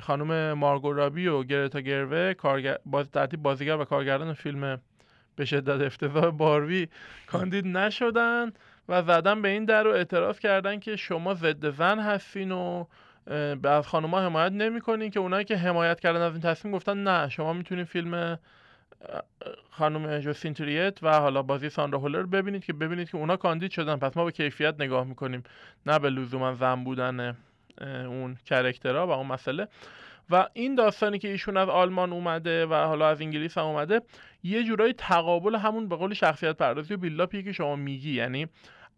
خانم 0.03 0.53
مارگو 0.53 0.93
رابی 0.93 1.27
و 1.29 1.43
گرتا 1.43 1.81
گروه 1.81 2.35
کارگر... 2.35 2.79
باز 2.87 3.11
ترتیب 3.11 3.43
بازیگر 3.43 3.77
و 3.77 3.85
کارگردان 3.85 4.33
فیلم 4.33 4.81
به 5.37 5.45
شدت 5.45 5.81
افتضاح 5.81 6.31
باروی 6.31 6.89
کاندید 7.27 7.67
نشدن 7.67 8.53
و 8.89 9.03
زدن 9.03 9.43
به 9.43 9.49
این 9.49 9.65
در 9.65 9.83
رو 9.83 9.91
اعتراف 9.91 10.41
کردن 10.41 10.79
که 10.79 10.97
شما 10.97 11.35
ضد 11.35 11.71
زن 11.71 11.99
هستین 11.99 12.53
و 12.53 12.85
از 13.65 13.87
خانوما 13.87 14.21
حمایت 14.21 14.53
نمی‌کنین 14.53 15.11
که 15.11 15.21
اونایی 15.21 15.45
که 15.45 15.57
حمایت 15.57 16.01
کردن 16.01 16.21
از 16.21 16.33
این 16.33 16.41
تصمیم 16.41 16.75
گفتن 16.75 17.03
نه 17.03 17.29
شما 17.29 17.53
می‌تونین 17.53 17.85
فیلم 17.85 18.39
خانم 19.71 20.19
جوستین 20.19 20.55
تریت 20.55 20.99
و 21.03 21.21
حالا 21.21 21.43
بازی 21.43 21.69
ساندرا 21.71 21.99
هولر 21.99 22.23
ببینید 22.23 22.65
که 22.65 22.73
ببینید 22.73 23.11
که 23.11 23.17
اونا 23.17 23.37
کاندید 23.37 23.71
شدن. 23.71 23.97
پس 23.97 24.17
ما 24.17 24.25
به 24.25 24.33
کیفیت 24.33 24.75
نگاه 24.79 25.05
می‌کنیم. 25.05 25.43
نه 25.87 25.99
به 25.99 26.11
لزوما 26.11 26.55
زن 26.55 26.85
بودن 26.85 27.37
اون 27.81 28.37
character 28.47 29.01
ها 29.01 29.07
و 29.07 29.11
اون 29.11 29.27
مسئله. 29.27 29.69
و 30.31 30.49
این 30.53 30.75
داستانی 30.75 31.19
که 31.19 31.29
ایشون 31.29 31.57
از 31.57 31.69
آلمان 31.69 32.13
اومده 32.13 32.67
و 32.67 32.75
حالا 32.75 33.09
از 33.09 33.21
انگلیس 33.21 33.59
هم 33.59 33.65
اومده 33.65 34.01
یه 34.43 34.65
جورایی 34.65 34.93
تقابل 34.93 35.55
همون 35.55 35.89
به 35.89 35.97
قول 35.97 36.15
شخصیت 36.15 36.57
پردازی 36.57 36.95
و 36.95 36.97
build 36.97 37.25
up 37.25 37.37
ی 37.37 37.43
که 37.43 37.53
شما 37.53 37.77
میگی. 37.77 38.13
یعنی 38.13 38.47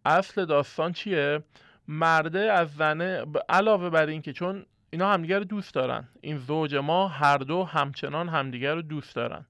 اصل 0.05 0.45
داستان 0.45 0.93
چیه؟ 0.93 1.43
مرده 1.89 2.53
از 2.53 2.75
زنه 2.75 3.25
علاوه 3.49 3.91
بر 3.91 4.07
اینکه 4.07 4.33
چون 4.33 4.67
اینا 4.91 5.13
همدیگر 5.13 5.39
رو 5.39 5.45
دوست 5.45 5.75
دارن. 5.75 6.09
این 6.21 6.37
زوج 6.37 6.75
ما 6.75 7.09
هر 7.09 7.39
دو 7.39 7.65
همچنان 7.65 8.29
همدیگر 8.29 8.75
رو 8.75 8.83
دوست 8.83 9.17
دارن. 9.17 9.45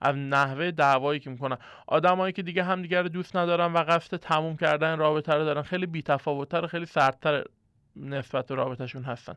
از 0.00 0.16
نحوه 0.16 0.70
دعوایی 0.70 1.20
که 1.20 1.30
می‌کنن. 1.30 1.58
آدمایی 1.86 2.32
که 2.32 2.42
دیگه 2.42 2.64
همدیگه 2.64 3.02
رو 3.02 3.08
دوست 3.08 3.36
ندارن 3.36 3.72
و 3.72 3.78
قصد 3.78 4.16
تموم 4.16 4.56
کردن 4.56 4.98
رابطه 4.98 5.34
رو 5.34 5.44
دارن 5.44 5.62
خیلی 5.62 5.86
بی‌تفاوت‌تر 5.86 6.64
و 6.64 6.66
خیلی 6.66 6.86
سردتر 6.86 7.44
نسبت 7.96 8.46
به 8.46 8.54
رابطهشون 8.54 9.02
هستن. 9.02 9.34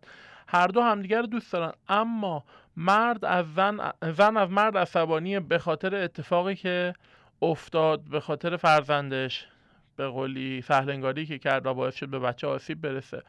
هر 0.47 0.68
دو 0.68 0.82
همدیگه 0.82 1.22
رو 1.22 1.28
دوست 1.28 1.53
دارن. 1.53 1.72
اما 1.88 2.43
مرد 2.78 3.26
از 3.26 3.53
زن 3.53 3.91
زن 4.01 4.38
از 4.38 4.49
مرد 4.49 4.78
عصبانیه 4.78 5.39
به 5.39 5.57
خاطر 5.57 5.95
اتفاقی 5.95 6.55
که 6.55 6.93
افتاد 7.41 8.01
به 8.01 8.20
خاطر 8.20 8.57
فرزندش 8.57 9.47
به 9.95 10.07
قولی 10.07 10.62
سهلنگاری 10.62 11.26
که 11.26 11.38
کرد 11.38 11.66
و 11.66 11.74
باعث 11.74 11.95
شد 11.95 12.07
به 12.07 12.20
بچه 12.20 12.47
آسیب 12.47 12.82
برسه. 12.82 13.24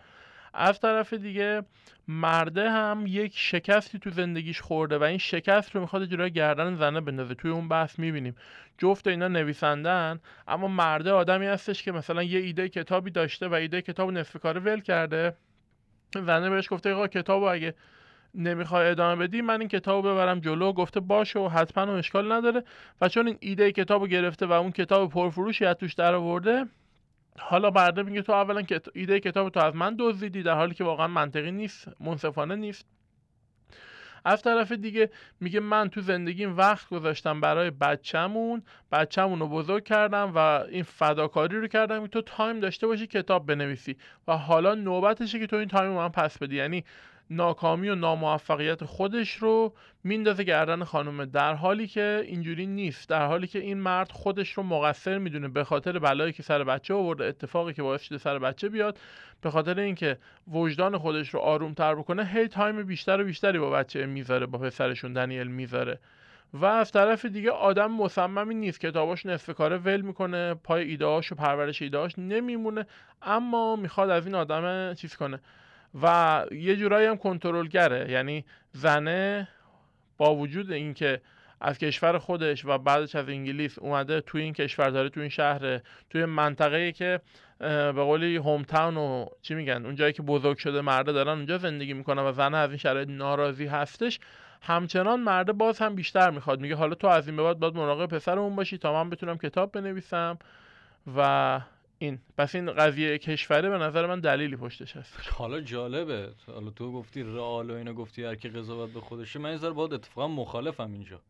از 0.55 0.81
طرف 0.81 1.13
دیگه 1.13 1.63
مرده 2.09 2.71
هم 2.71 3.05
یک 3.07 3.33
شکستی 3.37 3.99
تو 3.99 4.11
زندگیش 4.11 4.61
خورده 4.61 4.99
و 4.99 5.03
این 5.03 5.19
شکست 5.19 5.75
رو 5.75 5.81
می‌خواد 5.81 6.05
جلوی 6.05 6.31
گردن 6.31 6.77
زنه 6.77 7.01
بندازه. 7.01 7.35
توی 7.35 7.51
اون 7.51 7.69
بحث 7.69 7.99
می‌بینیم. 7.99 8.35
جفت 8.79 9.07
اینا 9.07 9.29
نویسندن 9.29 10.21
اما 10.49 10.69
مرده 10.69 11.13
آدمی 11.13 11.47
هستش 11.47 11.83
که 11.83 11.93
مثلا 11.93 12.23
یه 12.23 12.39
ایده 12.39 12.69
کتابی 12.69 13.11
داشته 13.11 13.49
و 13.49 13.55
ایده 13.55 13.83
کتاب 13.83 14.11
نصف 14.11 14.37
کاره 14.37 14.61
ول 14.61 14.81
کرده. 14.81 15.37
زنه 16.15 16.51
بهش 16.51 16.73
گفته 16.73 16.93
آقا 16.93 17.07
کتابو 17.07 17.45
اگه 17.45 17.75
نمی‌خوای 18.35 18.89
ادامه 18.89 19.27
بدی 19.27 19.43
من 19.43 19.61
این 19.61 19.69
کتاب 19.69 20.09
ببرم 20.09 20.41
جلو. 20.41 20.73
گفته 20.73 21.01
باشه 21.01 21.39
و 21.39 21.49
حتما 21.49 21.87
و 21.87 21.97
اشکال 21.97 22.33
نداره. 22.33 22.65
و 23.01 23.09
چون 23.09 23.27
این 23.27 23.37
ایده 23.41 23.73
کتابو 23.73 24.07
گرفته 24.07 24.47
و 24.47 24.53
اون 24.53 24.73
کتاب 24.73 25.11
پرفروشی 25.11 25.65
از 25.65 25.77
توش 25.77 25.95
در 25.95 26.15
آورده 26.15 26.65
حالا 27.41 27.71
برده 27.71 28.03
میگه 28.03 28.23
تو 28.23 28.33
اولا 28.33 28.63
که 28.63 28.81
ایده 28.95 29.21
کتاب 29.21 29.51
تو 29.51 29.61
از 29.61 29.75
من 29.77 29.97
دزدیدی 29.99 30.43
در 30.43 30.55
حالی 30.55 30.75
که 30.75 30.85
واقعا 30.85 31.07
منطقی 31.07 31.51
نیست 31.51 31.89
منصفانه 32.01 32.57
نیست. 32.57 32.87
از 34.25 34.43
طرف 34.43 34.73
دیگه 34.73 35.11
میگه 35.41 35.61
من 35.61 35.89
تو 35.89 36.01
زندگیم 36.01 36.57
وقت 36.57 36.89
گذاشتم 36.89 37.41
برای 37.41 37.71
بچه‌مون 37.71 38.63
بچه‌مون 38.93 39.39
رو 39.39 39.49
بزرگ 39.49 39.85
کردم 39.85 40.33
و 40.35 40.39
این 40.39 40.83
فداکاری 40.83 41.61
رو 41.61 41.67
کردم 41.67 42.03
که 42.03 42.09
تو 42.09 42.23
time 42.23 42.61
داشته 42.61 42.87
باشی 42.87 43.07
کتاب 43.07 43.47
بنویسی 43.47 43.97
و 44.29 44.37
حالا 44.37 44.75
نوبتشه 44.75 45.39
که 45.39 45.47
تو 45.47 45.57
این 45.57 45.69
time 45.69 45.91
رو 45.91 45.97
من 45.97 46.09
پس 46.09 46.39
بدی. 46.39 46.57
یعنی 46.57 46.85
ناکامی 47.31 47.89
و 47.89 47.95
ناموفقیت 47.95 48.85
خودش 48.85 49.35
رو 49.35 49.75
میندازه 50.05 50.45
گردن 50.45 50.85
خانومه 50.85 51.27
در 51.27 51.55
حالی 51.55 51.87
که 51.87 52.23
اینجوری 52.27 52.67
نیست. 52.67 53.09
در 53.09 53.27
حالی 53.27 53.47
که 53.47 53.59
این 53.59 53.79
مرد 53.79 54.13
خودش 54.13 54.53
رو 54.53 54.63
مقصر 54.63 55.19
می‌دونه 55.19 55.49
به 55.49 55.65
خاطر 55.65 55.99
بلایی 55.99 56.33
که 56.33 56.43
سر 56.43 56.65
بچه 56.65 56.95
آورده 56.95 57.25
اتفاقی 57.25 57.73
که 57.73 57.83
باعث 57.83 58.03
شده 58.03 58.19
سر 58.19 58.39
بچه 58.39 58.69
بیاد 58.69 58.99
به 59.41 59.51
خاطر 59.51 59.81
اینکه 59.81 60.19
وجدان 60.53 60.99
خودش 60.99 61.35
رو 61.35 61.41
آروم 61.41 61.75
تر 61.75 61.95
بکنه 61.95 62.25
هی 62.25 62.49
تایم 62.49 62.83
بیشتر 62.83 63.21
و 63.21 63.25
بیشتری 63.25 63.59
با 63.59 63.71
بچه 63.71 64.07
می‌ذاره 64.07 64.47
با 64.47 64.59
پسرشون 64.59 65.13
دنیل 65.13 65.47
می‌ذاره. 65.47 65.99
و 66.53 66.65
از 66.65 66.93
طرف 66.93 67.25
دیگه 67.25 67.51
آدم 67.51 67.93
مصممی 67.93 68.55
نیست 68.55 68.81
کتاباش 68.81 69.27
نصف 69.27 69.55
کاره 69.55 69.77
ول 69.77 70.01
می‌کنه 70.01 70.55
پای 70.55 70.89
ایدهاش 70.89 71.33
و 71.33 71.35
پرورش 71.35 71.83
ایدهاش 71.83 72.19
نمیمونه 72.19 72.87
اما 73.23 73.77
می‌خواد 73.77 74.11
از 74.11 74.27
این 74.27 74.35
آدم 74.35 74.95
چیز 74.95 75.17
کنه. 75.17 75.41
و 76.03 76.45
یه 76.53 76.77
جورایی 76.77 77.07
هم 77.07 77.17
کنترلگره. 77.17 78.11
یعنی 78.11 78.45
زنه 78.73 79.49
با 80.19 80.35
وجود 80.35 80.73
اینکه 80.73 81.21
از 81.61 81.79
کشور 81.79 82.19
خودش 82.19 82.65
و 82.65 82.79
بعدش 82.79 83.15
از 83.15 83.29
انگلیس 83.29 83.79
اومده 83.79 84.21
توی 84.21 84.43
این 84.43 84.53
کشور 84.53 84.91
داره 84.91 85.09
توی 85.09 85.23
این 85.23 85.31
شهر 85.31 85.81
توی 86.11 86.25
منطقه‌ای 86.25 86.93
که 86.93 87.21
به 87.59 87.93
قولی 87.93 88.37
هوم 88.37 88.63
تاون 88.63 88.97
و 88.97 89.27
چی 89.43 89.55
میگن 89.55 89.87
اون 89.87 89.95
جایی 89.95 90.13
که 90.13 90.23
بزرگ 90.23 90.59
شده 90.59 90.81
مرده 90.81 91.13
دارن 91.13 91.37
اونجا 91.37 91.59
زندگی 91.59 91.93
می‌کنه 91.95 92.23
و 92.23 92.33
زنه 92.33 92.57
از 92.57 92.71
این 92.71 92.79
شرایط 92.79 93.09
ناراضی 93.09 93.67
هستش. 93.67 94.21
همچنان 94.63 95.21
مرده 95.21 95.53
باز 95.53 95.79
هم 95.79 95.95
بیشتر 95.95 96.31
می‌خواد. 96.31 96.61
میگه 96.61 96.75
حالا 96.75 96.95
تو 96.95 97.07
از 97.07 97.29
این 97.29 97.37
به 97.37 97.43
بعد 97.43 97.59
باید 97.59 97.75
مراقب 97.75 98.17
پسرمون 98.17 98.57
باشی 98.57 98.79
تا 98.79 98.93
من 98.93 99.11
بتونم 99.11 99.39
کتاب 99.39 99.73
بنویسم 99.73 100.39
و 101.17 101.61
این. 102.03 102.19
پس 102.37 102.55
این 102.55 102.73
قضیه 102.73 103.19
کشوره 103.19 103.71
به 103.71 103.79
نظر 103.79 104.07
من 104.07 104.21
دلیلی 104.21 104.57
پشتش 104.57 104.97
هست. 104.97 105.19
حالا 105.39 105.61
جالبه. 105.61 106.33
حالا 106.47 106.71
تو 106.71 106.93
گفتی 106.93 107.23
رئال 107.23 107.71
و 107.71 107.75
اینو 107.75 107.93
گفتی 107.93 108.25
هر 108.25 108.35
کی 108.35 108.49
قضاوت 108.49 108.91
به 108.91 109.01
خودشه. 109.01 109.39
من 109.39 109.63
یه 109.63 109.71
باید 109.71 109.93
اتفاقا 109.93 110.29
مخالفم 110.29 110.93
اینجا. 110.93 111.21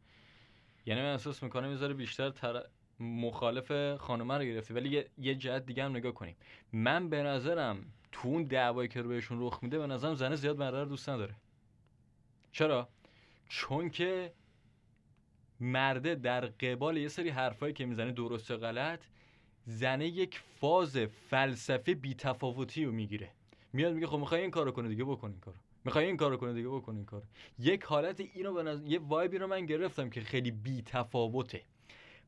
یعنی 0.87 1.01
من 1.01 1.13
احساس 1.13 1.43
می‌کنم 1.43 1.83
یه 1.83 1.89
بیشتر 1.89 2.31
تر... 2.31 2.63
مخالف 3.01 3.97
خانمه 3.97 4.39
رو 4.39 4.45
گرفتی. 4.45 4.75
ولی 4.75 5.05
یه, 5.19 5.35
جهت 5.35 5.67
دیگه 5.67 5.85
هم 5.85 5.91
نگاه 5.97 6.13
کنیم. 6.13 6.37
من 6.73 7.09
به 7.09 7.23
نظرم 7.23 7.85
تو 8.13 8.29
اون 8.29 8.43
دعوایی 8.43 8.89
که 8.89 9.03
رو 9.03 9.09
بهشون 9.09 9.39
رخ 9.41 9.59
میده 9.63 9.79
به 9.79 9.87
نظرم 9.87 10.15
زنه 10.15 10.37
زیاد 10.37 10.59
مرده 10.59 10.81
رو 10.81 10.89
دوست 10.89 11.09
نداره. 11.09 11.35
چرا؟ 12.53 12.89
چون 13.49 13.91
که 13.91 14.33
مرده 15.61 16.15
در 16.15 16.47
قبال 16.47 16.97
یه 16.97 17.09
سری 17.09 17.29
حرفایی 17.29 17.73
که 17.73 17.87
می‌زنه 17.87 18.13
درست 18.13 18.51
و 18.51 18.57
غلط 18.57 19.01
زنه 19.67 20.07
یک 20.07 20.41
فاز 20.61 20.97
فلسفه 20.97 21.95
بیتفاوتی 21.95 22.85
رو 22.85 22.93
می‌گیره. 22.93 23.31
میاد 23.73 23.95
میگه 23.95 24.07
خب 24.07 24.19
می‌خوای 24.19 24.41
این 24.41 24.51
کارو 24.51 24.71
کنه 24.73 24.89
دیگه 24.89 25.05
بکن 25.05 25.31
این 25.31 25.41
کارو. 25.41 25.57
می‌خوای 25.85 26.07
این 26.07 26.17
کارو 26.17 26.37
کنه 26.37 26.53
دیگه 26.53 26.69
بکن 26.69 26.97
این 26.97 27.05
کارو. 27.05 27.25
یک 27.59 27.83
حالت 27.83 28.21
اینو 28.35 28.53
به 28.53 28.63
نظر... 28.63 28.87
یه 28.87 28.99
وایبی 28.99 29.39
رو 29.39 29.47
من 29.47 29.67
گرفتم 29.67 30.11
که 30.11 30.21
خیلی 30.21 30.51
بیتفاوته. 30.51 31.63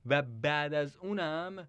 و 0.07 0.23
بعد 0.23 0.75
از 0.75 0.97
اونم 0.97 1.69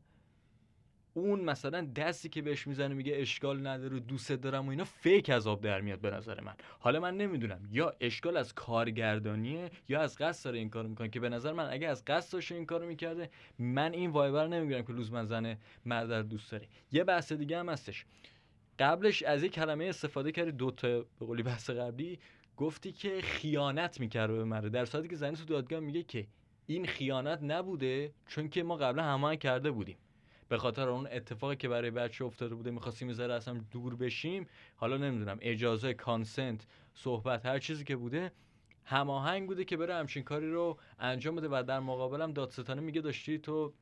اون 1.13 1.41
مثلا 1.41 1.81
دستی 1.81 2.29
که 2.29 2.41
بهش 2.41 2.67
می‌زنه 2.67 2.93
میگه 2.93 3.13
اشکال 3.15 3.67
نداره 3.67 3.99
دوست 3.99 4.31
دارم 4.31 4.67
و 4.67 4.69
اینا 4.69 4.83
فیک 4.83 5.29
از 5.29 5.47
آب 5.47 5.61
در 5.61 5.81
میاد 5.81 5.99
به 5.99 6.11
نظر 6.11 6.41
من. 6.41 6.53
حالا 6.79 6.99
من 6.99 7.17
نمی‌دونم 7.17 7.69
یا 7.71 7.93
اشکال 7.99 8.37
از 8.37 8.53
کارگردانیه 8.53 9.71
یا 9.89 10.01
از 10.01 10.17
قصد 10.17 10.45
داره 10.45 10.59
این 10.59 10.69
کارو 10.69 10.89
می‌کنه 10.89 11.09
که 11.09 11.19
به 11.19 11.29
نظر 11.29 11.53
من 11.53 11.69
اگه 11.69 11.87
از 11.87 12.05
قصد 12.05 12.33
داشته 12.33 12.55
این 12.55 12.65
کارو 12.65 12.85
می‌کرده 12.85 13.29
من 13.59 13.93
این 13.93 14.09
وایبر 14.09 14.47
نمی‌گیرم 14.47 14.83
که 14.83 14.93
لزوما 14.93 15.25
زنه 15.25 15.57
مرد 15.85 16.29
دوست 16.29 16.51
داره. 16.51 16.67
یه 16.91 17.03
بحث 17.03 17.33
دیگه 17.33 17.59
هم 17.59 17.69
هستش. 17.69 18.05
قبلش 18.79 19.23
از 19.23 19.43
یک 19.43 19.51
کلمه 19.51 19.85
استفاده 19.85 20.31
کردی 20.31 20.51
دو 20.51 20.71
تا 20.71 20.87
به 21.19 21.25
قولی 21.25 21.43
بحث 21.43 21.69
قبلی. 21.69 22.19
گفتی 22.57 22.91
که 22.91 23.21
خیانت 23.21 23.99
می‌کرده 23.99 24.33
به 24.33 24.43
مرد. 24.43 24.71
در 24.71 24.85
صورتی 24.85 25.07
که 25.07 25.15
زنی 25.15 25.35
تو 25.35 25.45
دادگاه 25.45 25.79
میگه 25.79 26.03
که 26.03 26.27
این 26.67 26.85
خیانت 26.85 27.39
نبوده 27.41 28.13
چون 28.27 28.49
که 28.49 28.63
ما 28.63 28.75
قبلا 28.75 29.03
همه 29.03 29.37
کرده 29.37 29.71
بودیم. 29.71 29.97
به 30.49 30.57
خاطر 30.57 30.89
اون 30.89 31.07
اتفاقی 31.11 31.55
که 31.55 31.67
برای 31.69 31.91
بچه 31.91 32.25
افتاده 32.25 32.55
بوده 32.55 32.71
می‌خواستیم 32.71 33.07
می‌ذاره 33.07 33.33
اصلا 33.33 33.61
دور 33.71 33.95
بشیم. 33.95 34.47
حالا 34.75 34.97
نمی‌دونم 34.97 35.37
اجازه 35.41 35.93
کانسنت 35.93 36.67
صحبت 36.93 37.45
هر 37.45 37.59
چیزی 37.59 37.83
که 37.83 37.95
بوده 37.95 38.31
هماهنگ 38.85 39.47
بوده 39.47 39.65
که 39.65 39.77
بره 39.77 39.95
همچین 39.95 40.23
کاری 40.23 40.51
رو 40.51 40.77
انجام 40.99 41.35
بده. 41.35 41.47
و 41.51 41.63
در 41.67 41.79
مقابلم 41.79 42.33
دادستانه 42.33 42.81
میگه 42.81 43.01
داشتی 43.01 43.39
تو 43.39 43.73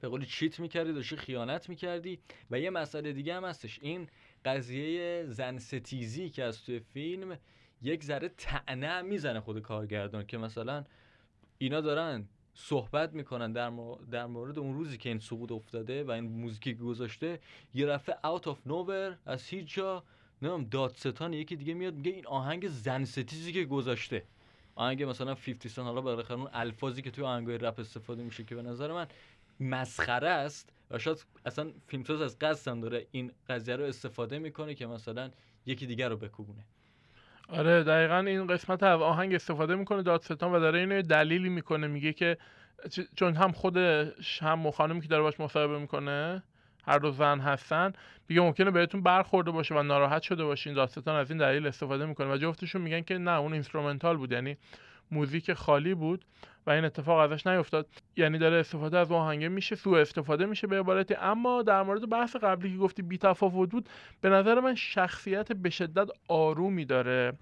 به 0.00 0.08
قولی 0.08 0.26
cheat 0.26 0.60
می‌کردی 0.60 0.92
داشتی 0.92 1.16
خیانت 1.16 1.68
می‌کردی. 1.68 2.18
و 2.50 2.60
یه 2.60 2.70
مسئله 2.70 3.12
دیگه 3.12 3.34
هم 3.34 3.44
هستش. 3.44 3.78
این 3.82 4.08
قضیه 4.44 5.24
زن 5.28 5.58
ستیزی 5.58 6.30
که 6.30 6.44
از 6.44 6.64
توی 6.64 6.80
فیلم 6.80 7.38
یک 7.82 8.04
ذره 8.04 8.28
طعنه 8.28 9.02
می‌زنه 9.02 9.40
خود 9.40 9.60
کارگردان 9.62 10.26
که 10.26 10.38
مثلا 10.38 10.84
اینا 11.58 11.80
دارن 11.80 12.28
صحبت 12.54 13.12
می‌کنن 13.12 13.52
در, 13.52 13.72
در 14.10 14.26
مورد 14.26 14.58
اون 14.58 14.74
روزی 14.74 14.98
که 14.98 15.08
این 15.08 15.18
سقوط 15.18 15.52
افتاده 15.52 16.04
و 16.04 16.10
این 16.10 16.24
موزیکی 16.24 16.74
گذاشته 16.74 17.40
یه 17.74 17.86
رفته 17.86 18.26
out 18.26 18.48
of 18.48 18.66
nowhere 18.66 19.18
از 19.26 19.42
هیچ 19.42 19.74
جا 19.74 20.04
نمی‌دونم 20.42 20.64
دادستان 20.64 21.32
یکی 21.32 21.56
دیگه 21.56 21.74
میاد 21.74 21.94
میگه 21.94 22.10
این 22.12 22.26
آهنگ 22.26 22.68
زن 22.68 23.04
ستیزی 23.04 23.52
که 23.52 23.64
گذاشته. 23.64 24.24
آهنگ 24.74 25.02
مثلا 25.02 25.34
50 25.34 25.72
Cent 25.72 25.82
حالا 25.82 26.00
بالاخره 26.00 26.38
اون 26.38 26.48
الفاظی 26.52 27.02
که 27.02 27.10
توی 27.10 27.24
آهنگای 27.24 27.58
رپ 27.58 27.80
استفاده 27.80 28.22
میشه 28.22 28.44
که 28.44 28.54
به 28.54 28.62
نظر 28.62 28.92
من 28.92 29.06
مسخره 29.60 30.28
است 30.28 30.72
و 30.90 30.98
شاید 30.98 31.24
اصلا 31.46 31.72
فیلمساز 31.86 32.22
از 32.22 32.38
قصد 32.38 32.80
داره 32.80 33.06
این 33.10 33.32
قضیه 33.48 33.76
رو 33.76 33.84
استفاده 33.84 34.38
می‌کنه 34.38 34.74
که 34.74 34.86
مثلا 34.86 35.30
یکی 35.66 35.86
دیگر 35.86 36.08
رو 36.08 36.16
بکوبونه. 36.16 36.64
آره 37.48 37.82
دقیقا 37.82 38.18
این 38.18 38.46
قسمت 38.46 38.82
آهنگ 38.82 39.34
استفاده 39.34 39.74
می‌کنه 39.74 40.02
دادستان 40.02 40.52
و 40.52 40.60
داره 40.60 40.78
اینو 40.78 41.02
دلیلی 41.02 41.48
می‌کنه 41.48 41.86
میگه 41.86 42.12
که 42.12 42.38
چون 43.16 43.34
هم 43.34 43.52
خودش 43.52 44.42
هم 44.42 44.70
خانمی 44.70 45.00
که 45.00 45.08
داره 45.08 45.22
باش 45.22 45.40
مصاحبه 45.40 45.78
می‌کنه 45.78 46.42
هر 46.86 46.98
دو 46.98 47.10
زن 47.10 47.40
هستن 47.40 47.92
میگه 48.28 48.40
ممکنه 48.40 48.70
بهتون 48.70 49.02
برخورده 49.02 49.50
باشه 49.50 49.74
و 49.74 49.82
ناراحت 49.82 50.22
شده 50.22 50.44
باشین. 50.44 50.74
دادستان 50.74 51.16
از 51.16 51.30
این 51.30 51.38
دلیل 51.38 51.66
استفاده 51.66 52.06
می‌کنه 52.06 52.32
و 52.34 52.36
جفتشون 52.36 52.82
میگن 52.82 53.00
که 53.00 53.18
نه 53.18 53.38
اون 53.38 53.52
instrumental 53.52 54.16
بود 54.16 54.32
یعنی 54.32 54.56
موزیک 55.10 55.52
خالی 55.52 55.94
بود. 55.94 56.24
و 56.66 56.70
این 56.70 56.84
اتفاق 56.84 57.18
ازش 57.18 57.46
نیفتاد. 57.46 57.86
یعنی 58.16 58.38
داره 58.38 58.56
استفاده 58.56 58.98
از 58.98 59.12
آهنگه 59.12 59.48
میشه 59.48 59.76
سوء 59.76 60.00
استفاده 60.00 60.46
میشه 60.46 60.66
به 60.66 60.80
عبارتی. 60.80 61.14
اما 61.14 61.62
در 61.62 61.82
مورد 61.82 62.08
بحث 62.08 62.36
قبلی 62.36 62.72
که 62.72 62.78
گفتی 62.78 63.02
بی 63.02 63.18
تفاوت 63.18 63.70
بود 63.70 63.88
به 64.20 64.28
نظر 64.28 64.60
من 64.60 64.74
شخصیت 64.74 65.52
به 65.52 65.70
شدت 65.70 66.08
آرومی 66.28 66.84
داره 66.84 67.32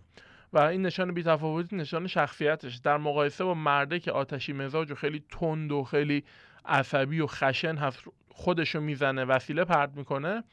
و 0.53 0.59
این 0.59 0.83
نشان 0.83 1.15
بی 1.15 1.23
تفاوتی 1.23 1.77
نشان 1.77 2.07
شخصیتش. 2.07 2.77
در 2.77 2.97
مقایسه 2.97 3.45
با 3.45 3.55
مرده 3.55 4.01
که 4.01 4.13
آتشی 4.13 4.53
مزاج 4.53 4.93
و 4.93 4.95
خیلی 4.95 5.25
تند 5.31 5.73
و 5.73 5.85
خیلی 5.85 6.25
عصبی 6.65 7.21
و 7.21 7.27
خشن 7.27 7.77
هست 7.77 8.05
خودشو 8.29 8.81
می‌زنه 8.81 9.25
وسیله 9.25 9.65
پرد 9.65 9.97
می‌کنه 9.97 10.45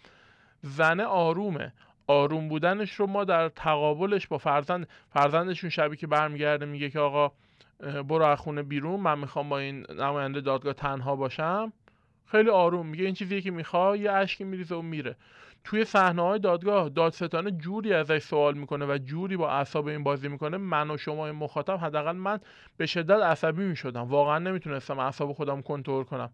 زنه 0.62 1.04
آرومه. 1.04 1.74
آروم 2.08 2.50
بودنش 2.50 2.94
رو 2.94 3.08
ما 3.08 3.24
در 3.24 3.50
تقابلش 3.50 4.28
با 4.28 4.38
فرزند 4.38 4.88
فرزندشون 5.10 5.70
شبی 5.70 5.98
که 5.98 6.08
برمیگرده 6.08 6.66
میگه 6.66 6.90
که 6.90 7.00
آقا 7.00 7.32
برو 7.80 8.26
از 8.26 8.40
خونه 8.40 8.64
بیرون 8.64 9.00
من 9.00 9.20
می‌خوام 9.20 9.50
با 9.50 9.60
این 9.60 9.86
نماینده 9.90 10.42
دادگاه 10.42 10.74
تنها 10.74 11.16
باشم. 11.16 11.74
خیلی 12.26 12.50
آروم 12.50 12.86
میگه 12.86 13.06
این 13.06 13.14
چیزیه 13.14 13.42
که 13.42 13.52
می‌خوای 13.52 14.00
یه 14.00 14.12
اشکی 14.12 14.44
میریزه 14.44 14.76
و 14.76 14.82
میره. 14.82 15.16
توی 15.64 15.86
صحنه 15.86 16.22
های 16.22 16.40
دادگاه 16.40 16.90
دادستانه 16.90 17.52
جوری 17.52 17.94
ازش 17.94 18.18
سوال 18.18 18.54
می‌کنه 18.54 18.86
و 18.86 18.98
جوری 18.98 19.38
با 19.38 19.52
اعصاب 19.52 19.88
این 19.88 20.04
بازی 20.04 20.28
می‌کنه 20.28 20.58
من 20.58 20.92
و 20.92 20.98
شما 20.98 21.28
این 21.28 21.36
مخاطب 21.36 21.78
حداقل 21.78 22.12
من 22.12 22.40
به 22.78 22.86
شدت 22.86 23.22
عصبی 23.22 23.64
می‌شدم. 23.64 24.02
واقعا 24.02 24.40
نمی‌تونستم 24.40 25.00
اعصاب 25.00 25.34
خودم 25.34 25.62
کنترل 25.62 26.04
کنم. 26.04 26.30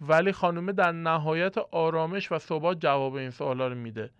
ولی 0.00 0.32
خانومه 0.32 0.72
در 0.72 0.92
نهایت 0.92 1.58
آرامش 1.58 2.32
و 2.32 2.38
ثبات 2.38 2.80
جواب 2.80 3.14
این 3.14 3.30
سوالا 3.30 3.68
رو 3.68 3.74
میده. 3.74 4.10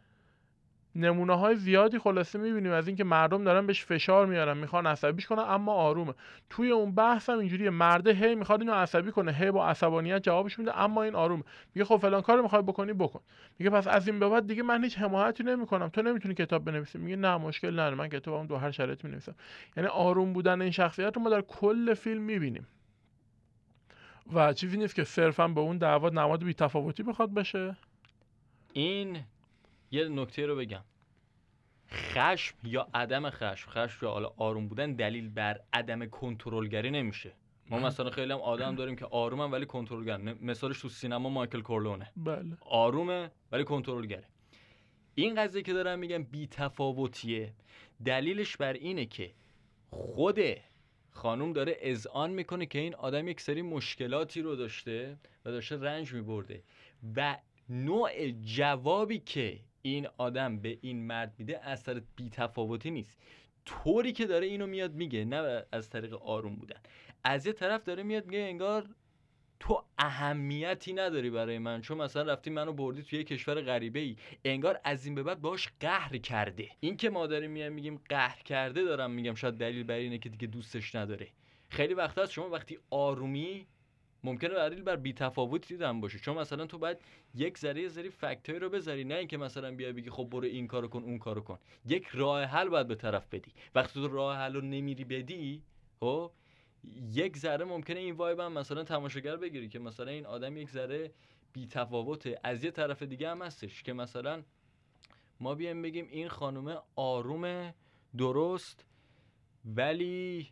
نمونه 0.94 1.38
های 1.38 1.56
زیادی 1.56 1.98
خلاصه 1.98 2.38
می‌بینیم 2.38 2.72
از 2.72 2.88
اینکه 2.88 3.04
مردم 3.04 3.44
دارن 3.44 3.66
بهش 3.66 3.84
فشار 3.84 4.26
میارن 4.26 4.56
می‌خوان 4.56 4.86
عصبیش 4.86 5.26
کنن 5.26 5.42
اما 5.42 5.72
آرومه. 5.72 6.14
توی 6.50 6.70
اون 6.70 6.94
بحث 6.94 7.30
هم 7.30 7.38
اینجوریه. 7.38 7.70
مرده 7.70 8.12
هی 8.12 8.34
می‌خواد 8.34 8.60
اینو 8.60 8.72
عصبی 8.72 9.10
کنه 9.10 9.32
هی 9.32 9.50
با 9.50 9.66
عصبانیت 9.66 10.22
جوابش 10.22 10.58
میده 10.58 10.78
اما 10.78 11.02
این 11.02 11.14
آرومه. 11.14 11.42
میگه 11.74 11.84
خب 11.84 11.96
فلان 11.96 12.22
کارو 12.22 12.42
می‌خوای 12.42 12.62
بکنی 12.62 12.92
بکن. 12.92 13.20
میگه 13.58 13.70
پس 13.70 13.86
از 13.86 14.08
این 14.08 14.18
به 14.18 14.28
بعد 14.28 14.46
دیگه 14.46 14.62
من 14.62 14.84
هیچ 14.84 14.98
حمایتی 14.98 15.44
نمی‌کنم. 15.44 15.88
تو 15.88 16.02
نمی‌تونی 16.02 16.34
کتاب 16.34 16.64
بنویسی. 16.64 16.98
میگه 16.98 17.16
نه 17.16 17.36
مشکل 17.36 17.72
نداره. 17.72 17.94
من 17.94 18.08
کتابم 18.08 18.46
دو 18.46 18.56
هر 18.56 18.70
شرایط 18.70 19.04
می‌نویسم. 19.04 19.34
یعنی 19.76 19.88
آروم 19.88 20.32
بودن 20.32 20.62
این 20.62 20.70
شخصیت 20.70 21.16
رو 21.16 21.22
ما 21.22 21.30
در 21.30 21.40
کل 21.40 21.94
فیلم 21.94 22.22
می‌بینیم. 22.22 22.66
و 24.32 24.52
چیزی 24.52 24.76
نیست 24.76 24.94
که 24.94 25.04
صرفا 25.04 25.48
به 25.48 25.60
اون 25.60 25.78
دعوا 25.78 26.08
نماد 26.08 26.44
بی‌تفاوتی 26.44 27.02
بخواد 27.02 27.34
بشه. 27.34 27.76
این 28.72 29.18
یه 29.90 30.08
نکته 30.08 30.46
رو 30.46 30.56
بگم. 30.56 30.84
خشم 31.90 32.56
یا 32.64 32.88
عدم 32.94 33.30
خشم 33.30 33.70
خشم 33.70 34.06
یا 34.06 34.12
حالا 34.12 34.32
آروم 34.36 34.68
بودن 34.68 34.92
دلیل 34.92 35.28
بر 35.28 35.60
عدم 35.72 36.06
کنترلگری 36.06 36.90
نمیشه. 36.90 37.32
ما 37.70 37.78
مثلا 37.78 38.10
خیلی 38.10 38.32
هم 38.32 38.38
آدم 38.38 38.74
داریم 38.74 38.96
که 38.96 39.04
آرومن 39.04 39.50
ولی 39.50 39.66
کنترلگرن 39.66 40.32
مثالش 40.44 40.80
تو 40.80 40.88
سینما 40.88 41.28
مایکل 41.28 41.60
کورلونه. 41.60 42.12
بله. 42.16 42.56
آرومه 42.60 43.30
ولی 43.52 43.64
کنترلگره 43.64 44.24
این 45.14 45.34
قضیه 45.34 45.62
که 45.62 45.72
دارم 45.72 45.98
میگم 45.98 46.22
بی 46.22 46.46
تفاوتیه 46.46 47.54
دلیلش 48.04 48.56
بر 48.56 48.72
اینه 48.72 49.06
که 49.06 49.30
خود 49.90 50.40
خانوم 51.10 51.52
داره 51.52 51.76
اذعان 51.80 52.30
می‌کنه 52.30 52.66
که 52.66 52.78
این 52.78 52.94
آدم 52.94 53.28
یک 53.28 53.40
سری 53.40 53.62
مشکلاتی 53.62 54.42
رو 54.42 54.56
داشته 54.56 55.16
و 55.44 55.50
داشته 55.50 55.76
رنج 55.76 56.12
میبرده 56.12 56.62
و 57.16 57.36
نوع 57.68 58.30
جوابی 58.30 59.18
که 59.18 59.60
این 59.88 60.08
آدم 60.18 60.58
به 60.58 60.78
این 60.80 61.06
مرد 61.06 61.34
میده 61.38 61.60
از 61.64 61.82
طریق 61.82 62.04
بی 62.16 62.30
تفاوتی 62.30 62.90
نیست. 62.90 63.18
طوری 63.64 64.12
که 64.12 64.26
داره 64.26 64.46
اینو 64.46 64.66
میاد 64.66 64.94
میگه 64.94 65.24
نه 65.24 65.64
از 65.72 65.90
طریق 65.90 66.14
آروم 66.14 66.56
بودن. 66.56 66.80
از 67.24 67.46
یه 67.46 67.52
طرف 67.52 67.84
داره 67.84 68.02
میاد 68.02 68.26
میگه 68.26 68.38
انگار 68.38 68.86
تو 69.60 69.84
اهمیتی 69.98 70.92
نداری 70.92 71.30
برای 71.30 71.58
من. 71.58 71.80
چون 71.80 71.98
مثلا 71.98 72.32
رفتی 72.32 72.50
منو 72.50 72.72
بردی 72.72 73.02
توی 73.02 73.18
یه 73.18 73.24
کشور 73.24 73.60
غریبه 73.60 74.00
ای 74.00 74.16
انگار 74.44 74.80
از 74.84 75.06
این 75.06 75.14
به 75.14 75.22
بعد 75.22 75.40
باش 75.40 75.68
قهر 75.80 76.18
کرده. 76.18 76.68
این 76.80 76.96
که 76.96 77.10
ما 77.10 77.26
داریم 77.26 77.50
میایم 77.50 77.72
میگیم 77.72 78.00
قهر 78.08 78.42
کرده 78.42 78.84
دارم 78.84 79.10
میگم. 79.10 79.34
شاید 79.34 79.54
دلیل 79.54 79.84
بر 79.84 79.94
اینه 79.94 80.18
که 80.18 80.28
دیگه 80.28 80.46
دوستش 80.46 80.94
نداره. 80.94 81.28
خیلی 81.68 81.94
وقت 81.94 82.18
هست 82.18 82.32
شما 82.32 82.50
وقتی 82.50 82.78
آرومی 82.90 83.66
ممکنه 84.24 84.54
دلیل 84.54 84.82
بر 84.82 84.96
بی‌تفاوتی 84.96 85.74
دیدن 85.74 86.00
باشه. 86.00 86.18
چون 86.18 86.38
مثلا 86.38 86.66
تو 86.66 86.78
باید 86.78 86.98
یک 87.34 87.58
ذره 87.58 87.88
ذره 87.88 88.10
فکتایی 88.10 88.58
رو 88.58 88.70
بذاری 88.70 89.04
نه 89.04 89.14
اینکه 89.14 89.36
مثلا 89.36 89.70
بیا 89.70 89.92
بگی 89.92 90.10
خب 90.10 90.24
برو 90.24 90.44
این 90.44 90.66
کارو 90.66 90.88
کن 90.88 91.02
اون 91.02 91.18
کارو 91.18 91.40
کن. 91.40 91.58
یک 91.86 92.06
راه 92.12 92.44
حل 92.44 92.68
باید 92.68 92.88
به 92.88 92.94
طرف 92.94 93.26
بدی. 93.28 93.52
وقتی 93.74 93.92
تو 93.94 94.08
راه 94.08 94.36
حل 94.36 94.54
رو 94.54 94.60
نمیری 94.60 95.04
بدی 95.04 95.62
خب 96.00 96.32
یک 97.12 97.36
ذره 97.36 97.64
ممکنه 97.64 98.00
این 98.00 98.14
وایب 98.14 98.40
هم 98.40 98.52
مثلا 98.52 98.84
تماشاگر 98.84 99.36
بگیری 99.36 99.68
که 99.68 99.78
مثلا 99.78 100.10
این 100.10 100.26
آدم 100.26 100.56
یک 100.56 100.70
ذره 100.70 101.10
بی 101.52 101.66
تفاوته 101.66 102.38
از 102.44 102.64
یه 102.64 102.70
طرف 102.70 103.02
دیگه 103.02 103.30
هم 103.30 103.42
هستش 103.42 103.82
که 103.82 103.92
مثلا 103.92 104.42
ما 105.40 105.54
بیایم 105.54 105.82
بگیم 105.82 106.06
این 106.10 106.28
خانومه 106.28 106.76
آرومه 106.96 107.74
درست 108.16 108.84
ولی 109.64 110.48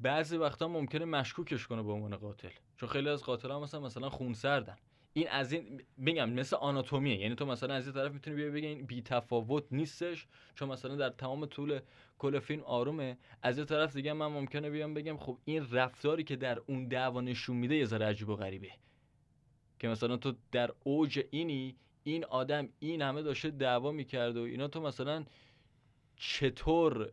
بعضی 0.00 0.36
وقتا 0.36 0.68
ممکنه 0.68 1.04
مشکوکش 1.04 1.66
کنه 1.66 1.82
به 1.82 1.92
عنوان 1.92 2.16
قاتل. 2.16 2.50
چون 2.76 2.88
خیلی 2.88 3.08
از 3.08 3.22
قاتل 3.22 3.50
ها 3.50 3.60
مثلا 3.60 3.80
مثلا 3.80 4.08
خونسردن. 4.08 4.76
این 5.12 5.28
از 5.28 5.52
این 5.52 5.82
میگم 5.96 6.30
مثل 6.30 6.56
آناتومیه. 6.56 7.18
یعنی 7.18 7.34
تو 7.34 7.46
مثلا 7.46 7.74
از 7.74 7.86
یه 7.86 7.92
طرف 7.92 8.12
می‌تونی 8.12 8.36
بیا 8.36 8.50
بگی 8.50 8.66
این 8.66 8.86
بی 8.86 9.02
تفاوت 9.02 9.64
نیستش. 9.70 10.26
چون 10.54 10.68
مثلا 10.68 10.96
در 10.96 11.08
تمام 11.08 11.46
طول 11.46 11.80
کل 12.18 12.38
فیلم 12.38 12.62
آرومه. 12.62 13.18
از 13.42 13.58
یه 13.58 13.64
طرف 13.64 13.96
دیگه 13.96 14.12
من 14.12 14.26
ممکنه 14.26 14.70
بیام 14.70 14.94
بگم 14.94 15.16
خب 15.16 15.38
این 15.44 15.70
رفتاری 15.70 16.24
که 16.24 16.36
در 16.36 16.58
اون 16.66 16.88
دعوا 16.88 17.20
نشون 17.20 17.56
میده 17.56 17.76
یه 17.76 17.84
ذره 17.84 18.06
عجیب 18.06 18.28
و 18.28 18.36
غریبه. 18.36 18.70
که 19.78 19.88
مثلا 19.88 20.16
تو 20.16 20.34
در 20.52 20.70
اوج 20.84 21.24
اینی 21.30 21.76
این 22.02 22.24
آدم 22.24 22.68
این 22.78 23.02
همه 23.02 23.22
داشته 23.22 23.50
دعوا 23.50 23.92
می‌کرد 23.92 24.36
و 24.36 24.40
اینا 24.40 24.68
تو 24.68 24.80
مثلا 24.80 25.24
چطور 26.16 27.12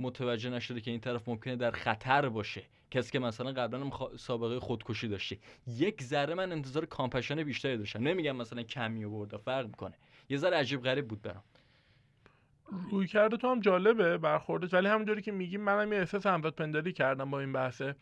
متوجه 0.00 0.50
نشده 0.50 0.80
که 0.80 0.90
این 0.90 1.00
طرف 1.00 1.28
ممکنه 1.28 1.56
در 1.56 1.70
خطر 1.70 2.28
باشه. 2.28 2.62
کسی 2.90 3.10
که 3.12 3.18
مثلا 3.18 3.52
قبلا 3.52 3.90
سابقه 4.16 4.60
خودکشی 4.60 5.08
داشته. 5.08 5.38
یک 5.66 6.02
ذره 6.02 6.34
من 6.34 6.52
انتظار 6.52 6.86
کامپشن 6.86 7.42
بیشتری 7.42 7.76
داشتم. 7.76 8.02
نمیگم 8.02 8.36
مثلا 8.36 8.62
کمی 8.62 9.04
آورده 9.04 9.36
فرق 9.36 9.66
می‌کنه. 9.66 9.94
یه 10.28 10.36
ذره 10.36 10.56
عجیب 10.56 10.82
غریب 10.82 11.08
بود 11.08 11.22
برام. 11.22 11.42
روی 12.90 13.06
کرده 13.06 13.36
تو 13.36 13.48
هم 13.48 13.60
جالبه 13.60 14.18
برخوردت 14.18 14.74
ولی 14.74 14.88
همونجوری 14.88 15.22
که 15.22 15.32
میگی 15.32 15.56
منم 15.56 15.92
یه 15.92 15.98
احساس 15.98 16.26
همزاد 16.26 16.54
پنداری 16.54 16.92
کردم 16.92 17.30
با 17.30 17.40
این 17.40 17.52
بحثه. 17.52 17.94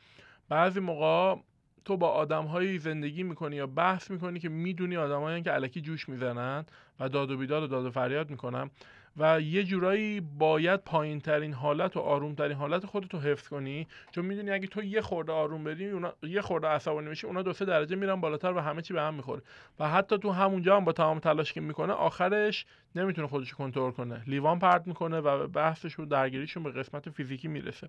بعضی 0.49 0.81
موقع 0.81 1.41
تو 1.85 1.97
با 1.97 2.09
آدمهایی 2.09 2.79
زندگی 2.79 3.23
می‌کنی 3.23 3.57
یا 3.57 3.67
بحث 3.67 4.11
می‌کنی 4.11 4.41
که 4.41 4.49
می‌دونی 4.49 4.97
آدمایی 4.97 5.43
که 5.43 5.51
علکی 5.51 5.81
جوش 5.81 6.09
می‌زنن 6.09 6.67
و 7.01 7.09
داد 7.09 7.31
و 7.31 7.37
بیداد 7.37 7.63
و 7.63 7.67
داد 7.67 7.85
و 7.85 7.91
فریاد 7.91 8.31
می‌کنن. 8.31 8.71
و 9.19 9.41
یه 9.41 9.65
جورایی 9.65 10.21
باید 10.21 10.81
پایین 10.81 11.21
ترین 11.21 11.53
حالت 11.53 11.97
و 11.97 12.01
آروم 12.01 12.35
ترین 12.35 12.57
حالت 12.57 12.87
خودتو 12.87 13.19
حفظ 13.19 13.49
کنی. 13.49 13.87
چون 14.11 14.25
می‌دونی 14.25 14.51
اگه 14.51 14.67
تو 14.67 14.83
یه 14.83 15.01
خورده 15.01 15.33
آروم 15.33 15.65
بری 15.65 15.91
اونا 15.91 16.13
یه 16.23 16.41
خورده 16.41 16.67
عصبانی 16.67 17.09
بشی 17.09 17.27
اونا 17.27 17.43
دو 17.43 17.53
سه 17.53 17.65
درجه 17.65 17.97
میرن 17.97 18.21
بالاتر 18.21 18.53
و 18.53 18.61
همه 18.61 18.83
چی 18.83 18.95
به 18.95 19.03
هم 19.03 19.15
می‌خوره. 19.15 19.43
و 19.79 19.89
حتی 19.89 20.19
تو 20.19 20.31
همونجا 20.31 20.77
هم 20.77 20.85
با 20.85 20.93
تمام 20.93 21.19
تلاش 21.19 21.53
که 21.53 21.61
می‌کنه 21.61 21.93
آخرش 21.93 22.67
نمی‌تونه 22.95 23.29
خودش 23.29 23.51
رو 23.51 23.57
کنترل 23.57 23.91
کنه. 23.91 24.23
لیوان 24.27 24.59
پرت 24.59 24.87
می‌کنه 24.87 25.21
و 25.21 25.47
بحثش 25.47 25.99
و 25.99 26.05
درگیریشون 26.05 26.63
به 26.63 26.71
قسمت 26.71 27.11
فیزیکی 27.11 27.49
می‌رسه. 27.49 27.89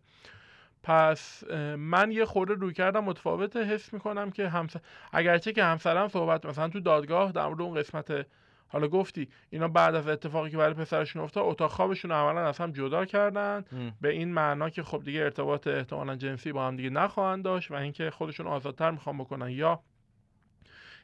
پس 0.84 1.44
من 1.78 2.12
یه 2.12 2.26
خورده 2.26 2.54
روی 2.54 2.74
کردم 2.74 3.04
متفاوت 3.04 3.58
حس 3.58 3.94
می‌کنم 3.94 4.32
که 4.32 4.50
همسر 4.50 4.80
اگرچه 5.14 5.54
که 5.54 5.64
همسرم 5.64 6.08
صحبت 6.08 6.46
مثلا 6.46 6.70
تو 6.70 6.80
دادگاه 6.80 7.32
در 7.32 7.48
مورد 7.48 7.62
اون 7.62 7.76
قسمت 7.76 8.26
حالا 8.68 8.88
گفتی 8.88 9.30
اینا 9.50 9.68
بعد 9.68 9.96
از 9.96 10.08
اتفاقی 10.08 10.50
که 10.50 10.58
برای 10.58 10.74
پسرشون 10.74 11.22
افتاد 11.22 11.44
اتاق 11.46 11.72
خوابشون 11.72 12.12
رو 12.12 12.18
عملا 12.18 12.48
از 12.48 12.58
هم 12.58 12.72
جدا 12.72 13.06
کردن. 13.06 13.66
به 14.02 14.10
این 14.10 14.34
معنا 14.34 14.70
که 14.70 14.84
خب 14.84 15.04
دیگه 15.04 15.20
ارتباط 15.20 15.68
احتمالا 15.68 16.16
جنسی 16.16 16.52
با 16.52 16.68
هم 16.68 16.76
دیگه 16.76 16.90
نخواهند 16.90 17.44
داشت 17.44 17.72
و 17.72 17.74
اینکه 17.74 18.10
خودشون 18.10 18.48
آزادتر 18.48 18.92
می‌خوان 18.92 19.18
بکنن. 19.18 19.50
یا 19.50 19.80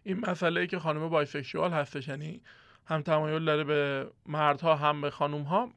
این 0.04 0.20
مسئله 0.30 0.62
ای 0.62 0.68
که 0.68 0.80
خانم 0.80 1.10
بایسکشوال 1.10 1.72
هستش 1.72 2.08
یعنی 2.08 2.42
هم 2.86 3.02
تمایل 3.02 3.46
داره 3.46 3.64
به 3.64 4.08
مردها 4.26 4.76
هم 4.76 5.02
به 5.02 5.10
خانوم 5.10 5.42
ها 5.42 5.70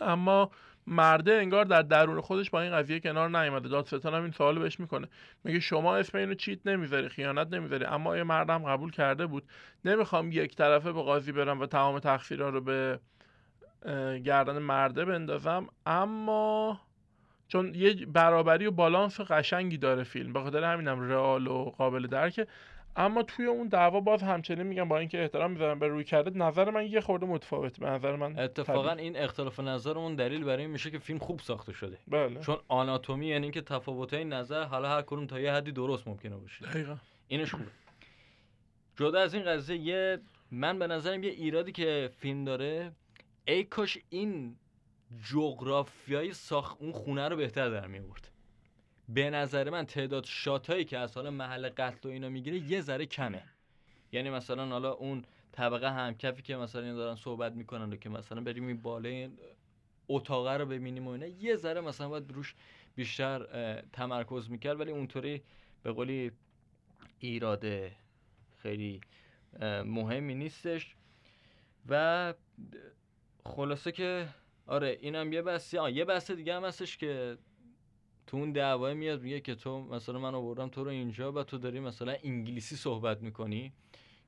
اما 0.00 0.50
مرده 0.88 1.32
انگار 1.32 1.64
در 1.64 1.82
درون 1.82 2.20
خودش 2.20 2.50
با 2.50 2.60
این 2.60 2.72
قضیه 2.72 3.00
کنار 3.00 3.40
نیومده. 3.42 3.68
دادستان 3.68 4.14
هم 4.14 4.22
این 4.22 4.32
سوال 4.32 4.58
بهش 4.58 4.80
می‌کنه. 4.80 5.08
میگه 5.44 5.60
شما 5.60 5.96
اسم 5.96 6.18
اینو 6.18 6.34
چیت 6.34 6.66
نمی‌ذاری 6.66 7.08
خیانت 7.08 7.52
نمی‌ذاری 7.52 7.84
اما 7.84 8.16
یه 8.16 8.22
مردم 8.22 8.58
قبول 8.58 8.90
کرده 8.90 9.26
بود. 9.26 9.42
نمی‌خوام 9.84 10.32
یک 10.32 10.56
طرفه 10.56 10.92
به 10.92 11.02
قاضی 11.02 11.32
برم 11.32 11.60
و 11.60 11.66
تمام 11.66 11.98
تقصیرها 11.98 12.48
رو 12.48 12.60
به 12.60 13.00
گردن 14.24 14.58
مرده 14.58 15.04
بندازم. 15.04 15.66
اما 15.86 16.80
چون 17.48 17.74
یه 17.74 18.06
برابری 18.06 18.66
و 18.66 18.70
بالانس 18.70 19.20
قشنگی 19.20 19.78
داره 19.78 20.02
فیلم. 20.02 20.32
به 20.32 20.40
خاطر 20.40 20.64
همینم 20.64 21.10
رئال 21.10 21.46
و 21.46 21.64
قابل 21.64 22.06
درکه. 22.06 22.46
اما 22.96 23.22
توی 23.22 23.46
اون 23.46 23.68
دعوا 23.68 24.00
باز 24.00 24.22
همچنین 24.22 24.62
میگم 24.62 24.88
با 24.88 24.98
اینکه 24.98 25.22
احترام 25.22 25.50
می‌ذارم 25.50 25.78
به 25.78 25.88
روی 25.88 26.04
کرده 26.04 26.38
نظر 26.38 26.70
من 26.70 26.86
یه 26.86 27.00
خورده 27.00 27.26
متفاوت. 27.26 27.80
به 27.80 27.86
نظر 27.86 28.16
من 28.16 28.38
اتفاقا 28.38 28.88
طبیعی. 28.88 29.04
این 29.04 29.16
اختلاف 29.16 29.60
نظرمون 29.60 30.14
دلیل 30.14 30.44
برای 30.44 30.62
این 30.62 30.70
میشه 30.70 30.90
که 30.90 30.98
فیلم 30.98 31.18
خوب 31.18 31.40
ساخته 31.40 31.72
شده. 31.72 31.98
بله. 32.08 32.40
چون 32.40 32.56
آناتومی 32.68 33.26
یعنی 33.26 33.42
اینکه 33.42 33.60
تفاوت‌های 33.60 34.24
نظر 34.24 34.64
حالا 34.64 34.88
هر 34.88 35.02
کدوم 35.02 35.26
تا 35.26 35.40
یه 35.40 35.52
حدی 35.52 35.72
درست 35.72 36.08
ممکنه 36.08 36.36
باشه. 36.36 36.64
دقیقا. 36.64 36.96
اینش 37.28 37.50
خوبه. 37.50 37.70
جدا 38.96 39.20
از 39.20 39.34
این 39.34 39.44
قضیه 39.44 39.76
یه 39.76 40.18
من 40.50 40.78
به 40.78 40.86
نظرم 40.86 41.24
یه 41.24 41.30
ایرادی 41.30 41.72
که 41.72 42.10
فیلم 42.18 42.44
داره 42.44 42.92
ای 43.46 43.64
کاش 43.64 43.98
این 44.10 44.56
جغرافیای 45.30 46.32
ساخت 46.32 46.76
اون 46.80 46.92
خونه 46.92 47.28
رو 47.28 47.36
بهتر 47.36 47.70
در 47.70 47.86
می 47.86 47.98
آورد 47.98 48.30
به 49.08 49.30
نظر 49.30 49.70
من 49.70 49.86
تعداد 49.86 50.24
شاتایی 50.24 50.84
که 50.84 50.98
از 50.98 51.14
حالا 51.14 51.30
محل 51.30 51.68
قتل 51.68 52.08
و 52.08 52.12
اینا 52.12 52.28
می‌گیره 52.28 52.58
یه 52.58 52.80
ذره 52.80 53.06
کمه. 53.06 53.42
یعنی 54.12 54.30
مثلا 54.30 54.66
حالا 54.66 54.92
اون 54.92 55.24
طبقه 55.52 55.90
همکفی 55.90 56.42
که 56.42 56.56
مثلا 56.56 56.82
اینا 56.82 56.96
دارن 56.96 57.16
صحبت 57.16 57.52
می‌کنن 57.52 57.92
و 57.92 57.96
که 57.96 58.08
مثلا 58.08 58.40
بریم 58.40 58.66
این 58.66 58.82
بالای 58.82 59.28
اتاقه 60.08 60.56
رو 60.56 60.66
ببینیم 60.66 61.06
و 61.06 61.10
اینا 61.10 61.26
یه 61.26 61.56
ذره 61.56 61.80
مثلا 61.80 62.08
باید 62.08 62.32
روش 62.32 62.54
بیشتر 62.94 63.82
تمرکز 63.92 64.50
می‌کرد. 64.50 64.80
ولی 64.80 64.90
اونطوری 64.90 65.42
به 65.82 65.92
قولی 65.92 66.32
ایراد 67.18 67.64
خیلی 68.62 69.00
مهمی 69.84 70.34
نیستش. 70.34 70.94
و 71.88 72.34
خلاصه 73.44 73.92
که 73.92 74.28
آره 74.66 74.98
اینم 75.00 75.32
یه 75.32 75.42
بحثی. 75.42 75.90
یه 75.90 76.04
بحث 76.04 76.30
دیگه 76.30 76.54
هم 76.54 76.64
هستش 76.64 76.96
که 76.96 77.38
تو 78.28 78.36
اون 78.36 78.52
دعوای 78.52 78.94
میاد 78.94 79.22
میگه 79.22 79.40
که 79.40 79.54
تو 79.54 79.80
مثلا 79.80 80.18
من 80.18 80.34
آوردم 80.34 80.68
تو 80.68 80.84
رو 80.84 80.90
اینجا 80.90 81.32
و 81.32 81.42
تو 81.42 81.58
داری 81.58 81.80
مثلا 81.80 82.16
انگلیسی 82.24 82.76
صحبت 82.76 83.22
می‌کنی. 83.22 83.72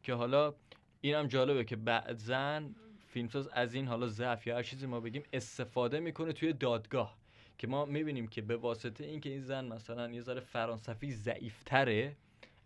که 0.03 0.14
حالا 0.14 0.55
اینم 1.01 1.26
جالبه 1.26 1.64
که 1.64 1.76
بعضا 1.76 2.62
فیلمساز 3.09 3.48
از 3.48 3.74
این 3.74 3.86
حالا 3.86 4.07
ضعف 4.07 4.46
یا 4.46 4.57
هر 4.57 4.62
چیزی 4.62 4.86
ما 4.86 5.01
بگیم 5.01 5.22
استفاده 5.32 6.01
می‌کنه 6.01 6.32
توی 6.32 6.53
دادگاه. 6.53 7.16
که 7.59 7.66
ما 7.66 7.84
می‌بینیم 7.84 8.28
که 8.28 8.42
به 8.42 8.57
واسطه 8.57 9.05
اینکه 9.05 9.30
این 9.30 9.40
زن 9.40 9.64
مثلا 9.64 10.11
یه 10.11 10.20
ذره 10.20 10.40
فرانسوی 10.40 11.12
ضعیفتره 11.12 12.16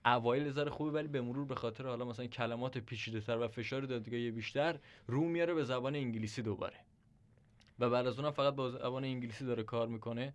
اوایل 0.06 0.50
ذره 0.50 0.70
خوبه 0.70 0.90
ولی 0.90 1.08
به 1.08 1.20
مرور 1.20 1.44
به 1.44 1.54
خاطر 1.54 1.86
حالا 1.86 2.04
مثلا 2.04 2.26
کلمات 2.26 2.78
پیچیده 2.78 3.20
تر 3.20 3.38
و 3.38 3.48
فشار 3.48 3.80
دادگاهی 3.80 4.30
بیشتر 4.30 4.78
رو 5.06 5.24
میاره 5.24 5.54
به 5.54 5.64
زبان 5.64 5.94
انگلیسی 5.94 6.42
دوباره. 6.42 6.76
و 7.78 7.90
بعد 7.90 8.06
از 8.06 8.18
اونم 8.18 8.30
فقط 8.30 8.54
با 8.54 8.70
زبان 8.70 9.04
انگلیسی 9.04 9.44
داره 9.44 9.62
کار 9.62 9.88
می‌کنه. 9.88 10.34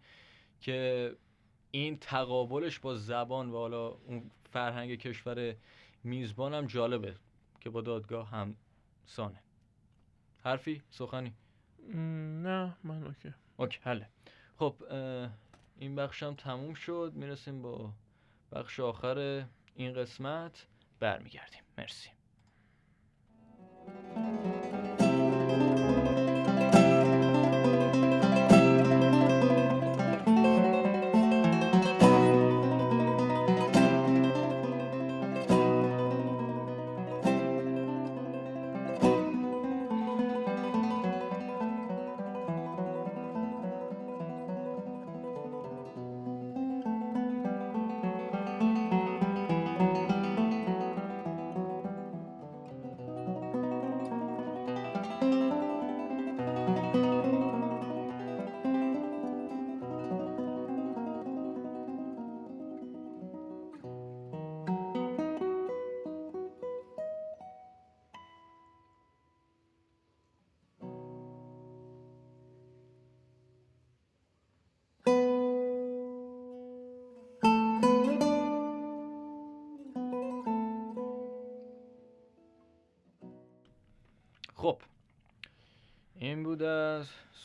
که 0.62 1.16
این 1.72 1.98
تقابلش 1.98 2.80
با 2.80 2.96
زبان 2.96 3.50
و 3.50 3.54
حالا 3.58 3.88
اون 3.88 4.32
فرهنگ 4.52 4.96
کشور 4.96 5.56
میزبان 6.04 6.54
هم 6.54 6.66
جالبه 6.66 7.16
که 7.60 7.70
با 7.70 7.82
دادگاه 7.82 8.30
هم 8.30 8.56
سانه. 9.06 9.44
حرفی؟ 10.44 10.82
سخنی؟ 10.90 11.34
نه 12.44 12.78
من 12.84 13.04
اوکی. 13.04 13.34
اوکی 13.58 13.80
حله. 13.82 14.10
خب 14.58 14.76
این 15.78 15.96
بخش 15.96 16.24
هم 16.24 16.36
تموم 16.36 16.74
شد. 16.74 17.12
می‌رسیم 17.16 17.62
با 17.62 17.94
بخش 18.52 18.80
آخر 18.80 19.46
این 19.76 19.94
قسمت. 19.94 20.68
برمیگردیم. 21.00 21.62
مرسی. 21.78 22.10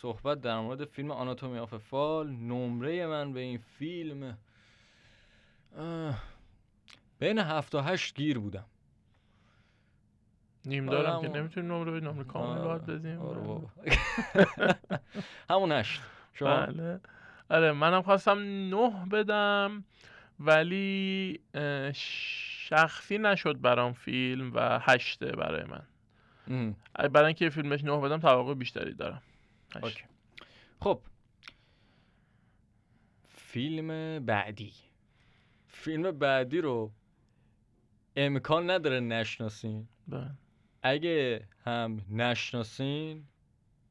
صحبت 0.01 0.40
در 0.40 0.61
مورد 0.61 0.84
فیلم 0.84 1.11
آناتومی 1.11 1.59
آف 1.59 1.74
فال. 1.74 2.30
نمره 2.30 3.07
من 3.07 3.32
به 3.32 3.40
این 3.40 3.59
فیلم 3.59 4.38
بین 7.18 7.38
هفت 7.38 7.74
و 7.74 7.80
هشت 7.80 8.14
گیر 8.14 8.38
بودم. 8.38 8.64
نیم 10.64 10.86
دارم 10.86 11.22
که 11.22 11.28
نمی‌تونیم 11.28 11.72
نمره 11.72 11.92
بدیم 11.92 12.09
نمره 12.09 12.24
کامل 12.24 12.59
آره، 12.59 12.62
باید 12.62 12.86
بدیم. 12.86 13.18
آره. 13.20 13.61
همون 15.51 15.72
هشت. 15.72 16.01
شما؟ 16.32 16.66
بله. 16.66 17.01
آره 17.51 17.72
منم 17.72 18.03
خواستم 18.03 18.38
نه 18.74 19.07
بدم 19.12 19.84
ولی 20.40 21.40
شخصی 21.95 23.18
نشد 23.18 23.61
برام 23.61 23.92
فیلم 23.92 24.55
و 24.55 24.78
هشته 24.82 25.26
برای 25.26 25.64
من. 25.64 25.82
برای 27.09 27.26
اینکه 27.26 27.51
فیلمش 27.51 27.84
نه 27.84 28.01
بدم 28.01 28.18
توقع 28.18 28.55
بیشتری 28.55 28.95
دارم. 28.95 29.22
اوکی. 29.83 30.05
خب. 30.81 31.01
فیلم 33.29 34.18
بعدی. 34.25 34.72
فیلم 35.66 36.11
بعدی 36.11 36.61
رو 36.61 36.93
امکان 38.16 38.70
نداره 38.70 39.01
نشناسین. 39.01 39.89
بله. 40.09 40.31
اگه 40.83 41.49
هم 41.64 42.01
نشناسین 42.11 43.25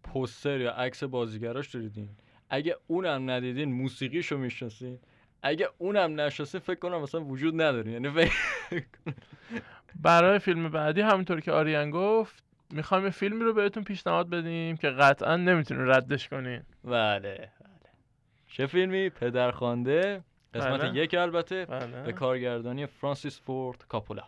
پوستر 0.04 0.60
یا 0.60 0.72
عکس 0.72 1.04
بازیگراش 1.04 1.76
رو 1.76 1.82
دیدین. 1.82 2.10
اگه 2.50 2.78
اونم 2.88 3.30
ندیدین 3.30 3.74
موسیقیشو 3.74 4.38
می‌شناسین. 4.38 5.00
اگه 5.44 5.70
اونم 5.78 6.20
نشناسین 6.20 6.60
فکر 6.62 6.80
کنم 6.80 7.02
مثلا 7.02 7.24
وجود 7.24 7.54
نداره. 7.54 7.92
یعنی 7.92 8.30
برای 9.96 10.40
فیلم 10.40 10.70
بعدی 10.70 11.02
همونطور 11.02 11.42
که 11.42 11.52
آریان 11.52 11.92
گفت 11.92 12.44
می‌خوایم 12.74 13.04
یه 13.04 13.10
فیلمی 13.10 13.44
رو 13.44 13.54
بهتون 13.54 13.84
پیشنهاد 13.84 14.30
بدیم 14.30 14.78
که 14.78 14.90
قطعا 14.90 15.38
نمی‌تونین 15.38 15.88
ردش 15.88 16.30
کنین 16.30 16.64
بله 16.84 17.20
بله. 17.20 17.50
چه 18.48 18.68
فیلمی؟ 18.68 19.10
پدرخوانده 19.10 20.24
قسمت 20.54 20.82
بله. 20.82 21.04
یک 21.04 21.14
البته 21.14 21.66
بله. 21.66 22.04
به 22.04 22.14
کارگردانی 22.14 22.86
فرانسیس 22.86 23.42
فورد 23.42 23.86
کاپولا. 23.88 24.24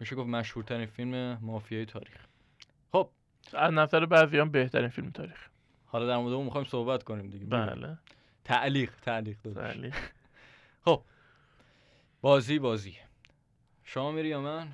میشه 0.00 0.16
گفت 0.16 0.28
مشهورترین 0.28 0.86
فیلم 0.86 1.38
مافیای 1.42 1.86
تاریخ. 1.86 2.26
خب. 2.92 3.10
از 3.54 3.72
نظر 3.72 4.06
بعضی 4.06 4.38
هم 4.38 4.50
بهترین 4.50 4.88
فیلم 4.88 5.10
تاریخ. 5.10 5.48
حالا 5.86 6.06
در 6.06 6.16
مورد 6.16 6.32
اون 6.32 6.44
می‌خوایم 6.44 6.66
صحبت 6.66 7.02
کنیم 7.02 7.30
دیگه. 7.30 7.46
بله. 7.46 7.98
تعلیق 8.44 8.90
تعلیق. 9.02 9.36
بله 9.54 9.92
خب. 10.84 11.02
بازی 12.20 12.58
بازی. 12.58 12.96
شما 13.84 14.12
میری 14.12 14.28
یا 14.28 14.40
من؟ 14.40 14.68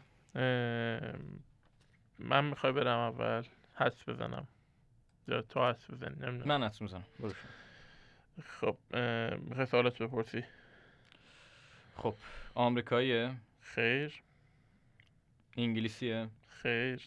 من 2.23 2.45
می‌خوای 2.45 2.73
برم 2.73 2.99
اول؟ 2.99 3.45
حدس 3.75 4.09
بزنم. 4.09 4.49
یا 5.29 5.43
تو 5.43 5.69
حدس 5.69 5.91
بزنی 5.91 6.15
نمی‌دونم. 6.27 6.59
من 6.59 6.65
حدس 6.65 6.83
می‌زنم. 6.83 7.05
خب 8.61 8.77
می‌خوای 9.39 9.67
سوالت 9.67 10.03
بپرسی؟ 10.03 10.45
خب 11.97 12.15
آمریکاییه؟ 12.55 13.35
خیر. 13.61 14.23
انگلیسیه؟ 15.57 16.29
خیر. 16.49 17.03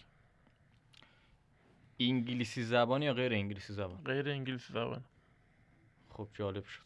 انگلیسی 1.99 2.63
زبان 2.63 3.01
یا 3.01 3.13
غیر 3.13 3.33
انگلیسی 3.33 3.73
زبان؟ 3.73 4.03
غیر 4.03 4.29
انگلیسی 4.29 4.73
زبان. 4.73 5.03
خب 6.09 6.27
جالب 6.33 6.65
شد. 6.65 6.81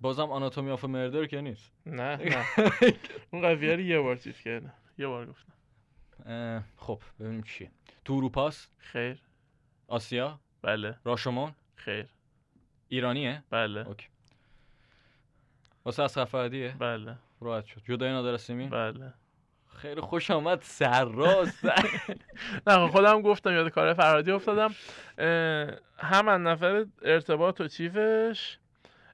بازم 0.00 0.30
Anatomy 0.30 0.70
of 0.70 0.84
Murder 0.84 1.26
که 1.26 1.40
نیست. 1.40 1.72
نه 1.86 2.16
نه. 2.16 2.46
اون 3.30 3.42
قضیه 3.42 3.74
رو 3.74 3.80
یه 3.80 4.00
بار 4.00 4.16
چیز 4.16 4.40
کردم. 4.40 4.74
یه 4.98 5.06
بار 5.06 5.26
گفتم. 5.26 5.52
خب 6.76 7.00
ببینیم 7.20 7.42
چیه. 7.42 7.70
تو 8.04 8.12
اروپاست 8.12 8.72
خیر. 8.78 9.18
آسیا؟ 9.88 10.40
بله. 10.62 10.96
راشومون 11.04 11.52
خیر. 11.76 12.06
ایرانیه؟ 12.88 13.42
بله. 13.50 13.86
اوکی. 13.88 14.06
واسه 15.84 16.02
اصغر 16.02 16.18
فرهادیه 16.18 16.74
بله. 16.78 17.16
راحت 17.40 17.66
شد. 17.66 17.82
جدایی 17.84 18.10
نادر 18.10 18.36
سیمین 18.36 18.70
بله. 18.70 19.12
خیلی 19.76 20.00
خوش 20.00 20.30
آمد 20.30 20.62
سرراست 20.62 21.64
نه 22.66 22.74
خب 22.74 22.86
خودم 22.86 23.22
گفتم 23.22 23.52
یاد 23.52 23.68
کار 23.68 23.94
فرهادی 23.94 24.30
افتادم. 24.30 24.74
هم 25.98 26.28
از 26.28 26.40
نظر 26.40 26.84
ارتباط 27.02 27.60
و 27.60 27.68
چیزش 27.68 28.58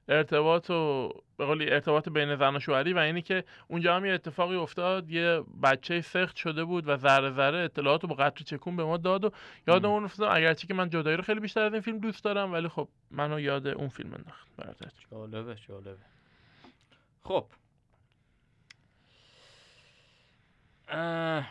ارتباط 0.07 0.69
و 0.69 1.09
به 1.37 1.45
قولی 1.45 1.69
ارتباط 1.69 2.09
بین 2.09 2.35
زن 2.35 2.55
و 2.55 2.59
شوهری 2.59 2.93
و 2.93 2.97
اینی 2.97 3.21
که 3.21 3.43
اونجا 3.67 3.95
هم 3.95 4.05
یه 4.05 4.13
اتفاقی 4.13 4.55
افتاد. 4.55 5.09
یه 5.09 5.43
بچه 5.63 6.01
سخت 6.01 6.35
شده 6.35 6.63
بود 6.63 6.87
و 6.87 6.97
ذره 6.97 7.31
ذره 7.31 7.57
اطلاعات 7.57 8.03
رو 8.03 8.09
با 8.09 8.15
قطر 8.15 8.43
چکون 8.43 8.75
به 8.75 8.83
ما 8.83 8.97
داد 8.97 9.23
و 9.23 9.31
یادمون 9.67 10.03
افتادم 10.03 10.35
اگرچه 10.35 10.67
که 10.67 10.73
من 10.73 10.89
جدایی 10.89 11.17
رو 11.17 11.23
خیلی 11.23 11.39
بیشتر 11.39 11.61
از 11.61 11.73
این 11.73 11.81
فیلم 11.81 11.97
دوست 11.97 12.23
دارم 12.23 12.53
ولی 12.53 12.67
خب 12.67 12.87
منو 13.11 13.39
یاد 13.39 13.67
اون 13.67 13.87
فیلم 13.87 14.13
انداخت. 14.13 14.47
برادر 14.57 14.91
جالبه 15.11 15.55
جالبه. 15.55 15.97
خب. 17.23 17.45
اه. 20.87 21.47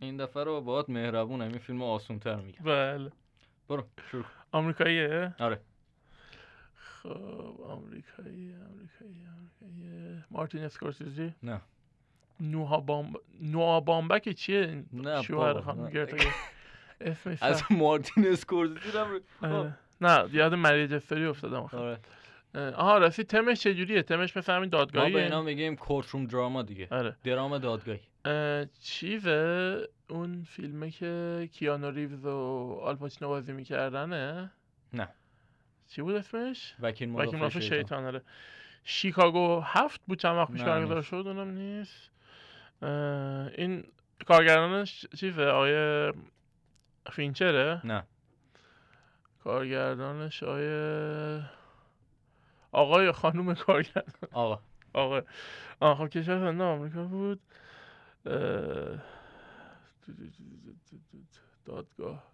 این 0.00 0.16
دفعه 0.16 0.44
رو 0.44 0.60
باید 0.60 0.90
مهربونم. 0.90 1.48
این 1.48 1.58
فیلم 1.58 1.82
آسون 1.82 2.18
تر 2.18 2.36
میگم. 2.36 2.64
بله. 2.64 3.12
برو 3.68 3.84
شروع 4.10 4.24
آمریکاییه؟ 4.56 5.34
آره. 5.38 5.60
خب 6.74 7.60
آمریکایی 7.62 8.54
آمریکایی 8.54 9.26
آمریکایی. 9.36 10.22
مارتین 10.30 10.62
اسکورسیزی؟ 10.64 11.34
نه. 11.42 11.60
نوها 12.40 12.80
بامب 12.80 13.16
نوها 13.40 13.80
بامبک 13.80 14.28
چیه؟ 14.28 14.84
نه 14.92 15.22
شوهر 15.22 15.60
خانم 15.60 15.90
اسمش 17.00 17.42
از. 17.42 17.62
مارتین 17.70 18.26
اسکورسیزی 18.26 18.98
آره. 19.42 19.74
نه 20.00 20.28
یاد 20.32 20.54
مریج 20.54 20.92
استوری 20.92 21.26
افتادم. 21.26 21.68
آره. 21.72 21.98
آها 22.54 22.98
راستی 22.98 23.24
تمش 23.24 23.60
چجوریه؟ 23.60 24.02
تمش 24.02 24.36
مثل 24.36 24.52
همین 24.52 24.70
ما 24.74 24.84
به 24.84 25.22
اینا 25.22 25.42
میگیم 25.42 25.76
کورتروم 25.76 26.26
دراما 26.26 26.62
دیگه. 26.62 26.88
آره. 26.90 27.16
درام 27.24 27.58
دادگاهی. 27.58 28.00
اه، 28.24 28.64
چیزه؟ 28.80 29.88
اون 30.08 30.44
فیلمه 30.44 30.90
که 30.90 31.48
کیانو 31.52 31.90
ریوز 31.90 32.24
و 32.24 32.78
آلپاچینو 32.82 33.28
بازی 33.28 33.52
میکردنه؟ 33.52 34.50
نه. 34.92 35.08
چی 35.88 36.02
بود 36.02 36.14
اسمش؟ 36.14 36.74
وکیل 36.80 37.10
وکیل 37.10 37.36
مدافع 37.36 37.60
شیطان. 37.60 37.78
شیطان 37.78 38.04
آره. 38.04 38.22
شیکاگو 38.84 39.60
هفت 39.60 40.00
بود 40.06 40.18
چند 40.18 40.36
وقت 40.36 40.52
پیش 40.52 40.62
برگزار. 40.62 41.02
شد 41.02 41.14
اونم 41.14 41.50
نیست. 41.50 42.10
این 43.58 43.84
کارگردانش 44.26 45.06
چیزه؟ 45.16 45.44
آیه 45.44 46.12
فینچره؟ 47.12 47.80
نه. 47.84 48.04
کارگردانش 49.44 50.42
آقای 52.72 53.04
یا 53.04 53.12
خانوم 53.12 53.54
کارگردان. 53.54 54.30
آقا. 54.32 54.60
آقا. 54.92 55.22
آه 55.80 55.96
خب 55.98 56.08
کشور 56.08 56.62
آمریکا 56.62 57.04
بود. 57.04 57.40
اه، 58.26 58.98
دادگاه. 61.64 62.32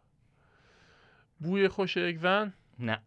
بوی 1.41 1.69
خوش 1.69 1.97
یک 1.97 2.19
زن 2.19 2.53
نه. 2.79 2.99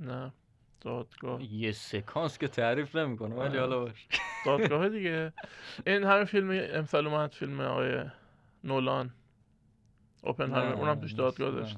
نه. 0.00 0.32
دادگاه. 0.80 1.42
یه 1.42 1.72
سکانس 1.72 2.38
که 2.38 2.48
تعریف 2.48 2.96
نمی‌کنه 2.96 3.34
ولی. 3.34 3.58
حالا 3.58 3.84
باش. 3.84 4.08
دادگاه 4.46 4.88
دیگه. 4.98 5.32
این 5.86 6.04
همه 6.04 6.24
فیلم 6.24 6.50
امسال 6.50 7.06
اومد 7.06 7.32
فیلم 7.32 7.60
آقای 7.60 8.04
نولان. 8.64 9.10
اوپنهایمر. 10.22 10.74
نه، 10.74 10.78
اونم 10.78 11.00
توش 11.00 11.12
دادگاه. 11.12 11.50
داشت. 11.50 11.76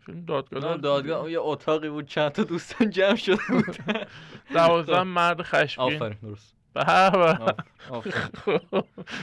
فیلم 0.00 0.24
دادگاه 0.24 0.76
دادگاه 0.76 1.30
یه 1.30 1.40
اتاقی 1.40 1.88
بود 1.88 2.06
چند 2.06 2.32
تا 2.32 2.42
دوستان 2.44 2.90
جمع 2.90 3.14
شده 3.16 3.42
بود 3.48 3.76
دوازده 4.54 5.02
مرد 5.02 5.42
خشمگین. 5.42 5.94
آفرین 5.96 6.18
درست. 6.22 6.56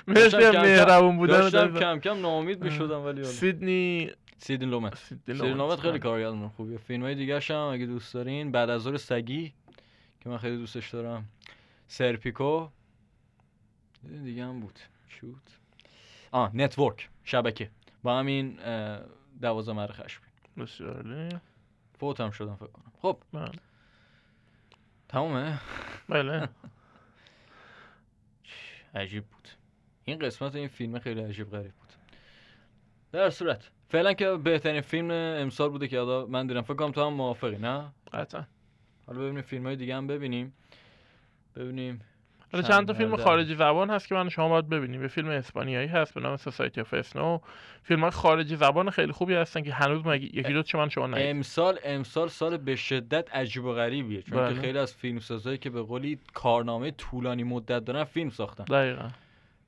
مرسی 0.07 0.37
مهربون 0.37 1.17
بودن 1.17 1.39
داشتم 1.39 1.79
کم 1.79 1.99
کم 1.99 2.21
ناامید 2.21 2.63
می‌شدم 2.63 3.05
ولی. 3.05 3.23
سیدنی 3.23 4.11
سیدنی 4.37 4.69
لومت. 4.71 4.95
سیدنی 4.95 5.53
لومت، 5.53 5.79
خیلی 5.79 5.91
بله. 5.91 5.99
کارگردان 5.99 6.49
خوبیه. 6.49 6.77
فیلم 6.77 7.03
های 7.03 7.15
دیگه 7.15 7.39
هم 7.39 7.55
اگه 7.55 7.85
دوست 7.85 8.13
دارین 8.13 8.51
بعد 8.51 8.69
از 8.69 8.81
ظهر 8.81 8.97
سگی 8.97 9.53
که 10.19 10.29
من 10.29 10.37
خیلی 10.37 10.57
دوستش 10.57 10.89
دارم. 10.89 11.25
سرپیکو. 11.87 12.67
دیگه 14.23 14.45
هم 14.45 14.59
بود. 14.59 14.79
چی 15.09 15.25
بود 15.25 15.49
آه 16.31 16.55
نتورک. 16.55 17.09
شبکه. 17.23 17.69
با 18.03 18.19
همین 18.19 18.59
اه، 18.63 18.99
دوازده 19.41 19.73
مرد 19.73 19.91
خشمگین 19.91 20.29
بسیار. 20.57 21.29
فوت 21.99 22.21
هم 22.21 22.31
شدم 22.31 22.55
فکر 22.55 22.67
کنم. 22.67 22.91
خب. 23.01 23.17
بله. 23.33 23.51
تمومه؟ 25.09 25.59
بله. 26.09 26.49
عجیب 28.95 29.25
بود. 29.25 29.47
این 30.05 30.19
قسمت 30.19 30.55
این 30.55 30.67
فیلم 30.67 30.99
خیلی 30.99 31.21
عجیب 31.21 31.51
غریب 31.51 31.71
بود. 31.71 31.89
در 33.11 33.29
صورت 33.29 33.69
فعلا 33.89 34.13
که 34.13 34.31
بهترین 34.31 34.81
فیلم 34.81 35.11
امسال 35.11 35.69
بوده 35.69 35.87
که 35.87 35.99
حالا 35.99 36.25
من 36.25 36.47
دیدم. 36.47 36.61
فکر 36.61 36.73
کنم 36.73 36.91
تو 36.91 37.01
هم 37.01 37.13
موافقی 37.13 37.57
نه؟ 37.57 37.85
قطعا. 38.13 38.43
حالا 39.07 39.19
ببینیم 39.19 39.41
فیلم 39.41 39.65
های 39.65 39.75
دیگه 39.75 39.95
هم 39.95 40.07
ببینیم. 40.07 40.53
ببینیم 41.55 42.01
حالا 42.51 42.67
چند 42.67 42.87
تا 42.87 42.93
فیلم 42.93 43.15
خارجی 43.15 43.55
زبان 43.55 43.89
هست 43.89 44.07
که 44.07 44.15
من 44.15 44.29
شما 44.29 44.49
باید 44.49 44.69
ببینیم. 44.69 45.01
یه 45.01 45.07
فیلم 45.07 45.29
اسپانیایی 45.29 45.87
هست 45.87 46.13
به 46.13 46.21
نام 46.21 46.37
Society 46.37 46.81
of 46.81 46.93
Snow 46.93 47.39
فیلم 47.83 48.01
های 48.01 48.09
خارجی 48.09 48.55
زبان 48.55 48.89
خیلی 48.89 49.11
خوبی 49.11 49.33
هستن 49.33 49.61
که 49.61 49.73
هنوز 49.73 50.05
مگه 50.05 50.25
یکی 50.25 50.53
دو 50.53 50.63
من 50.73 50.89
شما 50.89 51.07
ندید 51.07 51.27
امسال 51.27 51.79
امسال 51.83 52.27
سال 52.27 52.57
به 52.57 52.75
شدت 52.75 53.35
عجیب 53.35 53.65
و 53.65 53.73
غریبیه. 53.73 54.21
چون 54.21 54.37
بله. 54.37 54.53
که 54.53 54.61
خیلی 54.61 54.77
از 54.77 54.93
فیلم 54.93 55.19
سازایی 55.19 55.57
که 55.57 55.69
به 55.69 55.81
قولی 55.81 56.19
کارنامه 56.33 56.91
طولانی 56.91 57.43
مدت 57.43 57.85
دارن 57.85 58.03
فیلم 58.03 58.29
ساختن. 58.29 58.63
دقیقا. 58.63 59.09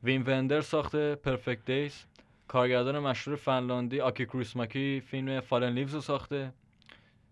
ویم 0.04 0.22
وندرس 0.22 0.62
ساخته 0.62 1.16
Perfect 1.16 1.66
Days 1.66 2.06
کارگردان 2.48 3.00
مشهور 3.00 3.38
فنلاندی 3.38 4.00
آکی 4.00 4.26
کوریسماکی 4.26 5.02
فیلم 5.08 5.40
Fallen 5.40 5.74
Leaves 5.74 5.94
رو 5.94 6.02
ساخته. 6.02 6.54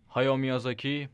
هایا 0.09 0.35
میازاکی 0.35 1.09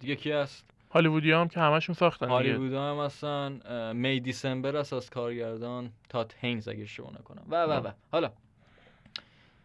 دیگه 0.00 0.16
کی 0.16 0.32
هست؟ 0.32 0.70
هالیوودی 0.90 1.32
هم 1.32 1.48
که 1.48 1.60
همشون 1.60 1.94
ساختن 1.94 2.26
دیگه. 2.26 2.34
هالیوود 2.34 2.72
هم 2.72 3.60
اه، 3.64 3.92
می 3.92 4.20
دیسمبر 4.20 4.76
است 4.76 4.92
از 4.92 5.10
کارگردان 5.10 5.90
تات 6.08 6.34
هینز 6.40 6.68
اگه 6.68 6.82
اشتباه 6.82 7.12
نکنم. 7.14 7.42
و 7.48 7.64
و 7.64 7.86
و. 7.86 7.90
حالا 8.12 8.32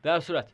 در 0.04 0.20
صورت 0.20 0.52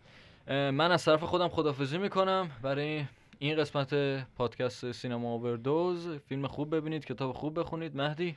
من 0.48 0.92
از 0.92 1.06
طرف 1.06 1.24
خودم 1.24 1.48
خدافزی 1.48 1.98
می‌کنم 1.98 2.52
برای 2.62 3.06
این 3.40 3.58
قسمت 3.58 3.94
پادکست 4.36 4.92
سینما 4.92 5.34
اووردوز 5.34 6.10
فیلم 6.10 6.48
خوب 6.48 6.76
ببینید 6.76 7.06
کتاب 7.06 7.32
خوب 7.32 7.60
بخونید. 7.60 7.96
مهدی؟ 7.96 8.36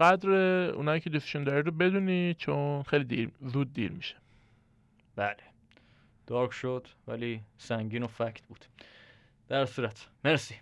قدر 0.00 0.30
اونایی 0.70 1.00
که 1.00 1.10
دوستشون 1.10 1.44
دارید 1.44 1.66
رو 1.66 1.72
بدونی 1.72 2.34
چون 2.34 2.82
خیلی 2.82 3.04
دیر 3.04 3.30
زود 3.40 3.72
دیر 3.72 3.92
میشه. 3.92 4.14
بله. 5.16 5.36
دارک 6.26 6.52
شد 6.52 6.86
ولی 7.08 7.40
سنگین 7.58 8.02
و 8.02 8.06
فکت 8.06 8.42
بود. 8.42 8.64
در 9.48 9.64
صورت 9.64 10.08
مرسی. 10.24 10.54